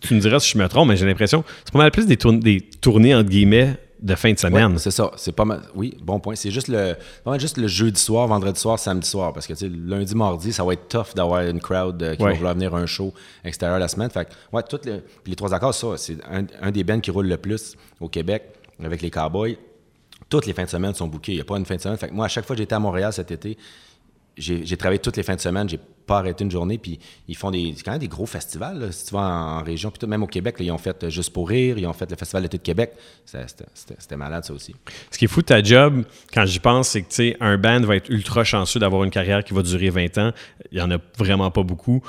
tu 0.00 0.14
me 0.14 0.20
diras 0.20 0.40
si 0.40 0.50
je 0.52 0.58
me 0.58 0.68
trompe, 0.68 0.88
mais 0.88 0.96
j'ai 0.96 1.06
l'impression 1.06 1.44
c'est 1.64 1.72
pas 1.72 1.78
mal 1.78 1.90
plus 1.92 2.06
des, 2.06 2.16
tourn- 2.16 2.40
des 2.40 2.60
tournées, 2.60 3.14
entre 3.14 3.30
guillemets, 3.30 3.76
de 4.00 4.14
fin 4.14 4.32
de 4.32 4.38
semaine. 4.38 4.72
Ouais, 4.72 4.78
c'est 4.78 4.90
ça. 4.90 5.10
C'est 5.16 5.32
pas 5.32 5.44
mal. 5.44 5.62
Oui, 5.74 5.96
bon 6.02 6.20
point. 6.20 6.34
C'est 6.34 6.50
juste 6.50 6.68
le, 6.68 6.94
juste 7.38 7.56
le 7.56 7.66
jeudi 7.66 8.00
soir, 8.00 8.26
vendredi 8.28 8.60
soir, 8.60 8.78
samedi 8.78 9.08
soir. 9.08 9.32
Parce 9.32 9.46
que 9.46 9.52
tu 9.54 9.60
sais, 9.60 9.68
lundi, 9.68 10.14
mardi, 10.14 10.52
ça 10.52 10.64
va 10.64 10.74
être 10.74 10.88
tough 10.88 11.14
d'avoir 11.14 11.42
une 11.42 11.60
crowd 11.60 12.02
euh, 12.02 12.14
qui 12.14 12.22
Ouais. 12.22 12.30
va 12.30 12.36
vouloir 12.36 12.54
venir 12.54 12.74
à 12.74 12.78
un 12.78 12.86
show 12.86 13.12
extérieur 13.44 13.78
la 13.78 13.88
semaine. 13.88 14.10
Fait 14.10 14.24
que, 14.26 14.30
ouais, 14.52 14.62
toutes 14.68 14.84
les, 14.86 14.98
puis 15.22 15.30
les 15.32 15.36
trois 15.36 15.52
accords, 15.54 15.74
ça, 15.74 15.88
c'est 15.96 16.16
un, 16.30 16.44
un 16.60 16.70
des 16.70 16.84
bands 16.84 17.00
qui 17.00 17.10
roule 17.10 17.26
le 17.28 17.36
plus 17.36 17.74
au 18.00 18.08
Québec 18.08 18.42
avec 18.82 19.00
les 19.02 19.10
Cowboys. 19.10 19.56
Toutes 20.28 20.46
les 20.46 20.52
fins 20.52 20.64
de 20.64 20.68
semaine 20.68 20.92
sont 20.94 21.06
bookées. 21.06 21.32
Il 21.32 21.36
n'y 21.36 21.40
a 21.40 21.44
pas 21.44 21.56
une 21.56 21.64
fin 21.66 21.76
de 21.76 21.80
semaine. 21.80 21.96
Fait 21.98 22.08
que 22.08 22.14
moi, 22.14 22.24
à 22.26 22.28
chaque 22.28 22.44
fois 22.46 22.56
que 22.56 22.62
j'étais 22.62 22.74
à 22.74 22.80
Montréal 22.80 23.12
cet 23.12 23.30
été, 23.30 23.56
j'ai 24.36 24.76
travaillé 24.76 24.98
toutes 24.98 25.16
les 25.16 25.22
fins 25.22 25.34
de 25.34 25.40
semaine, 25.40 25.68
j'ai 25.68 25.78
pas 26.06 26.18
arrêté 26.18 26.44
une 26.44 26.50
journée, 26.50 26.78
puis 26.78 26.98
ils 27.26 27.36
font 27.36 27.50
des, 27.50 27.74
quand 27.84 27.90
même 27.92 28.00
des 28.00 28.08
gros 28.08 28.26
festivals, 28.26 28.92
si 28.92 29.06
tu 29.06 29.14
vas 29.14 29.20
en, 29.20 29.62
région, 29.62 29.90
puis 29.90 30.06
même 30.06 30.22
au 30.22 30.26
Québec, 30.26 30.56
ils 30.60 30.70
ont 30.70 30.78
fait 30.78 31.04
euh, 31.04 31.10
Juste 31.10 31.32
pour 31.32 31.48
rire, 31.48 31.78
ils 31.78 31.86
ont 31.86 31.92
fait 31.92 32.08
le 32.10 32.16
Festival 32.16 32.42
d'été 32.42 32.58
de 32.58 32.62
Québec, 32.62 32.92
c'était- 33.24 34.16
malade 34.16 34.44
ça 34.44 34.52
aussi. 34.52 34.74
Ce 35.10 35.18
qui 35.18 35.24
est 35.24 35.28
fou 35.28 35.40
de 35.40 35.46
ta 35.46 35.62
job, 35.62 36.04
quand 36.32 36.46
j'y 36.46 36.60
pense, 36.60 36.88
c'est 36.88 37.02
que 37.02 37.08
tu 37.08 37.14
sais, 37.16 37.36
un 37.40 37.58
band 37.58 37.80
va 37.80 37.96
être 37.96 38.08
ultra 38.08 38.44
chanceux 38.44 38.78
d'avoir 38.78 39.04
une 39.04 39.10
carrière 39.10 39.42
qui 39.44 39.52
va 39.52 39.62
durer 39.62 39.90
20 39.90 40.18
ans. 40.18 40.32
Il 40.70 40.78
n'y 40.78 40.82
en 40.82 40.90
a 40.90 40.98
vraiment 41.18 41.50
pas 41.50 41.62
beaucoup. 41.62 42.02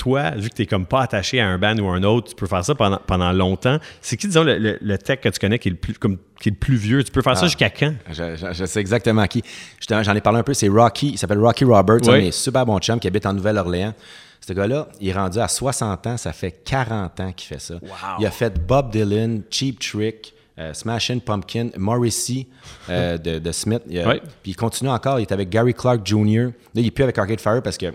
Toi, 0.00 0.30
vu 0.30 0.48
que 0.48 0.54
tu 0.54 0.62
n'es 0.62 0.66
comme 0.66 0.86
pas 0.86 1.02
attaché 1.02 1.40
à 1.40 1.46
un 1.46 1.58
band 1.58 1.76
ou 1.78 1.86
à 1.90 1.92
un 1.94 2.02
autre, 2.04 2.30
tu 2.30 2.34
peux 2.34 2.46
faire 2.46 2.64
ça 2.64 2.74
pendant, 2.74 2.98
pendant 3.06 3.30
longtemps. 3.32 3.78
C'est 4.00 4.16
qui, 4.16 4.28
disons, 4.28 4.44
le, 4.44 4.56
le- 4.56 4.78
le 4.80 4.96
tech 4.96 5.20
que 5.20 5.28
tu 5.28 5.38
connais 5.38 5.58
qui 5.58 5.68
est 5.68 5.72
le 5.72 5.76
plus, 5.76 5.92
comme, 5.92 6.16
qui 6.40 6.48
est 6.48 6.52
le 6.52 6.58
plus 6.58 6.76
vieux? 6.76 7.04
Tu 7.04 7.12
peux 7.12 7.20
faire 7.20 7.36
ça 7.36 7.44
jusqu'à 7.44 7.68
quand? 7.68 7.92
Je, 8.10 8.34
je- 8.34 8.52
je 8.54 8.64
sais 8.64 8.80
exactement 8.80 9.26
qui. 9.26 9.42
J'en 9.86 10.14
ai 10.14 10.22
parlé 10.22 10.38
un 10.38 10.42
peu, 10.42 10.54
c'est 10.54 10.68
Rocky, 10.68 11.10
il 11.10 11.18
s'appelle 11.18 11.38
Rocky 11.38 11.64
Roberts, 11.66 12.00
Oui. 12.08 12.28
un 12.28 12.30
super 12.30 12.64
bons 12.64 12.78
chums 12.78 12.98
qui 12.98 13.08
habite 13.08 13.26
en 13.26 13.34
Nouvelle-Orléans. 13.34 13.92
Ce 14.40 14.54
gars-là, 14.54 14.88
il 15.02 15.08
est 15.10 15.12
rendu 15.12 15.38
à 15.38 15.48
60 15.48 16.06
ans, 16.06 16.16
ça 16.16 16.32
fait 16.32 16.50
40 16.64 17.20
ans 17.20 17.32
qu'il 17.32 17.46
fait 17.46 17.60
ça. 17.60 17.74
Il 18.18 18.26
a 18.26 18.30
fait 18.30 18.58
Bob 18.66 18.90
Dylan, 18.90 19.42
Cheap 19.50 19.80
Trick, 19.80 20.32
euh, 20.58 20.72
Smashing 20.72 21.20
Pumpkin, 21.20 21.68
Morrissey 21.76 22.46
euh, 22.88 23.18
de, 23.18 23.38
de 23.38 23.52
Smith. 23.52 23.82
Il 23.86 23.98
a- 24.00 24.08
Oui. 24.08 24.20
Puis 24.42 24.52
il 24.52 24.56
continue 24.56 24.88
encore, 24.88 25.18
il 25.18 25.22
est 25.24 25.32
avec 25.32 25.50
Gary 25.50 25.74
Clark 25.74 26.00
Jr. 26.06 26.44
Là, 26.44 26.50
il 26.76 26.84
n'est 26.84 26.90
plus 26.90 27.04
avec 27.04 27.18
Arcade 27.18 27.38
Fire 27.40 27.60
parce 27.62 27.76
que 27.76 27.92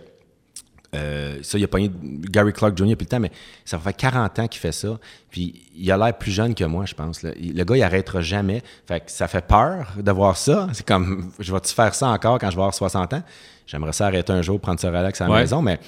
euh, 0.95 1.39
ça, 1.43 1.57
il 1.57 1.63
a 1.63 1.67
pogné 1.67 1.91
Gary 2.29 2.53
Clark 2.53 2.77
Jr. 2.77 2.89
depuis 2.91 3.03
le 3.05 3.09
temps, 3.09 3.19
mais 3.19 3.31
ça 3.63 3.77
fait 3.77 3.93
40 3.93 4.39
ans 4.39 4.47
qu'il 4.47 4.59
fait 4.61 4.71
ça. 4.71 4.97
Puis 5.29 5.63
il 5.75 5.91
a 5.91 5.97
l'air 5.97 6.17
plus 6.17 6.31
jeune 6.31 6.55
que 6.55 6.63
moi, 6.63 6.85
je 6.85 6.93
pense. 6.95 7.21
là. 7.23 7.31
Le 7.39 7.63
gars, 7.63 7.77
il 7.77 7.83
arrêtera 7.83 8.21
jamais. 8.21 8.61
Fait 8.87 8.99
que 9.01 9.11
ça 9.11 9.27
fait 9.27 9.45
peur 9.45 9.93
de 9.97 10.11
voir 10.11 10.37
ça. 10.37 10.67
C'est 10.73 10.85
comme, 10.85 11.31
je 11.39 11.51
vais-tu 11.53 11.73
faire 11.73 11.93
ça 11.93 12.07
encore 12.09 12.39
quand 12.39 12.49
je 12.49 12.55
vais 12.55 12.61
avoir 12.61 12.73
60 12.73 13.13
ans? 13.13 13.23
J'aimerais 13.67 13.93
ça 13.93 14.07
arrêter 14.07 14.31
un 14.33 14.41
jour, 14.41 14.59
prendre 14.59 14.79
ça 14.79 14.87
relax 14.89 15.19
à 15.21 15.25
la 15.27 15.31
Ouais. 15.33 15.39
maison, 15.41 15.61
mais 15.61 15.79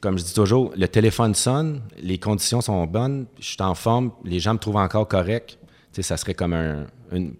comme 0.00 0.18
je 0.18 0.24
dis 0.24 0.34
toujours, 0.34 0.72
le 0.76 0.88
téléphone 0.88 1.34
sonne, 1.34 1.80
les 2.00 2.18
conditions 2.18 2.60
sont 2.60 2.84
bonnes, 2.86 3.26
je 3.38 3.46
suis 3.46 3.56
en 3.62 3.74
forme, 3.74 4.10
les 4.24 4.40
gens 4.40 4.54
me 4.54 4.58
trouvent 4.58 4.76
encore 4.76 5.06
correct. 5.08 5.58
Tu 5.92 5.96
sais, 5.96 6.02
ça 6.02 6.16
serait 6.16 6.34
comme 6.34 6.52
un, 6.54 6.86
une 7.12 7.34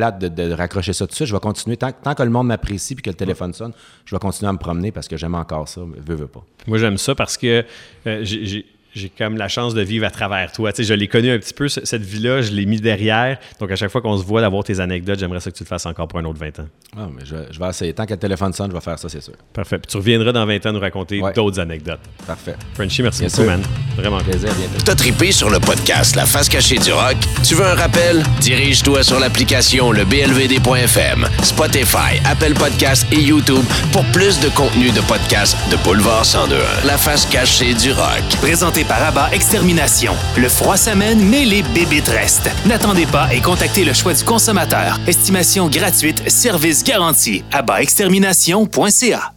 de 0.00 0.52
raccrocher 0.52 0.92
ça 0.92 1.06
tout 1.06 1.10
de 1.10 1.14
suite. 1.16 1.28
Je 1.28 1.34
vais 1.34 1.40
continuer. 1.40 1.76
Tant, 1.76 1.92
tant 1.92 2.14
que 2.14 2.22
le 2.22 2.30
monde 2.30 2.46
m'apprécie 2.48 2.94
puis 2.94 3.02
que 3.02 3.10
le 3.10 3.16
téléphone 3.16 3.52
sonne, 3.52 3.72
je 4.04 4.14
vais 4.14 4.18
continuer 4.20 4.48
à 4.48 4.52
me 4.52 4.58
promener 4.58 4.92
parce 4.92 5.08
que 5.08 5.16
j'aime 5.16 5.34
encore 5.34 5.68
ça. 5.68 5.80
Veux, 5.82 6.14
veux 6.14 6.26
pas. 6.26 6.44
Moi, 6.66 6.78
j'aime 6.78 6.98
ça 6.98 7.14
parce 7.14 7.36
que 7.36 7.64
euh, 8.06 8.20
j'ai- 8.24 8.66
j'ai 8.94 9.08
comme 9.08 9.36
la 9.36 9.48
chance 9.48 9.74
de 9.74 9.82
vivre 9.82 10.06
à 10.06 10.10
travers 10.10 10.52
toi. 10.52 10.72
Tu 10.72 10.82
sais, 10.82 10.88
je 10.88 10.94
l'ai 10.94 11.08
connu 11.08 11.30
un 11.30 11.38
petit 11.38 11.54
peu, 11.54 11.68
ce- 11.68 11.84
cette 11.84 12.02
vie-là, 12.02 12.42
je 12.42 12.52
l'ai 12.52 12.64
mis 12.66 12.80
derrière. 12.80 13.38
Donc, 13.60 13.70
à 13.70 13.76
chaque 13.76 13.90
fois 13.90 14.00
qu'on 14.00 14.16
se 14.16 14.24
voit, 14.24 14.40
d'avoir 14.40 14.62
tes 14.64 14.80
anecdotes, 14.80 15.18
j'aimerais 15.18 15.40
ça 15.40 15.50
que 15.50 15.56
tu 15.56 15.64
le 15.64 15.68
fasses 15.68 15.86
encore 15.86 16.08
pour 16.08 16.18
un 16.18 16.24
autre 16.24 16.38
20 16.38 16.58
ans. 16.60 16.66
Ah, 16.96 17.08
mais 17.12 17.24
je, 17.24 17.34
je 17.50 17.58
vais 17.58 17.68
essayer. 17.68 17.92
Tant 17.92 18.06
que 18.06 18.12
le 18.12 18.18
téléphone 18.18 18.52
sonne, 18.52 18.70
je 18.70 18.74
vais 18.76 18.80
faire 18.80 18.98
ça, 18.98 19.08
c'est 19.08 19.20
sûr. 19.22 19.34
Parfait. 19.52 19.78
Puis 19.78 19.88
tu 19.90 19.96
reviendras 19.96 20.32
dans 20.32 20.46
20 20.46 20.64
ans 20.66 20.72
nous 20.72 20.80
raconter 20.80 21.20
Ouais. 21.20 21.32
d'autres 21.32 21.58
anecdotes. 21.60 22.00
Parfait. 22.26 22.54
Frenchie, 22.74 23.02
merci 23.02 23.20
Bien 23.20 23.28
beaucoup, 23.28 23.42
sûr. 23.42 23.50
man. 23.50 23.62
Vraiment 23.96 24.18
cool. 24.18 24.26
Plaisir, 24.30 24.50
bientôt. 24.54 24.84
T'as 24.84 24.94
trippé 24.94 25.32
sur 25.32 25.50
le 25.50 25.58
podcast 25.60 26.14
La 26.16 26.26
face 26.26 26.48
cachée 26.48 26.78
du 26.78 26.92
rock? 26.92 27.16
Tu 27.42 27.54
veux 27.54 27.64
un 27.66 27.74
rappel? 27.74 28.22
Dirige-toi 28.40 29.02
sur 29.02 29.18
l'application 29.20 29.90
le 29.92 30.04
blvd.fm, 30.04 31.26
Spotify, 31.42 32.20
Apple 32.24 32.54
Podcasts 32.54 33.06
et 33.12 33.20
YouTube 33.20 33.64
pour 33.92 34.04
plus 34.12 34.38
de 34.40 34.48
contenu 34.50 34.90
de 34.90 35.00
podcast 35.02 35.56
de 35.70 35.76
Boulevard 35.84 36.22
1021. 36.24 36.86
La 36.86 36.96
face 36.98 37.26
cachée 37.26 37.74
du 37.74 37.92
rock. 37.92 38.22
Présenté 38.40 38.83
par 38.88 39.32
Extermination. 39.32 40.12
Le 40.36 40.48
froid 40.48 40.76
s'amène, 40.76 41.20
mais 41.20 41.44
les 41.44 41.62
bébites 41.62 42.08
restent. 42.08 42.50
N'attendez 42.66 43.06
pas 43.06 43.28
et 43.32 43.40
contactez 43.40 43.84
le 43.84 43.92
choix 43.92 44.14
du 44.14 44.24
consommateur. 44.24 44.98
Estimation 45.06 45.68
gratuite, 45.68 46.28
service 46.28 46.84
garanti. 46.84 47.44
AbbaExtermination.ca 47.52 49.33